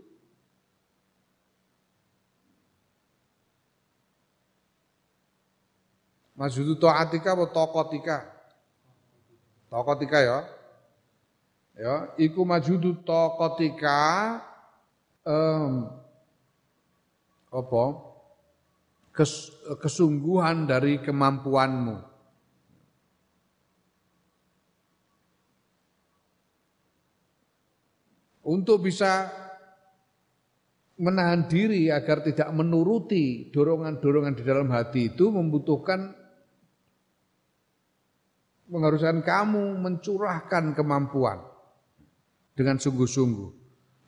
majhudu 6.41 6.73
taatika 6.81 7.37
apa 7.37 7.45
tokotika 7.53 8.41
tokotika 9.71 10.19
ya. 10.19 10.39
Ya 11.79 11.95
iku 12.19 12.43
majhudu 12.43 12.99
tokotika 13.07 14.37
um, 15.23 15.87
apa? 17.47 17.83
Kes, 19.11 19.51
kesungguhan 19.79 20.67
dari 20.67 20.99
kemampuanmu. 20.99 22.11
Untuk 28.41 28.87
bisa 28.87 29.31
menahan 30.99 31.47
diri 31.47 31.91
agar 31.91 32.23
tidak 32.23 32.51
menuruti 32.51 33.51
dorongan-dorongan 33.51 34.33
di 34.35 34.43
dalam 34.43 34.67
hati 34.71 35.13
itu 35.13 35.29
membutuhkan 35.29 36.20
mengharuskan 38.71 39.19
kamu 39.19 39.83
mencurahkan 39.83 40.71
kemampuan 40.71 41.43
dengan 42.55 42.79
sungguh-sungguh. 42.79 43.59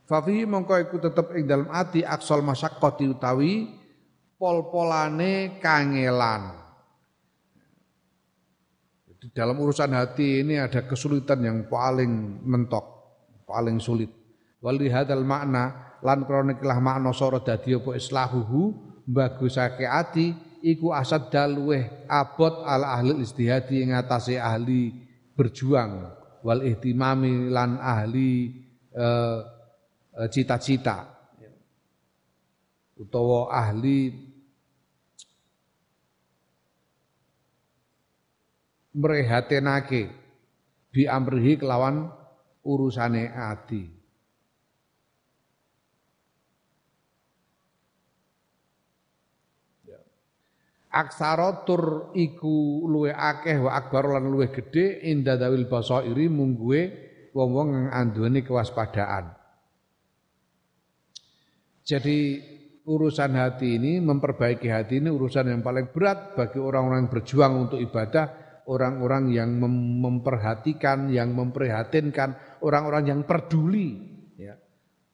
Fafihi 0.07 0.47
mongko 0.47 0.79
iku 0.87 0.97
tetep 1.03 1.35
ing 1.35 1.47
dalam 1.47 1.67
ati 1.67 2.03
aksal 2.03 2.39
masyaqqati 2.39 3.11
utawi 3.11 3.67
pol-polane 4.39 5.59
kangelan. 5.59 6.63
Di 9.23 9.31
dalam 9.31 9.55
urusan 9.55 9.95
hati 9.95 10.43
ini 10.43 10.59
ada 10.59 10.83
kesulitan 10.83 11.39
yang 11.39 11.59
paling 11.71 12.43
mentok, 12.43 12.83
paling 13.47 13.79
sulit. 13.79 14.11
Wali 14.59 14.91
hadal 14.91 15.23
makna 15.23 15.95
lan 16.03 16.27
kronik 16.27 16.59
lah 16.59 16.83
makna 16.83 17.15
soro 17.15 17.39
dadi 17.39 17.71
islahuhu 17.75 18.75
bagusake 19.07 19.87
ati 19.87 20.35
iku 20.63 20.95
asad 20.95 21.27
dalweh 21.27 22.07
abot 22.07 22.63
ala 22.63 22.95
ahli 22.95 23.19
istihadi 23.19 23.83
ing 23.83 23.91
atase 23.91 24.39
ahli 24.39 24.95
berjuang 25.35 26.07
wal 26.39 26.63
ihtimami 26.63 27.51
lan 27.51 27.83
ahli 27.83 28.47
eh, 28.95 29.39
eh, 30.15 30.27
cita-cita 30.31 31.11
utawa 32.95 33.51
ahli 33.51 34.31
mrehatenake 38.93 40.07
bi 40.93 41.09
amrihi 41.09 41.57
kelawan 41.57 42.07
urusane 42.61 43.33
ati. 43.33 44.02
Aksara 50.93 51.65
tur 51.65 52.13
iku 52.13 52.85
luwe 52.85 53.09
akeh 53.09 53.57
wa 53.57 53.73
akbar 53.73 54.13
lan 54.13 54.29
luwe 54.29 54.53
gedhe 54.53 55.01
inda 55.09 55.41
dawil 55.41 55.65
basairi 55.65 56.29
mungguwe 56.29 56.81
wong-wong 57.33 57.89
anduweni 57.89 58.45
kewaspadaan. 58.45 59.33
Jadi 61.81 62.39
urusan 62.85 63.33
hati 63.33 63.81
ini, 63.81 63.97
memperbaiki 64.05 64.69
hati 64.69 65.01
ini 65.01 65.09
urusan 65.09 65.49
yang 65.49 65.65
paling 65.65 65.89
berat 65.89 66.37
bagi 66.37 66.61
orang-orang 66.61 67.03
yang 67.03 67.11
berjuang 67.11 67.53
untuk 67.67 67.81
ibadah 67.81 68.43
orang-orang 68.67 69.31
yang 69.31 69.49
mem 69.59 69.99
memperhatikan, 69.99 71.11
yang 71.11 71.35
memprihatinkan, 71.35 72.59
orang-orang 72.63 73.03
yang 73.07 73.21
peduli. 73.27 73.99
Ya. 74.39 74.55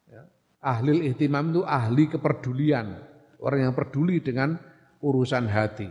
Ya. 0.10 0.26
Ahli 0.62 1.10
ihtimam 1.10 1.54
itu 1.54 1.62
ahli 1.66 2.10
kepedulian, 2.10 3.00
orang 3.42 3.70
yang 3.70 3.74
peduli 3.74 4.22
dengan 4.22 4.58
urusan 5.00 5.48
hati 5.48 5.90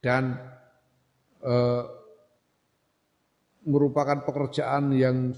dan 0.00 0.36
eh, 1.44 1.84
merupakan 3.68 4.24
pekerjaan 4.24 4.96
yang 4.96 5.36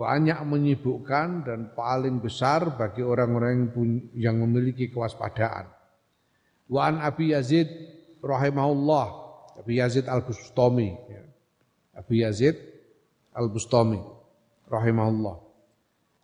banyak 0.00 0.40
menyibukkan 0.48 1.44
dan 1.44 1.60
paling 1.76 2.24
besar 2.24 2.72
bagi 2.72 3.04
orang-orang 3.04 3.68
yang 4.16 4.40
memiliki 4.40 4.88
kewaspadaan. 4.88 5.68
Wa 6.72 6.88
an 6.88 7.04
Abi 7.04 7.36
Yazid 7.36 7.68
rahimahullah 8.24 9.06
Abu 9.60 9.76
Yazid 9.76 10.08
Al-Bustami 10.08 10.88
ya. 10.88 11.22
Abu 12.00 12.16
Yazid 12.16 12.56
Al-Bustami 13.36 14.00
rahimahullah 14.72 15.36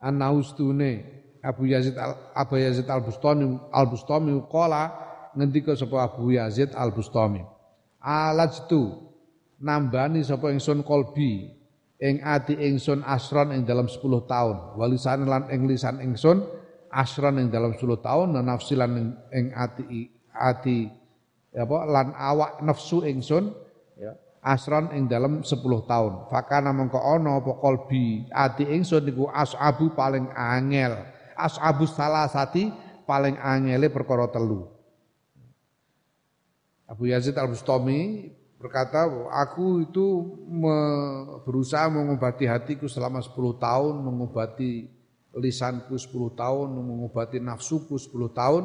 annahu 0.00 0.40
stune 0.40 1.04
Abu 1.44 1.68
Yazid 1.68 2.00
Al 2.00 2.32
Abu 2.32 2.56
Yazid 2.56 2.88
Al-Bustami 2.88 3.60
Al-Bustami 3.68 4.40
qala 4.48 5.05
ngendika 5.36 5.76
sapa 5.76 6.08
Abu 6.08 6.32
Yazid 6.32 6.72
Al-Bustami? 6.72 7.44
Alajtu 8.00 9.06
nambani 9.60 10.24
sapa 10.24 10.48
ingsun 10.50 10.80
kolbi 10.80 11.52
ing 12.00 12.24
ati 12.24 12.56
ingsun 12.56 13.04
asron 13.04 13.52
ing 13.52 13.68
dalam 13.68 13.86
10 13.86 14.00
tahun. 14.24 14.56
Walisan 14.80 15.28
lan 15.28 15.48
ing 15.52 15.68
lisan 15.68 16.00
ingsun 16.00 16.40
asron 16.88 17.36
ing 17.40 17.52
dalam 17.52 17.76
10 17.76 17.84
tahun 18.00 18.36
dan 18.36 18.44
nafsilan 18.48 18.90
ing 19.32 19.52
ati 19.52 20.08
ati 20.32 20.88
apa 21.56 21.76
lan 21.88 22.12
awak 22.16 22.60
nafsu 22.64 23.04
ingsun 23.04 23.52
ya. 24.00 24.16
Asron 24.46 24.94
ing 24.94 25.10
dalam 25.10 25.42
10 25.42 25.58
tahun. 25.90 26.30
Fakana 26.30 26.70
mengko 26.70 27.02
ana 27.02 27.42
apa 27.42 27.58
qalbi 27.58 28.30
ati 28.30 28.62
ingsun 28.62 29.02
niku 29.02 29.26
asabu 29.34 29.90
paling 29.98 30.30
angel. 30.38 30.94
Asabu 31.34 31.84
salasati 31.84 32.70
paling 33.04 33.34
angele 33.42 33.90
perkara 33.90 34.30
telu 34.30 34.75
Abu 36.86 37.10
Yazid 37.10 37.34
Al-Bustami 37.34 38.30
berkata 38.56 39.10
aku 39.34 39.84
itu 39.84 40.06
me, 40.48 40.76
berusaha 41.42 41.90
mengobati 41.90 42.46
hatiku 42.46 42.86
selama 42.86 43.20
10 43.20 43.34
tahun 43.58 43.94
mengobati 44.00 44.88
lisanku 45.36 45.98
10 45.98 46.32
tahun 46.32 46.66
mengobati 46.72 47.42
nafsuku 47.42 47.98
10 47.98 48.32
tahun 48.32 48.64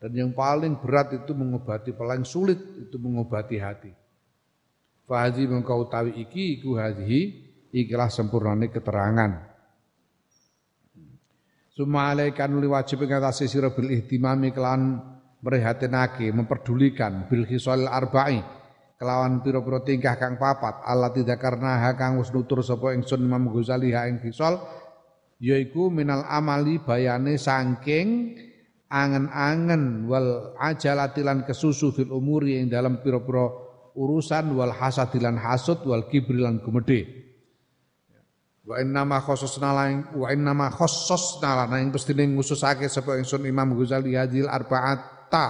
dan 0.00 0.16
yang 0.16 0.32
paling 0.32 0.80
berat 0.80 1.12
itu 1.12 1.36
mengobati, 1.36 1.92
paling 1.92 2.24
sulit 2.24 2.56
itu 2.80 2.96
mengobati 2.96 3.60
hati. 3.60 3.92
Fahadi 5.04 5.44
mengkau 5.44 5.84
tawi 5.92 6.24
iki 6.24 6.56
iku 6.56 6.80
hadhi 6.80 7.52
ikilah 7.68 8.08
sempurnane 8.08 8.72
keterangan. 8.72 9.52
Suma 11.76 12.08
alaikan 12.08 12.56
li 12.56 12.64
wajib 12.64 13.04
ngatasi 13.04 13.44
sira 13.44 13.76
bil 13.76 13.92
ihtimami 13.92 14.56
kelan 14.56 15.04
merihatinake, 15.40 16.32
memperdulikan. 16.32 17.26
Bil 17.28 17.48
khisal 17.48 17.88
arba'i 17.88 18.40
kelawan 19.00 19.40
pira-pira 19.40 19.80
tingkah 19.80 20.20
kang 20.20 20.36
papat. 20.36 20.84
Allah 20.84 21.08
tidak 21.12 21.40
karena 21.40 21.80
kang 21.96 22.20
wis 22.20 22.28
nutur 22.28 22.60
sapa 22.60 22.92
ingsun 22.92 23.24
Imam 23.24 23.48
Ghazali 23.48 23.96
ha 23.96 24.04
ing 24.04 24.20
khisal 24.20 24.60
yaiku 25.40 25.88
minal 25.88 26.28
amali 26.28 26.76
bayane 26.84 27.40
saking 27.40 28.36
angen-angen 28.92 30.04
wal 30.04 30.52
ajalatilan 30.60 31.48
kesusu 31.48 31.96
fil 31.96 32.12
umuri 32.12 32.60
yang 32.60 32.68
dalam 32.68 33.00
pira-pira 33.00 33.48
urusan 33.96 34.52
wal 34.52 34.76
hasadilan 34.76 35.40
hasud 35.40 35.80
wal 35.88 36.04
kibrilan 36.12 36.60
gumede 36.60 37.08
wa 38.68 38.76
inna 38.76 39.02
ma 39.08 39.18
khassasna 39.24 39.70
lain 39.72 39.98
wa 40.12 40.28
inna 40.28 40.52
ma 40.52 40.68
khassasna 40.68 41.64
lan 41.64 41.88
ing 41.88 41.88
pestine 41.88 42.28
ngususake 42.28 42.84
sapa 42.92 43.16
ingsun 43.16 43.48
Imam 43.48 43.72
Ghazali 43.72 44.14
hadil 44.18 44.44
arba'ata 45.30 45.46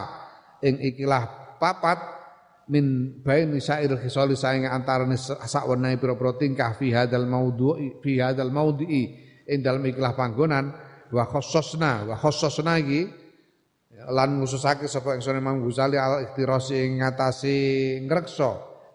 ing 0.61 0.77
ikilah 0.77 1.57
papat 1.57 1.99
min 2.71 3.19
baini 3.25 3.59
sa'ir 3.59 3.97
khisali 3.99 4.37
saing 4.37 4.69
antarane 4.69 5.17
sakwenehe 5.19 5.97
pira-pira 5.99 6.37
tingkah 6.37 6.77
fi 6.77 6.93
hadal 6.93 7.27
maudhu'i 7.27 7.99
fi 7.99 8.21
hadal 8.21 8.53
maudhi'i 8.53 9.03
ing 9.49 9.59
dalam 9.65 9.83
ikilah 9.83 10.15
panggonan 10.15 10.71
wa 11.11 11.25
khassasna 11.27 12.07
wa 12.07 12.15
khassasna 12.15 12.79
iki 12.79 13.03
lan 14.13 14.39
ngususake 14.39 14.87
sapa 14.87 15.19
ingsun 15.19 15.41
Imam 15.41 15.65
Ghazali 15.67 15.99
al 15.99 16.31
ikhtirasi 16.31 16.75
ing 16.87 17.03
ngatasi 17.03 17.57
ngreksa 18.07 18.53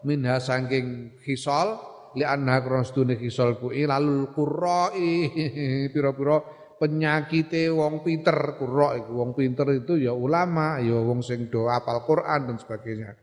minha 0.08 0.40
saking 0.40 1.18
khisal 1.20 1.76
li 2.16 2.24
anna 2.24 2.64
krana 2.64 2.86
sedune 2.86 3.20
khisal 3.20 3.60
kuwi 3.60 3.84
lalu 3.84 4.32
qurrai 4.32 5.28
pira-pira 5.92 6.55
penyakite 6.76 7.72
wong 7.72 8.04
pinter 8.04 8.56
qurra 8.60 9.00
iku. 9.00 9.10
Wong 9.20 9.30
pinter 9.32 9.66
itu 9.72 9.96
ya 10.00 10.12
ulama 10.12 10.80
ya 10.80 10.96
wong 11.00 11.24
sing 11.24 11.48
do 11.48 11.68
apal 11.68 12.04
Quran 12.04 12.52
dan 12.52 12.56
sebagainya. 12.60 13.16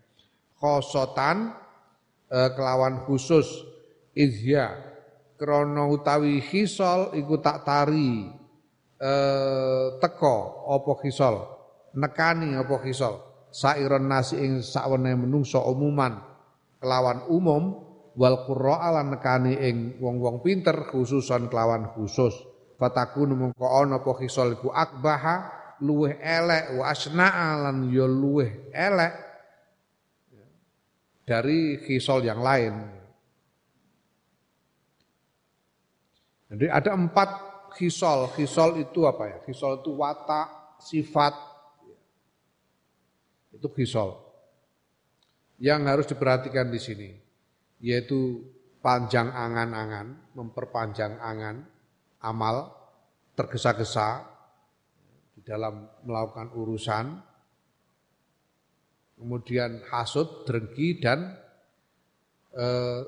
Khosotan 0.57 1.53
eh, 2.29 2.49
kelawan 2.53 3.05
khusus. 3.05 3.71
Izya 4.13 4.69
krana 5.41 5.89
utawi 5.89 6.37
khisal 6.37 7.17
iku 7.17 7.41
tak 7.41 7.65
tari 7.65 8.29
eh, 9.01 9.85
teko 9.97 10.69
apa 10.69 10.91
khisal 11.01 11.35
nekani 11.97 12.53
apa 12.53 12.77
khisal 12.77 13.17
sairon 13.49 14.05
nasi 14.05 14.37
ing 14.37 14.61
sakwene 14.61 15.17
menungso 15.17 15.61
umuman. 15.65 16.21
Kelawan 16.77 17.25
umum 17.25 17.63
wal 18.13 18.45
qurra 18.45 19.01
nekani 19.01 19.57
ing 19.57 19.97
wong-wong 19.97 20.45
pinter 20.45 20.85
khususon 20.93 21.49
kelawan 21.49 21.89
khusus 21.95 22.52
fatakun 22.79 23.35
mengko 23.37 23.65
ana 23.65 24.01
apa 24.01 24.11
khisal 24.19 24.57
akbaha 24.57 25.51
luweh 25.83 26.15
elek 26.21 26.79
wa 26.79 26.89
asna'a 26.89 27.69
lan 27.69 27.89
ya 27.91 28.07
luweh 28.07 28.71
elek 28.71 29.13
dari 31.23 31.79
khisal 31.79 32.19
yang 32.23 32.43
lain. 32.43 32.73
Jadi 36.53 36.69
ada 36.69 36.93
empat 36.93 37.29
khisal. 37.73 38.29
Khisal 38.35 38.77
itu 38.77 39.07
apa 39.09 39.23
ya? 39.25 39.37
Khisal 39.41 39.81
itu 39.81 39.91
watak, 39.97 40.77
sifat. 40.83 41.33
Itu 43.55 43.71
khisal. 43.73 44.19
Yang 45.57 45.81
harus 45.87 46.05
diperhatikan 46.11 46.67
di 46.69 46.79
sini 46.81 47.09
yaitu 47.83 48.39
panjang 48.79 49.27
angan-angan, 49.27 50.31
memperpanjang 50.39 51.19
angan, 51.19 51.67
amal, 52.23 52.71
tergesa-gesa 53.35 54.23
di 55.35 55.41
dalam 55.43 55.83
melakukan 56.07 56.49
urusan, 56.55 57.05
kemudian 59.19 59.83
hasut, 59.91 60.47
drengki, 60.47 61.03
dan 61.03 61.35
eh, 62.55 63.01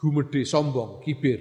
gumede, 0.00 0.42
sombong, 0.48 1.04
kibir. 1.04 1.40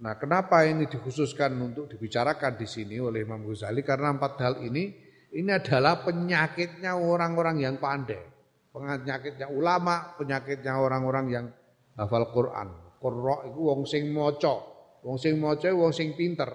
Nah, 0.00 0.16
kenapa 0.16 0.64
ini 0.64 0.86
dikhususkan 0.86 1.54
untuk 1.58 1.90
dibicarakan 1.90 2.54
di 2.56 2.66
sini 2.66 2.96
oleh 3.02 3.26
Imam 3.26 3.42
Ghazali? 3.46 3.82
Karena 3.82 4.12
empat 4.12 4.32
hal 4.42 4.54
ini 4.62 4.90
ini 5.34 5.50
adalah 5.50 6.02
penyakitnya 6.06 6.94
orang-orang 6.94 7.62
yang 7.62 7.76
pandai 7.82 8.34
penyakitnya 8.74 9.46
ulama, 9.46 10.18
penyakitnya 10.18 10.74
orang-orang 10.74 11.26
yang 11.30 11.46
hafal 11.94 12.26
Quran. 12.34 12.68
Qurra 12.98 13.46
itu 13.46 13.60
wong 13.62 13.86
sing 13.86 14.10
maca, 14.10 14.73
wong 15.04 15.20
sing 15.20 15.36
maca 15.36 15.68
wong 15.68 15.92
sing 15.92 16.16
pinter. 16.16 16.48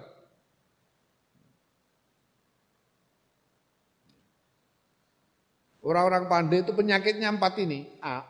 Orang-orang 5.80 6.28
pandai 6.28 6.60
itu 6.60 6.76
penyakitnya 6.76 7.32
empat 7.32 7.56
ini. 7.64 7.88
A, 8.04 8.20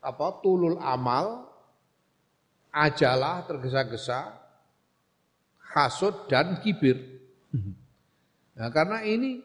apa? 0.00 0.26
Tulul 0.40 0.80
amal, 0.80 1.44
ajalah 2.72 3.44
tergesa-gesa, 3.44 4.32
hasud 5.76 6.24
dan 6.32 6.56
kibir. 6.64 6.96
Nah, 8.56 8.72
karena 8.72 9.04
ini 9.04 9.44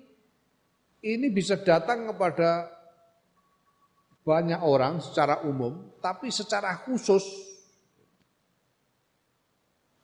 ini 1.03 1.27
bisa 1.27 1.59
datang 1.59 2.07
kepada 2.07 2.71
banyak 4.23 4.63
orang 4.63 5.03
secara 5.03 5.43
umum, 5.43 5.91
tapi 5.99 6.31
secara 6.31 6.71
khusus 6.87 7.50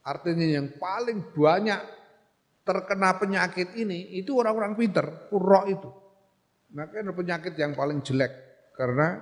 artinya 0.08 0.48
yang 0.48 0.80
paling 0.80 1.36
banyak 1.36 1.82
terkena 2.64 3.20
penyakit 3.20 3.76
ini 3.76 4.16
itu 4.16 4.40
orang-orang 4.40 4.80
pinter, 4.80 5.28
kurok 5.28 5.66
itu. 5.68 5.90
Makanya 6.72 7.12
penyakit 7.12 7.54
yang 7.60 7.76
paling 7.76 8.00
jelek 8.00 8.32
karena 8.76 9.20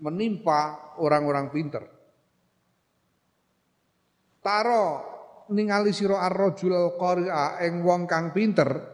menimpa 0.00 0.92
orang-orang 1.00 1.48
pinter. 1.48 1.84
Taro 4.42 4.84
ningali 5.54 5.94
sira 5.94 6.20
ar-rajul 6.26 6.98
qari'a 6.98 7.62
ing 7.62 7.84
wong 7.86 8.10
kang 8.10 8.34
pinter 8.34 8.92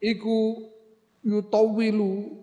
iku 0.00 0.56
yutawilu 1.20 2.40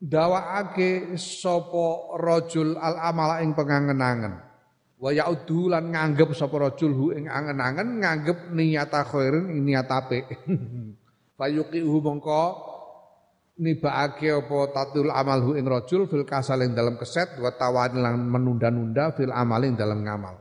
dawaake 0.00 1.14
sapa 1.20 2.16
rajul 2.16 2.80
al 2.80 2.96
amala 2.96 3.44
ing 3.44 3.52
pengangen-angen. 3.52 4.40
Wa 5.00 5.12
yaudu 5.12 5.68
lan 5.68 5.92
nganggep 5.92 6.32
sapa 6.32 6.56
rajul 6.56 6.92
hu 6.92 7.06
ing 7.12 7.28
angen-angen 7.28 8.00
nganggep 8.00 8.52
niyata 8.52 9.04
khairin 9.04 9.52
ing 9.52 9.68
niat 9.68 9.88
apik. 9.88 10.24
Fayuqihu 11.38 12.04
mongko 12.04 12.42
nibaake 13.60 14.32
apa 14.32 14.58
tatul 14.72 15.12
amal 15.12 15.40
hu 15.44 15.50
ing 15.56 15.68
rajul 15.68 16.08
fil 16.08 16.24
kasal 16.24 16.64
ing 16.64 16.72
dalam 16.72 16.96
keset 16.96 17.36
wa 17.36 17.52
tawani 17.52 18.00
lan 18.00 18.16
menunda-nunda 18.24 19.12
fil 19.12 19.32
amal 19.32 19.60
ing 19.64 19.76
dalam 19.76 20.00
ngamal. 20.00 20.36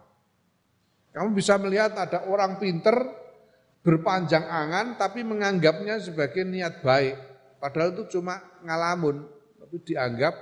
Kamu 1.12 1.36
bisa 1.36 1.60
melihat 1.60 2.00
ada 2.00 2.28
orang 2.32 2.60
pinter 2.60 2.96
berpanjang 3.84 4.44
angan 4.44 5.00
tapi 5.00 5.24
menganggapnya 5.24 6.00
sebagai 6.00 6.44
niat 6.48 6.84
baik. 6.84 7.16
Padahal 7.60 7.92
itu 7.92 8.20
cuma 8.20 8.40
ngalamun, 8.64 9.39
tapi 9.70 9.86
dianggap 9.86 10.34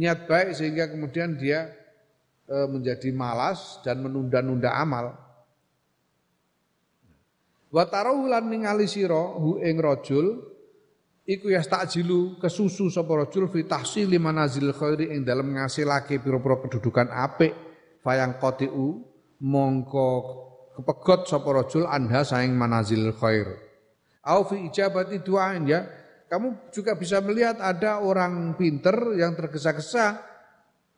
niat 0.00 0.24
baik 0.24 0.56
sehingga 0.56 0.88
kemudian 0.88 1.36
dia 1.36 1.68
e, 2.48 2.56
menjadi 2.72 3.12
malas 3.12 3.84
dan 3.84 4.00
menunda-nunda 4.00 4.72
amal. 4.72 5.12
Wa 7.68 7.84
tarahulan 7.84 8.48
ningali 8.48 8.88
sira 8.88 9.36
hu 9.36 9.60
ing 9.60 9.76
rajul 9.76 10.40
iku 11.28 11.52
yastakjilu 11.52 12.40
kesusu 12.40 12.88
sapa 12.88 13.28
rajul 13.28 13.52
fi 13.52 13.68
tahsili 13.68 14.16
manazil 14.16 14.72
khairi 14.72 15.12
ing 15.12 15.28
dalem 15.28 15.52
ngasilake 15.60 16.16
pira-pira 16.24 16.56
kedudukan 16.64 17.12
apik 17.12 17.52
fayang 18.00 18.40
qatiu 18.40 19.04
mongko 19.44 20.08
kepegot 20.80 21.28
sapa 21.28 21.60
rajul 21.60 21.84
anha 21.84 22.24
saing 22.24 22.56
manazil 22.56 23.12
khair. 23.20 23.52
Au 24.24 24.48
fi 24.48 24.64
ijabati 24.64 25.20
du'ain 25.20 25.68
ya. 25.68 26.05
Kamu 26.26 26.74
juga 26.74 26.98
bisa 26.98 27.22
melihat 27.22 27.62
ada 27.62 28.02
orang 28.02 28.58
pinter 28.58 29.14
yang 29.14 29.38
tergesa-gesa 29.38 30.18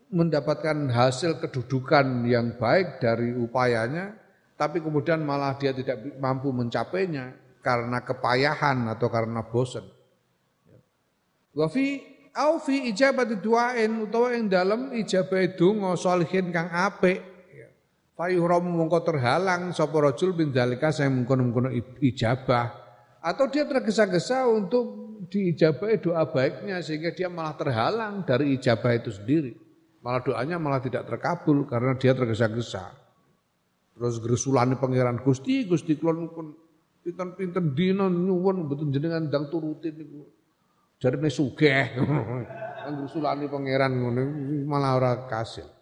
mendapatkan 0.09 0.89
hasil 0.89 1.37
kedudukan 1.37 2.25
yang 2.25 2.57
baik 2.57 2.97
dari 2.97 3.37
upayanya, 3.37 4.17
tapi 4.57 4.81
kemudian 4.81 5.21
malah 5.21 5.53
dia 5.61 5.77
tidak 5.77 6.17
mampu 6.17 6.49
mencapainya 6.49 7.37
karena 7.61 8.01
kepayahan 8.01 8.89
atau 8.89 9.09
karena 9.13 9.45
bosan. 9.45 9.85
Wa 11.53 11.69
fi 11.69 12.01
au 12.33 12.57
fi 12.57 12.89
ijabati 12.89 13.37
du'ain 13.37 14.01
utawa 14.01 14.33
ing 14.33 14.49
dalam 14.49 14.97
ijabah 14.97 15.45
donga 15.59 15.93
salihin 15.99 16.55
kang 16.55 16.73
apik 16.73 17.39
Fayuhram 18.19 18.67
mongko 18.67 19.07
terhalang 19.07 19.71
sapa 19.71 19.95
rajul 20.03 20.35
bin 20.35 20.51
dalika 20.51 20.91
saya 20.91 21.07
mengkono-mengkono 21.07 21.71
ijabah 22.03 22.67
atau 23.23 23.47
dia 23.47 23.63
tergesa-gesa 23.63 24.43
untuk 24.51 25.07
diijabahi 25.27 25.99
doa 25.99 26.23
baiknya 26.31 26.78
sehingga 26.78 27.11
dia 27.11 27.27
malah 27.27 27.59
terhalang 27.59 28.23
dari 28.23 28.55
ijabah 28.55 28.95
itu 28.95 29.11
sendiri. 29.11 29.53
Malah 29.99 30.23
doanya 30.23 30.57
malah 30.62 30.78
tidak 30.78 31.11
terkabul 31.11 31.66
karena 31.66 31.99
dia 31.99 32.15
tergesa-gesa. 32.15 32.95
Terus 33.99 34.23
gresulane 34.23 34.78
pangeran 34.78 35.19
Gusti, 35.27 35.66
Gusti 35.66 35.99
kula 35.99 36.15
pun 36.31 36.55
pinten-pinten 37.03 37.74
dina 37.74 38.07
nyuwun 38.07 38.70
mboten 38.70 38.95
jenengan 38.95 39.27
ndang 39.27 39.51
turutin 39.51 39.99
niku. 39.99 40.23
Jarine 41.03 41.31
sugih. 41.31 41.99
Gresulane 42.89 43.51
pangeran 43.51 43.93
malah 44.65 44.97
ora 44.97 45.12
kasil 45.27 45.78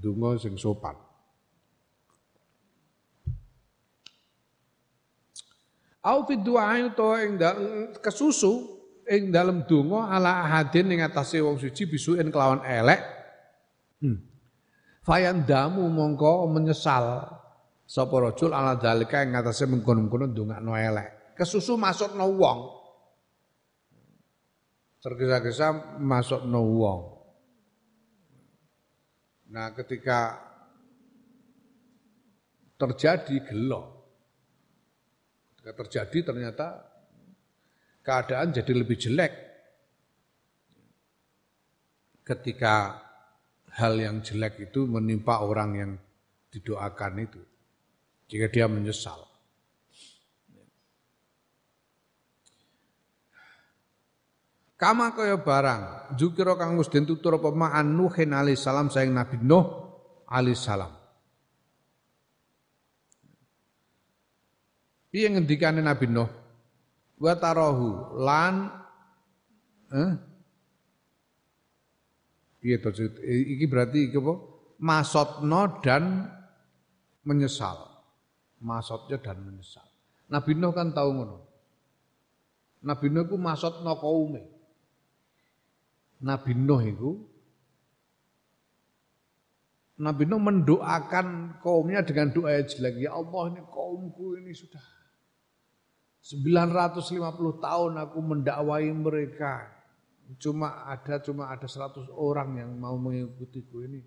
donga 0.00 0.40
sing 0.40 0.56
sopan. 0.56 0.96
Au 6.00 6.24
fi 6.24 6.40
du'a 6.40 6.80
to 6.96 7.12
ing 7.20 7.36
kesusu 8.00 8.80
ing 9.04 9.28
dalem 9.28 9.68
donga 9.68 10.08
ala 10.08 10.48
ahadin 10.48 10.88
ing 10.96 11.04
atase 11.04 11.44
wong 11.44 11.60
suci 11.60 11.84
bisuin 11.84 12.32
kelawan 12.32 12.64
elek. 12.64 13.00
Hmm. 14.00 14.16
Fayan 15.04 15.44
damu 15.44 15.84
mongko 15.92 16.48
menyesal 16.48 17.28
sapa 17.84 18.16
rajul 18.16 18.56
ala 18.56 18.80
dalika 18.80 19.20
ing 19.20 19.36
atase 19.36 19.68
mengkono-kono 19.68 20.32
ndongakno 20.32 20.72
elek. 20.72 21.36
Kesusu 21.36 21.76
masukno 21.76 22.32
wong. 22.32 22.60
Tergesa-gesa 25.04 26.00
masukno 26.00 26.60
wong. 26.64 27.00
Nah 29.52 29.74
ketika 29.76 30.38
terjadi 32.80 33.42
gelo, 33.44 33.80
ketika 33.82 33.99
terjadi 35.72 36.32
ternyata 36.32 36.82
keadaan 38.00 38.54
jadi 38.54 38.72
lebih 38.72 38.96
jelek 38.96 39.32
ketika 42.24 43.02
hal 43.74 43.98
yang 43.98 44.22
jelek 44.22 44.70
itu 44.70 44.86
menimpa 44.86 45.42
orang 45.42 45.70
yang 45.74 45.92
didoakan 46.50 47.12
itu 47.22 47.40
jika 48.30 48.46
dia 48.50 48.66
menyesal. 48.70 49.26
Kama 54.80 55.12
kaya 55.12 55.36
barang 55.36 56.16
zukira 56.16 56.56
kang 56.56 56.80
wis 56.80 56.88
den 56.88 57.04
tutur 57.04 57.36
apa 57.36 57.52
ma'an 57.52 57.84
Nuhin 57.84 58.32
alaihi 58.32 58.56
salam 58.56 58.88
sayang 58.88 59.12
Nabi 59.12 59.36
Nuh 59.44 59.66
alaihi 60.24 60.56
salam. 60.56 60.99
Piye 65.10 65.26
ngendikane 65.26 65.82
Nabi 65.82 66.06
Nuh? 66.06 66.30
Wa 67.20 67.34
tarahu 67.36 68.16
lan 68.22 68.70
eh 69.90 70.12
Piye 72.60 72.76
to 72.78 72.92
iki 73.24 73.64
berarti 73.66 74.12
iki 74.12 74.20
apa? 74.20 74.34
Masotno 74.80 75.80
dan 75.80 76.28
menyesal. 77.24 77.88
Masotnya 78.60 79.16
dan 79.16 79.40
menyesal. 79.40 79.84
Nabi 80.28 80.52
Nuh 80.54 80.72
kan 80.76 80.92
tahu 80.92 81.10
ngono. 81.10 81.38
Nabi 82.84 83.06
Nuh 83.08 83.24
ku 83.26 83.36
masotno 83.40 83.96
kaume. 83.96 84.44
Nabi 86.20 86.52
Nuh 86.52 86.82
itu 86.84 87.10
Nabi 90.00 90.24
Nuh 90.24 90.40
mendoakan 90.40 91.60
kaumnya 91.60 92.04
dengan 92.04 92.32
doa 92.32 92.56
yang 92.56 92.68
jelek. 92.68 93.04
Ya 93.04 93.16
Allah 93.16 93.52
ini 93.52 93.60
kaumku 93.68 94.36
ini 94.36 94.52
sudah 94.52 94.80
950 96.20 97.64
tahun 97.64 97.92
aku 97.96 98.18
mendakwai 98.20 98.92
mereka. 98.92 99.68
Cuma 100.38 100.86
ada 100.86 101.18
cuma 101.24 101.50
ada 101.50 101.66
100 101.66 102.12
orang 102.12 102.60
yang 102.60 102.70
mau 102.76 102.94
mengikutiku 103.00 103.82
ini. 103.88 104.00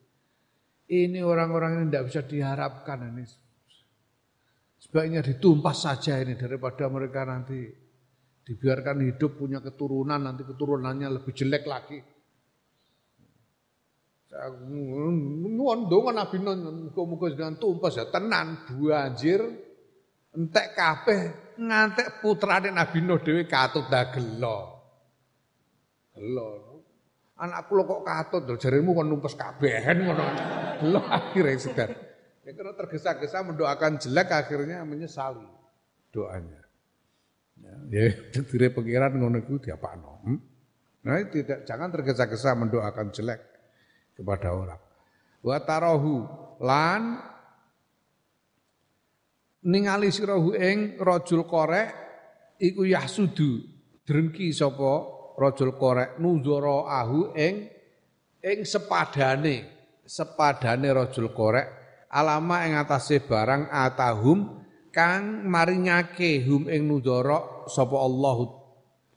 Ini 0.88 1.20
orang-orang 1.26 1.82
ini 1.82 1.86
tidak 1.90 2.06
bisa 2.12 2.22
diharapkan 2.24 3.00
ini. 3.12 3.26
Sebaiknya 4.78 5.24
ditumpas 5.24 5.84
saja 5.84 6.20
ini 6.20 6.36
daripada 6.36 6.88
mereka 6.92 7.24
nanti 7.24 7.60
dibiarkan 8.44 9.00
hidup 9.08 9.40
punya 9.40 9.64
keturunan 9.64 10.20
nanti 10.20 10.44
keturunannya 10.44 11.08
lebih 11.08 11.32
jelek 11.32 11.64
lagi 11.64 12.00
nuwun 14.34 15.88
donga 15.88 16.12
nabi 16.12 16.42
muga-muga 16.42 17.32
dengan 17.32 17.56
tumpas 17.62 17.96
ya 17.96 18.10
tenan 18.10 18.66
banjir 18.68 19.40
entek 20.34 20.74
kabeh 20.74 21.22
ngantek 21.58 22.24
putrane 22.24 22.70
Nabi 22.74 23.00
Nuh 23.04 23.20
dhewe 23.22 23.46
katut 23.50 23.90
dah 23.90 24.10
gelo. 24.14 24.60
Gelo. 26.14 26.50
Anakku 27.38 27.74
lo 27.74 27.84
kok 27.84 28.02
katut 28.06 28.44
lho 28.46 28.56
jaremu 28.56 28.94
kon 28.94 29.08
numpes 29.10 29.34
kabehen 29.34 30.06
ngono. 30.06 30.26
Akhirnya 31.10 31.60
segar. 31.60 31.90
Ya 32.44 32.52
karena 32.52 32.76
tergesa-gesa 32.76 33.40
mendoakan 33.48 34.04
jelek 34.04 34.30
akhirnya 34.36 34.84
menyesali 34.84 35.48
doanya. 36.12 36.62
Ya, 37.88 38.12
dire 38.44 38.68
pengiran 38.74 39.16
ngono 39.16 39.40
iku 39.40 39.56
diapakno. 39.64 40.20
Hmm? 40.28 40.40
Nah, 41.04 41.20
tidak 41.28 41.64
jangan 41.68 41.92
tergesa-gesa 41.92 42.56
mendoakan 42.56 43.12
jelek 43.12 43.40
kepada 44.16 44.52
orang. 44.56 44.82
Wa 45.44 45.60
tarahu 45.64 46.24
lan 46.64 47.20
ningali 49.64 50.12
sirahu 50.12 50.56
ing 50.56 51.00
rajul 51.00 51.48
korek 51.48 51.90
iku 52.60 52.84
yahsudu. 52.88 53.64
Drengki 54.04 54.52
sapa? 54.52 55.10
Rajul 55.40 55.74
korek 55.80 56.20
nuzara 56.20 57.02
ahu 57.02 57.34
ing 57.34 57.72
ing 58.44 58.60
sepadane. 58.68 59.72
Sepadane 60.04 60.88
rajul 60.92 61.32
korek. 61.32 61.68
Alama 62.14 62.68
ing 62.68 62.78
atase 62.78 63.24
barang 63.24 63.74
atahum 63.74 64.62
kang 64.94 65.50
maringake 65.50 66.46
hum 66.46 66.70
ing 66.70 66.86
nudara 66.86 67.66
sapa 67.66 67.98
Allah. 67.98 68.62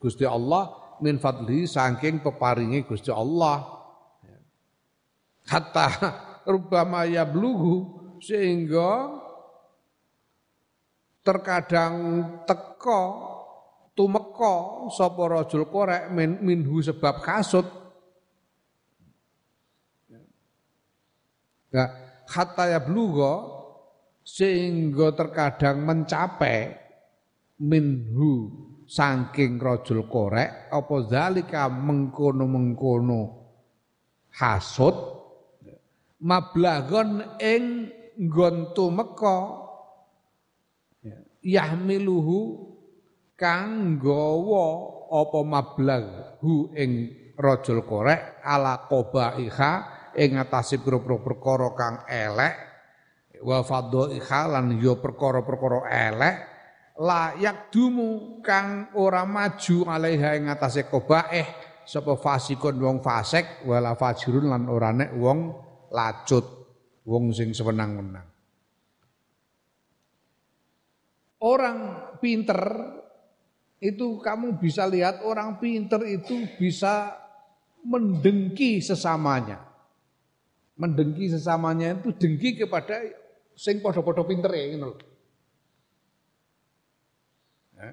Gusti 0.00 0.24
Allah 0.24 0.96
min 1.02 1.20
fadli 1.20 1.68
saking 1.68 2.24
peparinge 2.24 2.88
Gusti 2.88 3.12
Allah. 3.12 3.74
Hatta 5.46 5.86
rubama 6.48 7.04
yablugu 7.04 7.74
sehingga 8.22 9.12
terkadang 11.26 11.94
teko 12.46 13.02
tumeka 13.98 14.86
sapa 14.94 15.22
rajul 15.26 15.66
korek 15.66 16.14
min, 16.14 16.38
minhu 16.38 16.78
sebab 16.78 17.18
kasut. 17.18 17.66
Ya 21.74 21.90
hatta 22.30 22.70
yabluga 22.70 23.42
sehingga 24.22 25.14
terkadang 25.18 25.82
mencapai 25.82 26.74
minhu 27.62 28.50
saking 28.86 29.58
rajul 29.58 30.06
korek 30.06 30.70
apa 30.70 30.96
zalika 31.10 31.66
mengkono-mengkono 31.66 33.22
hasud 34.38 34.94
mablagon 36.22 37.38
ing 37.42 37.90
nggon 38.16 38.72
tumeka 38.72 39.65
yahmiluhu 41.46 42.66
kang 43.38 43.94
gawa 44.02 44.66
apa 45.06 45.40
mablag 45.46 46.04
hu 46.42 46.74
ing 46.74 47.14
rajul 47.38 47.86
korek 47.86 48.42
ala 48.42 48.90
qobaiha 48.90 49.72
ing 50.18 50.34
atase 50.42 50.82
pira-pira 50.82 51.22
perkara 51.22 51.68
kang 51.78 51.96
elek 52.10 52.54
wa 53.46 53.62
fadhaiha 53.62 54.40
lan 54.50 54.74
yo 54.82 54.98
perkara-perkara 54.98 55.86
elek 55.86 56.36
layak 56.98 57.70
dumu 57.70 58.42
kang 58.42 58.90
ora 58.98 59.22
maju 59.22 59.86
alaiha 59.86 60.34
ing 60.40 60.50
atase 60.50 60.88
kobaeh 60.88 61.46
sapa 61.86 62.18
fasikun 62.18 62.74
wong 62.82 62.98
fasik 63.04 63.62
wala 63.68 63.94
fajirun 63.94 64.50
lan 64.50 64.66
ora 64.66 64.90
nek 64.90 65.14
wong 65.14 65.54
lacut 65.94 66.42
wong 67.06 67.30
sing 67.30 67.54
sewenang-wenang 67.54 68.35
orang 71.42 71.78
pinter 72.22 72.60
itu 73.82 74.18
kamu 74.24 74.56
bisa 74.56 74.88
lihat 74.88 75.20
orang 75.22 75.60
pinter 75.60 76.00
itu 76.08 76.48
bisa 76.56 77.12
mendengki 77.84 78.80
sesamanya 78.80 79.66
mendengki 80.76 81.32
sesamanya 81.32 81.96
itu 81.96 82.12
dengki 82.12 82.60
kepada 82.60 83.00
sing 83.56 83.80
padha-padha 83.80 84.22
pintere 84.28 84.76
ngono 84.76 84.86
lho. 84.92 84.98
Ya. 87.76 87.90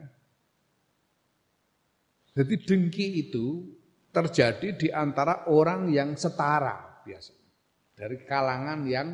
Jadi 2.36 2.56
dengki 2.60 3.07
itu 3.28 3.72
terjadi 4.11 4.76
di 4.76 4.88
antara 4.91 5.48
orang 5.48 5.88
yang 5.90 6.20
setara 6.20 7.02
biasanya. 7.07 7.48
Dari 7.94 8.18
kalangan 8.28 8.84
yang 8.90 9.10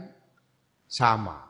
sama. 0.89 1.48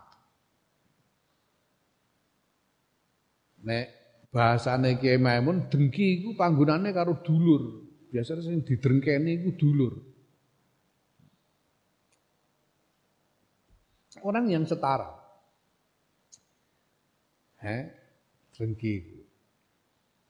Nek 3.65 3.85
bahasane 4.31 4.95
Kiai 5.01 5.19
Maimun 5.19 5.67
dengki 5.67 6.21
iku 6.21 6.37
panggonane 6.37 6.93
karo 6.95 7.19
dulur. 7.19 7.87
Biasanya 8.09 8.41
sing 8.41 8.65
didrengkeni 8.65 9.43
iku 9.43 9.49
dulur. 9.57 9.93
Orang 14.19 14.51
yang 14.51 14.67
setara. 14.67 15.15
He? 17.63 17.77
Drengki. 18.55 18.95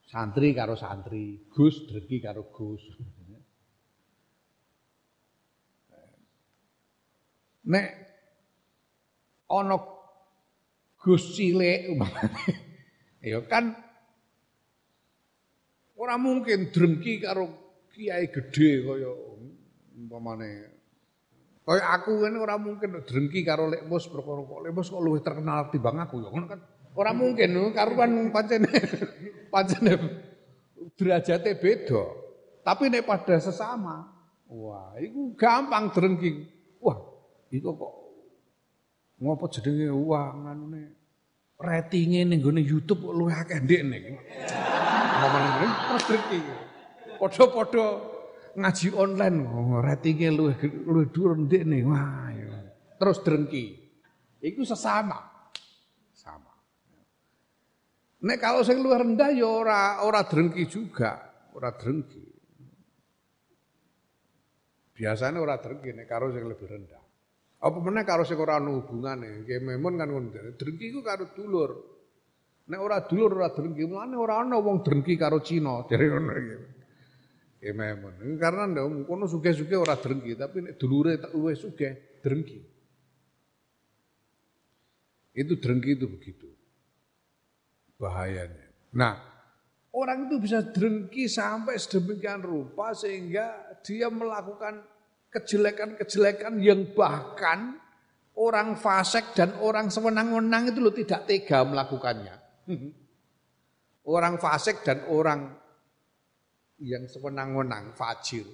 Santri 0.10 0.54
karo 0.58 0.74
santri, 0.74 1.50
Gus 1.50 1.86
drengki 1.86 2.18
karo 2.22 2.50
Gus. 2.50 2.82
Nek 7.70 7.88
ana 9.50 9.78
Gus 10.98 11.24
cilik 11.38 11.94
umpamane. 11.94 12.69
Ya 13.20 13.44
kan 13.44 13.76
ora 16.00 16.16
mungkin 16.16 16.72
drengki 16.72 17.20
karo 17.20 17.52
kiai 17.92 18.32
gede 18.32 18.88
kaya 18.88 19.12
umpamane 20.00 20.80
Kaya 21.68 21.86
aku 22.00 22.26
kan 22.26 22.34
ora 22.40 22.58
mungkin 22.58 23.04
drengki 23.06 23.46
karo 23.46 23.70
Lekmus 23.70 24.10
perkara 24.10 24.42
kok 24.42 24.60
Lekmus 24.66 24.90
kok 24.90 25.04
luwih 25.04 25.22
terkenal 25.22 25.70
timbang 25.70 26.02
aku 26.02 26.24
ya 26.24 26.34
ngono 26.34 26.48
kan. 26.50 26.60
Ora 26.98 27.14
mungkin 27.14 27.54
karuan 27.78 28.34
pancen 28.34 28.66
pancen 29.54 29.86
derajate 30.98 31.54
beda. 31.62 32.04
Tapi 32.66 32.90
nek 32.90 33.06
pada 33.06 33.38
sesama, 33.38 34.10
wah 34.50 34.98
iku 34.98 35.38
gampang 35.38 35.94
drengki. 35.94 36.50
Wah, 36.82 36.98
iku 37.54 37.78
kok 37.78 37.94
ngopo 39.20 39.46
jenenge 39.52 39.94
wah 39.94 40.32
nganune 40.34 40.99
ratinge 41.60 42.24
ning 42.24 42.40
gone 42.40 42.64
YouTube 42.64 43.04
luwih 43.12 43.36
akeh 43.36 43.60
ndek 43.60 43.82
nek. 43.84 44.02
Ngomong 45.20 45.44
ngene 45.44 45.68
terus 45.92 46.04
drengki. 46.08 46.40
Padha-padha 47.20 47.88
ngaji 48.56 48.88
online 48.96 49.38
oh, 49.46 49.78
ratingnya 49.84 50.34
lu 50.34 50.50
lu 50.88 51.06
dhuwur 51.12 51.38
nih 51.38 51.86
wah 51.86 52.32
ya. 52.34 52.48
terus 52.98 53.22
drengki 53.22 53.78
itu 54.42 54.66
sesama 54.66 55.16
sama 56.16 56.54
nek 58.26 58.38
kalau 58.42 58.66
saya 58.66 58.82
luar 58.82 59.06
rendah 59.06 59.30
ya 59.32 59.48
ora 59.48 60.02
ora 60.04 60.26
drengki 60.26 60.66
juga 60.66 61.30
ora 61.54 61.72
drengki 61.76 62.30
Biasanya 65.00 65.40
ora 65.40 65.56
drengki 65.56 65.96
nek 65.96 66.12
karo 66.12 66.28
sing 66.36 66.44
lebih 66.44 66.68
rendah. 66.68 66.99
Apa 67.60 67.78
meneh 67.84 68.08
karo 68.08 68.24
sing 68.24 68.40
ora 68.40 68.56
ono 68.56 68.80
hubungane. 68.80 69.44
Nggih 69.44 69.60
memon 69.60 70.00
kan 70.00 70.08
ngono. 70.08 70.56
Drengki 70.56 70.96
ku 70.96 71.04
karo 71.04 71.28
dulur. 71.36 71.72
Nek 72.70 72.80
ora 72.80 73.02
dulur 73.04 73.34
ora 73.34 73.50
drengki, 73.50 73.84
mulane 73.90 74.16
ora 74.16 74.46
ana 74.46 74.62
wong 74.62 74.86
drengki 74.86 75.18
karo 75.18 75.42
Cina, 75.42 75.84
jare 75.90 76.06
ngono 76.08 76.32
iki. 76.38 76.58
Nggih 77.60 77.74
memon. 77.76 78.14
Karena 78.40 78.64
ndak 78.70 79.10
kono 79.10 79.26
sugih-sugih 79.28 79.76
ora 79.76 80.00
drengki, 80.00 80.38
tapi 80.38 80.64
nek 80.64 80.74
dulure 80.80 81.18
tak 81.20 81.34
luwih 81.36 81.58
sugih 81.58 82.22
drengki. 82.24 82.60
Itu 85.36 85.60
drengki 85.60 85.92
itu 86.00 86.06
begitu. 86.08 86.48
Bahayanya. 88.00 88.96
Nah, 88.96 89.18
orang 89.92 90.32
itu 90.32 90.40
bisa 90.40 90.64
drengki 90.64 91.28
sampai 91.28 91.76
sedemikian 91.76 92.40
rupa 92.40 92.96
sehingga 92.96 93.76
dia 93.84 94.08
melakukan 94.08 94.80
kejelekan-kejelekan 95.30 96.58
yang 96.62 96.90
bahkan 96.98 97.78
orang 98.40 98.80
fasik 98.80 99.36
dan 99.36 99.54
orang 99.60 99.92
sewenang-wenang 99.94 100.74
itu 100.74 100.80
lo 100.82 100.92
tidak 100.96 101.28
tega 101.30 101.62
melakukannya. 101.68 102.36
Orang 104.10 104.42
fasik 104.42 104.82
dan 104.82 105.06
orang 105.06 105.54
yang 106.82 107.06
sewenang-wenang, 107.06 107.94
fajir, 107.94 108.48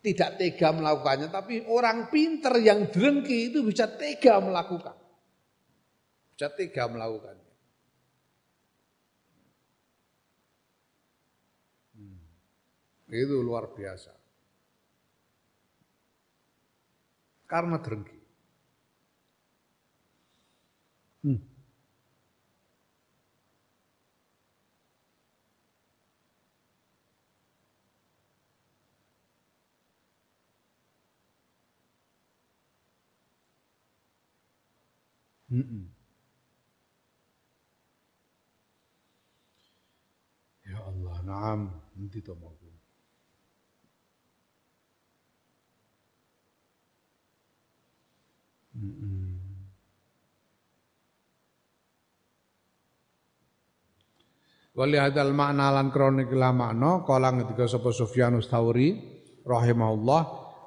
tidak 0.00 0.40
tega 0.40 0.72
melakukannya, 0.72 1.28
tapi 1.28 1.66
orang 1.68 2.08
pinter 2.08 2.54
yang 2.62 2.88
drengki 2.88 3.52
itu 3.52 3.60
bisa 3.66 3.90
tega 3.92 4.40
melakukan. 4.40 4.96
Bisa 6.32 6.48
tega 6.54 6.88
melakukannya. 6.88 7.52
Hmm. 11.98 12.22
Itu 13.10 13.42
luar 13.42 13.74
biasa. 13.76 14.16
Karena 17.48 17.78
drengki. 17.78 18.16
Hmm. 21.24 21.36
Mm 35.50 35.86
Ya 40.64 40.82
Allah, 40.82 41.16
naam, 41.22 41.60
nanti 41.94 42.18
to 48.76 49.08
Wali 54.76 55.00
hadal 55.00 55.32
makna 55.32 55.72
lan 55.72 55.88
kronik 55.88 56.28
la 56.36 56.52
makna 56.52 57.00
kala 57.08 57.32
ngendika 57.32 57.64
sapa 57.64 57.88
Sufyan 57.96 58.36
Tsauri 58.44 58.92
rahimahullah 59.40 60.22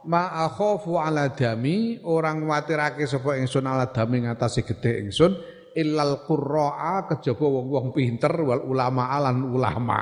ma 0.09 0.33
akhafu 0.49 0.97
ala 0.97 1.29
dami 1.29 2.01
orang 2.01 2.41
watirake 2.49 3.05
sapa 3.05 3.37
ingsun 3.37 3.69
ala 3.69 3.93
dami 3.93 4.25
ngatasi 4.25 4.65
gede 4.65 5.05
ingsun 5.05 5.37
illal 5.77 6.25
qurra'a 6.25 7.05
kejaba 7.05 7.45
wong-wong 7.45 7.93
pinter 7.93 8.33
wal 8.41 8.65
ulama 8.65 9.13
alan 9.13 9.45
ulama. 9.45 10.01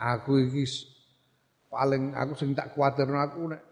Aku 0.00 0.40
iki 0.40 0.64
paling 1.68 2.16
aku 2.16 2.32
sing 2.40 2.56
tak 2.56 2.72
kuwatirno 2.72 3.20
aku 3.20 3.40
nek 3.52 3.71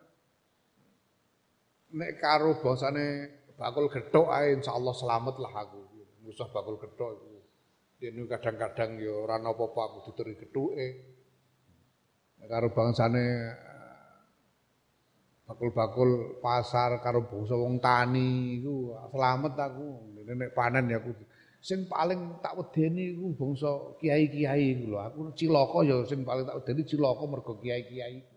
nek 1.90 2.22
karo 2.22 2.58
basane 2.62 3.06
bakul 3.58 3.90
gethuk 3.90 4.30
ae 4.30 4.54
insyaallah 4.58 4.94
selamat 4.94 5.36
lah 5.42 5.52
aku. 5.66 5.80
Musuh 6.22 6.48
bakul 6.54 6.78
gethuk 6.78 7.10
iku 7.18 7.30
ini 8.00 8.24
kadang-kadang 8.24 8.96
ya 8.96 9.12
ora 9.12 9.36
napa-apa 9.36 9.80
aku 9.92 9.98
diteri 10.08 10.32
gethuke. 10.40 10.88
Karo 12.40 12.72
bangsane 12.72 13.26
bakul-bakul 15.44 16.40
pasar 16.40 17.04
karo 17.04 17.28
bangsa 17.28 17.52
wong 17.58 17.76
tani 17.82 18.62
iku 18.62 18.96
selamat 19.12 19.52
aku. 19.58 19.88
Nek 20.24 20.54
panen 20.56 20.88
ya 20.88 21.02
aku 21.02 21.12
sing 21.60 21.84
paling 21.84 22.40
tak 22.40 22.56
wedeni 22.56 23.12
iku 23.12 23.36
bangsa 23.36 23.68
kiai-kiai 24.00 24.80
iku 24.80 24.96
lho. 24.96 24.98
Aku 25.04 25.20
cilaka 25.36 25.84
ya 25.84 26.00
sing 26.08 26.24
paling 26.24 26.48
tak 26.48 26.56
wedeni 26.64 26.82
cilaka 26.88 27.24
mergo 27.28 27.52
kiai-kiai 27.60 28.24
iku. 28.24 28.36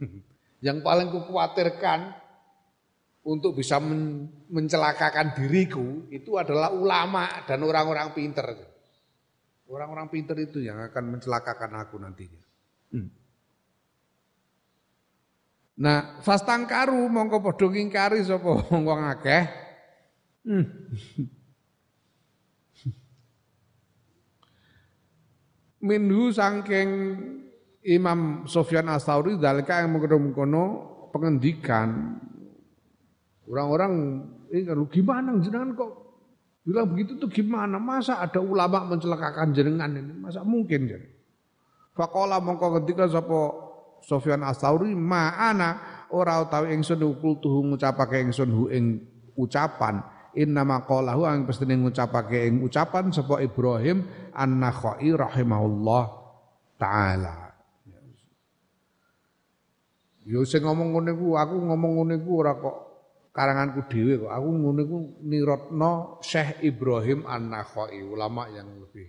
Yang 0.60 0.78
paling 0.84 1.08
kukhawatirkan 1.08 2.12
untuk 3.24 3.56
bisa 3.56 3.80
men 3.80 4.28
mencelakakan 4.50 5.36
diriku 5.36 6.08
itu 6.10 6.36
adalah 6.36 6.72
ulama 6.72 7.44
dan 7.44 7.62
orang-orang 7.64 8.12
pinter. 8.16 8.44
Orang-orang 9.70 10.10
pinter 10.10 10.36
itu 10.40 10.58
yang 10.60 10.82
akan 10.82 11.16
mencelakakan 11.16 11.72
aku 11.78 11.96
nantinya. 12.02 12.42
Hmm. 12.90 13.08
Nah, 15.80 16.20
fastangkaru 16.20 17.08
mongko 17.08 17.40
padha 17.40 17.70
ngingkari 17.70 18.20
sapa 18.26 18.66
wong 18.68 19.00
akeh. 19.16 19.46
Hmm. 20.44 20.66
Minhu 25.88 26.28
sangking 26.34 26.90
Imam 27.80 28.44
Sofyan 28.44 28.92
Astauri 28.92 29.40
dalika 29.40 29.80
yang 29.80 29.96
mengkono 29.96 30.64
pengendikan 31.10 32.20
Orang-orang 33.50 34.22
ini 34.54 34.62
kalau 34.62 34.86
gimana 34.86 35.34
jenengan 35.42 35.74
kok 35.74 35.90
bilang 36.62 36.86
begitu 36.86 37.18
tuh 37.18 37.26
gimana? 37.26 37.82
Masa 37.82 38.22
ada 38.22 38.38
ulama 38.38 38.86
mencelakakan 38.86 39.50
jenengan 39.50 39.90
ini? 39.90 40.22
Masa 40.22 40.46
mungkin 40.46 40.86
jadi? 40.86 41.08
Fakola 41.98 42.38
mongko 42.38 42.78
ketika 42.80 43.10
sapa 43.10 43.40
Sofyan 44.06 44.46
Asauri 44.46 44.94
ma'ana 44.94 45.82
ora 46.14 46.46
utawi 46.46 46.78
ingsun 46.78 47.02
ukul 47.02 47.42
tuhu 47.42 47.74
ngucapake 47.74 48.22
ingsun 48.22 48.48
hu 48.54 48.70
ing 48.70 49.02
ucapan 49.34 49.98
inna 50.32 50.62
maqalahu 50.62 51.26
ang 51.26 51.42
pestine 51.44 51.74
ngucapake 51.74 52.46
ing 52.46 52.62
ucapan 52.62 53.10
sapa 53.10 53.42
Ibrahim 53.42 54.06
an-Nakhai 54.30 55.10
rahimahullah 55.10 56.04
taala. 56.78 57.49
Yo 60.28 60.44
sing 60.44 60.64
ngomong 60.64 60.92
ngene 60.92 61.12
ku 61.16 61.32
aku 61.36 61.56
ngomong 61.56 61.92
ngene 62.04 62.16
ku 62.20 62.30
ora 62.44 62.52
kok 62.60 62.90
karanganku 63.30 63.86
dhewe 63.88 64.26
kok. 64.26 64.32
Aku 64.34 64.48
ngono 64.50 64.80
iku 64.84 64.98
nirotno 65.24 66.20
Syekh 66.20 66.60
Ibrahim 66.66 67.24
An-Nakhai, 67.24 68.02
ulama 68.02 68.50
yang 68.50 68.68
lebih 68.82 69.08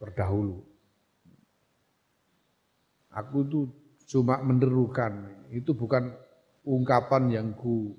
berdahulu. 0.00 0.58
Aku 3.12 3.38
tuh 3.48 3.66
cuma 4.08 4.40
menerukan, 4.40 5.46
itu 5.50 5.74
bukan 5.74 6.12
ungkapan 6.64 7.22
yang 7.32 7.48
ku 7.56 7.96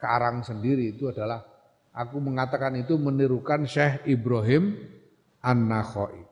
karang 0.00 0.40
sendiri, 0.44 0.96
itu 0.96 1.12
adalah 1.12 1.44
aku 1.92 2.16
mengatakan 2.20 2.76
itu 2.76 2.96
menirukan 2.96 3.64
Syekh 3.68 4.04
Ibrahim 4.08 4.78
An-Nakhai. 5.40 6.22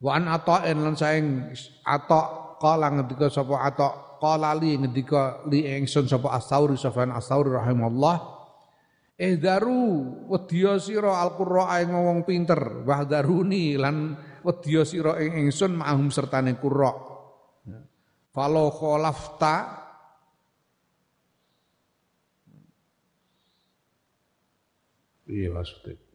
Wa 0.00 0.16
an 0.16 0.32
ata'in 0.32 0.80
lan 0.80 0.96
saing 0.96 1.52
atok 1.84 2.56
kala 2.56 2.88
ngendika 2.88 3.28
sapa 3.28 3.68
atok 3.68 4.16
kala 4.16 4.56
li 4.56 4.80
ngendika 4.80 5.44
li 5.52 5.68
ingsun 5.68 6.08
sapa 6.08 6.32
asauri 6.40 6.80
safan 6.80 7.12
asauri 7.12 7.52
rahimallah 7.52 8.40
daru 9.36 9.84
wedya 10.32 10.80
sira 10.80 11.20
alqurra 11.20 11.84
ing 11.84 11.92
wong 11.92 12.24
pinter. 12.24 12.80
Wahdaruni 12.88 13.76
lan 13.76 14.16
wedya 14.40 14.88
sira 14.88 15.20
ing 15.20 15.44
ingsun 15.44 15.76
ma'hum 15.76 16.08
sertane 16.08 16.56
qurra. 16.56 16.92
Falo 18.32 18.72
khalafta. 18.72 19.54
Iya 25.30 25.52
maksudnya 25.52 26.09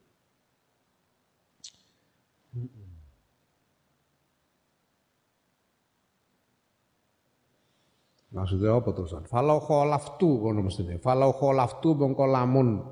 Maksudnya 8.36 8.76
apa 8.76 8.91
terusan? 8.91 9.24
Falau 9.32 9.64
kholaftu 9.64 10.28
ngono 10.28 10.68
mestine. 10.68 10.99
Falau 10.99 11.32
kholaftu 11.32 11.95
mongko 11.95 12.28
lamun 12.28 12.84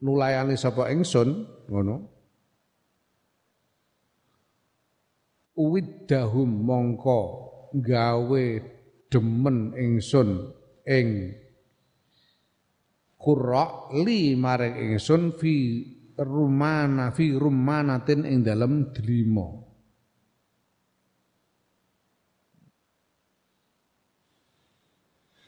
nulayani 0.00 0.56
sapa 0.56 0.88
ingsun 0.88 1.44
ngono. 1.68 2.08
Uwiddahum 5.60 6.48
mongko 6.64 7.20
gawe 7.76 8.46
demen 9.12 9.76
ingsun 9.76 10.48
ing 10.88 11.36
qurra 13.20 13.92
li 14.00 14.32
maring 14.32 14.96
ingsun 14.96 15.36
fi 15.36 15.84
rumana 16.16 17.12
fi 17.12 17.36
rumanatin 17.36 18.24
ing 18.24 18.40
dalam 18.40 18.88
delima 18.96 19.69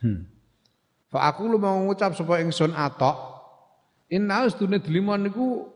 Hmm. 0.03 0.27
Fa 1.07 1.31
aku 1.31 1.47
lu 1.47 1.63
mau 1.63 1.79
ngucap 1.87 2.19
supaya 2.19 2.43
ingsun 2.43 2.75
atok. 2.75 3.31
Inna 4.11 4.45
dunia 4.51 4.83
delima 4.83 5.15
niku 5.15 5.71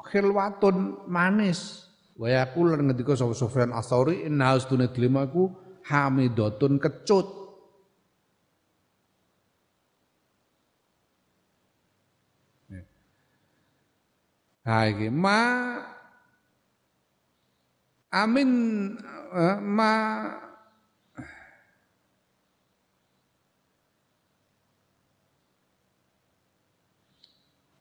khilwatun 0.00 1.06
manis. 1.06 1.86
Wa 2.16 2.32
yaqul 2.32 2.74
lan 2.74 2.88
ngendika 2.88 3.14
sapa 3.14 3.36
Sufyan 3.36 3.70
Ats-Tsauri 3.70 4.26
inna 4.26 4.56
dunia 4.58 4.90
delima 4.90 5.28
iku 5.28 5.52
hamidatun 5.86 6.80
kecut. 6.80 7.42
Nah 14.62 14.86
iki 14.86 15.10
ma 15.10 15.38
amin 18.14 18.50
eh, 19.34 19.58
ma 19.58 19.90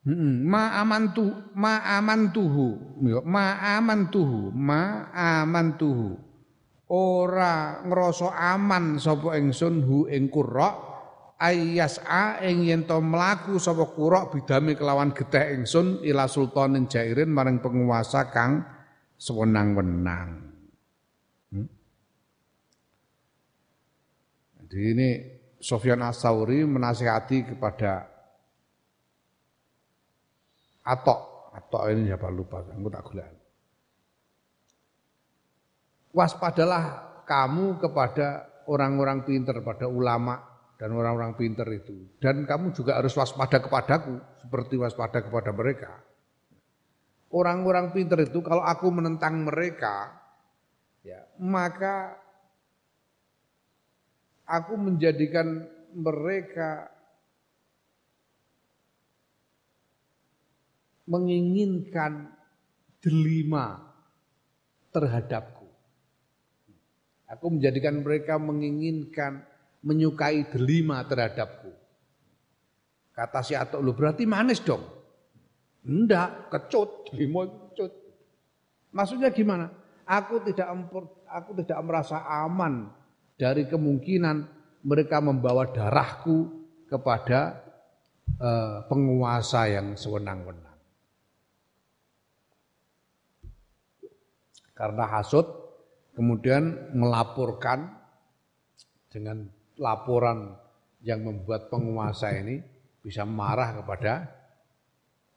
Ma 0.02 0.82
amantu 0.82 1.53
ma 1.53 1.78
amantuhu 1.86 2.98
ma 3.22 3.78
amantuhu 3.78 4.49
ma 4.49 5.14
amantuhu 5.14 6.18
ora 6.90 7.86
ngrasa 7.86 8.34
aman 8.34 8.98
sapa 8.98 9.38
ingsun 9.38 9.86
hu 9.86 10.10
ing 10.10 10.26
qurra 10.34 10.73
ayas 11.38 12.02
a 12.02 12.41
ing 12.41 12.65
yen 12.65 12.90
to 12.90 12.98
mlaku 12.98 13.61
sapa 13.61 13.94
qurra 13.94 14.26
bidame 14.34 14.73
kelawan 14.73 15.14
getih 15.14 15.61
ingsun 15.61 16.02
ila 16.02 16.26
sultanin 16.26 16.90
jairin 16.90 17.30
maring 17.30 17.61
penguasa 17.61 18.34
kang 18.34 18.65
sewenang-wenang. 19.22 20.30
Hmm? 21.53 21.68
Jadi 24.65 24.78
ini 24.98 25.10
Sofyan 25.61 26.02
As-Sauri 26.02 26.65
menasihati 26.65 27.53
kepada 27.53 28.11
Atok, 30.82 31.53
atok 31.53 31.82
ini 31.94 32.10
siapa 32.10 32.28
lupa, 32.34 32.66
aku 32.66 32.90
tak 32.90 33.03
gula. 33.06 33.26
Waspadalah 36.12 36.84
kamu 37.24 37.80
kepada 37.80 38.49
orang-orang 38.68 39.24
pinter, 39.24 39.64
pada 39.64 39.88
ulama 39.88 40.41
dan 40.76 40.91
orang-orang 40.91 41.38
pinter 41.40 41.64
itu. 41.72 42.18
Dan 42.20 42.44
kamu 42.44 42.76
juga 42.76 42.99
harus 42.99 43.16
waspada 43.16 43.62
kepadaku, 43.64 44.20
seperti 44.44 44.76
waspada 44.76 45.24
kepada 45.24 45.56
mereka. 45.56 45.91
Orang-orang 47.32 47.95
pinter 47.95 48.28
itu 48.28 48.44
kalau 48.44 48.60
aku 48.60 48.91
menentang 48.91 49.48
mereka, 49.48 50.12
ya 50.99 51.24
maka 51.40 52.20
aku 54.44 54.76
menjadikan 54.76 55.64
mereka 55.95 56.91
menginginkan 61.06 62.30
delima 63.02 63.82
terhadapku. 64.94 65.65
Aku 67.32 67.48
menjadikan 67.48 68.03
mereka 68.03 68.36
menginginkan, 68.36 69.41
menyukai 69.82 70.52
delima 70.52 71.02
terhadapku. 71.07 71.72
Kata 73.15 73.40
si 73.41 73.56
Atok, 73.56 73.80
lu 73.80 73.95
berarti 73.95 74.28
manis 74.28 74.60
dong. 74.60 74.84
Enggak, 75.88 76.52
kecut, 76.52 77.10
delima 77.10 77.48
kecut. 77.48 77.91
Maksudnya 78.91 79.32
gimana? 79.32 79.72
Aku 80.03 80.44
tidak 80.44 80.68
aku 81.32 81.64
tidak 81.64 81.80
merasa 81.88 82.19
aman 82.28 82.91
dari 83.40 83.64
kemungkinan 83.65 84.44
mereka 84.84 85.23
membawa 85.23 85.72
darahku 85.72 86.52
kepada 86.91 87.64
uh, 88.38 88.84
penguasa 88.91 89.72
yang 89.72 89.95
sewenang-wenang. 89.95 90.70
Karena 94.82 95.06
hasut 95.14 95.45
kemudian 96.18 96.90
melaporkan 96.98 97.86
dengan 99.14 99.45
laporan 99.78 100.58
yang 101.06 101.22
membuat 101.22 101.70
penguasa 101.70 102.34
ini 102.34 102.58
bisa 103.06 103.22
marah 103.22 103.78
kepada 103.78 104.26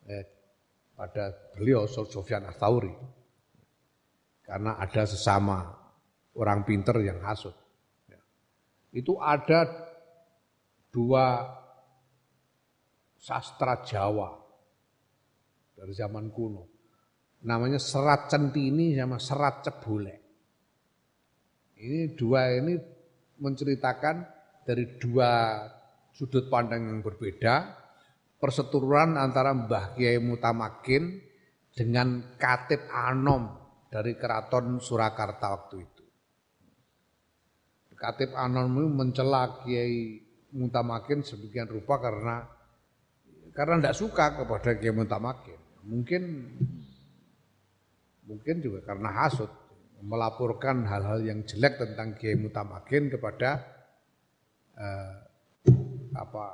eh, 0.09 0.25
pada 0.97 1.29
beliau 1.53 1.85
Sofyan 1.85 2.49
Atsauri 2.49 2.97
karena 4.49 4.81
ada 4.81 5.05
sesama 5.05 5.77
orang 6.41 6.65
pinter 6.65 7.05
yang 7.05 7.21
hasut. 7.21 7.53
Ya. 8.09 8.21
Itu 8.97 9.21
ada 9.21 9.69
dua 10.89 11.53
sastra 13.21 13.85
Jawa 13.85 14.41
dari 15.77 15.93
zaman 15.93 16.33
kuno 16.33 16.74
namanya 17.45 17.77
serat 17.77 18.33
centini 18.33 18.97
sama 18.97 19.21
serat 19.21 19.65
cebule. 19.65 20.15
Ini 21.77 22.17
dua 22.17 22.49
ini 22.57 22.75
menceritakan 23.37 24.17
dari 24.65 24.97
dua 24.97 25.61
sudut 26.17 26.49
pandang 26.49 26.89
yang 26.89 27.01
berbeda, 27.05 27.77
perseturuan 28.41 29.21
antara 29.21 29.53
Mbah 29.53 29.93
Kiai 29.93 30.17
Mutamakin 30.17 31.21
dengan 31.75 32.39
Katib 32.41 32.89
Anom 32.89 33.61
dari 33.93 34.17
keraton 34.17 34.81
Surakarta 34.81 35.47
waktu 35.53 35.77
itu. 35.85 36.05
Katib 37.95 38.33
Anom 38.33 38.73
itu 38.81 38.89
mencela 38.89 39.61
Kiai 39.61 40.23
Mutamakin 40.55 41.21
sebagian 41.27 41.67
rupa 41.67 41.99
karena 41.99 42.47
karena 43.53 43.75
tidak 43.83 43.97
suka 43.99 44.27
kepada 44.39 44.79
Kiai 44.79 44.95
Mutamakin. 44.95 45.61
Mungkin 45.85 46.23
mungkin 48.25 48.61
juga 48.61 48.85
karena 48.85 49.25
hasut 49.25 49.51
melaporkan 50.05 50.85
hal-hal 50.85 51.25
yang 51.25 51.41
jelek 51.49 51.81
tentang 51.81 52.13
Kiai 52.17 52.37
Mutamakin 52.37 53.09
kepada 53.09 53.51
eh, 54.77 55.15
apa 56.13 56.45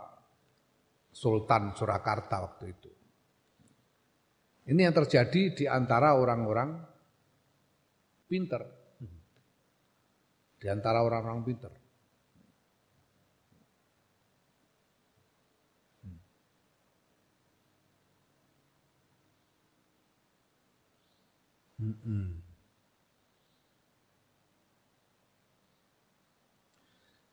Sultan 1.10 1.74
Surakarta 1.74 2.46
waktu 2.46 2.64
itu. 2.70 2.90
Ini 4.70 4.86
yang 4.86 4.94
terjadi 4.94 5.42
di 5.50 5.64
antara 5.66 6.14
orang-orang 6.14 6.78
pinter. 8.30 8.62
Di 10.60 10.70
antara 10.70 11.02
orang-orang 11.02 11.42
pinter. 11.42 11.72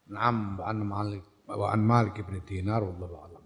Naam 0.08 0.60
an 0.64 0.80
Malik 0.88 1.24
wa 1.48 1.68
an 1.72 1.82
Malik 1.84 2.16
bin 2.24 2.40
Dinar 2.48 2.80
wallahu 2.80 3.16
a'lam. 3.28 3.37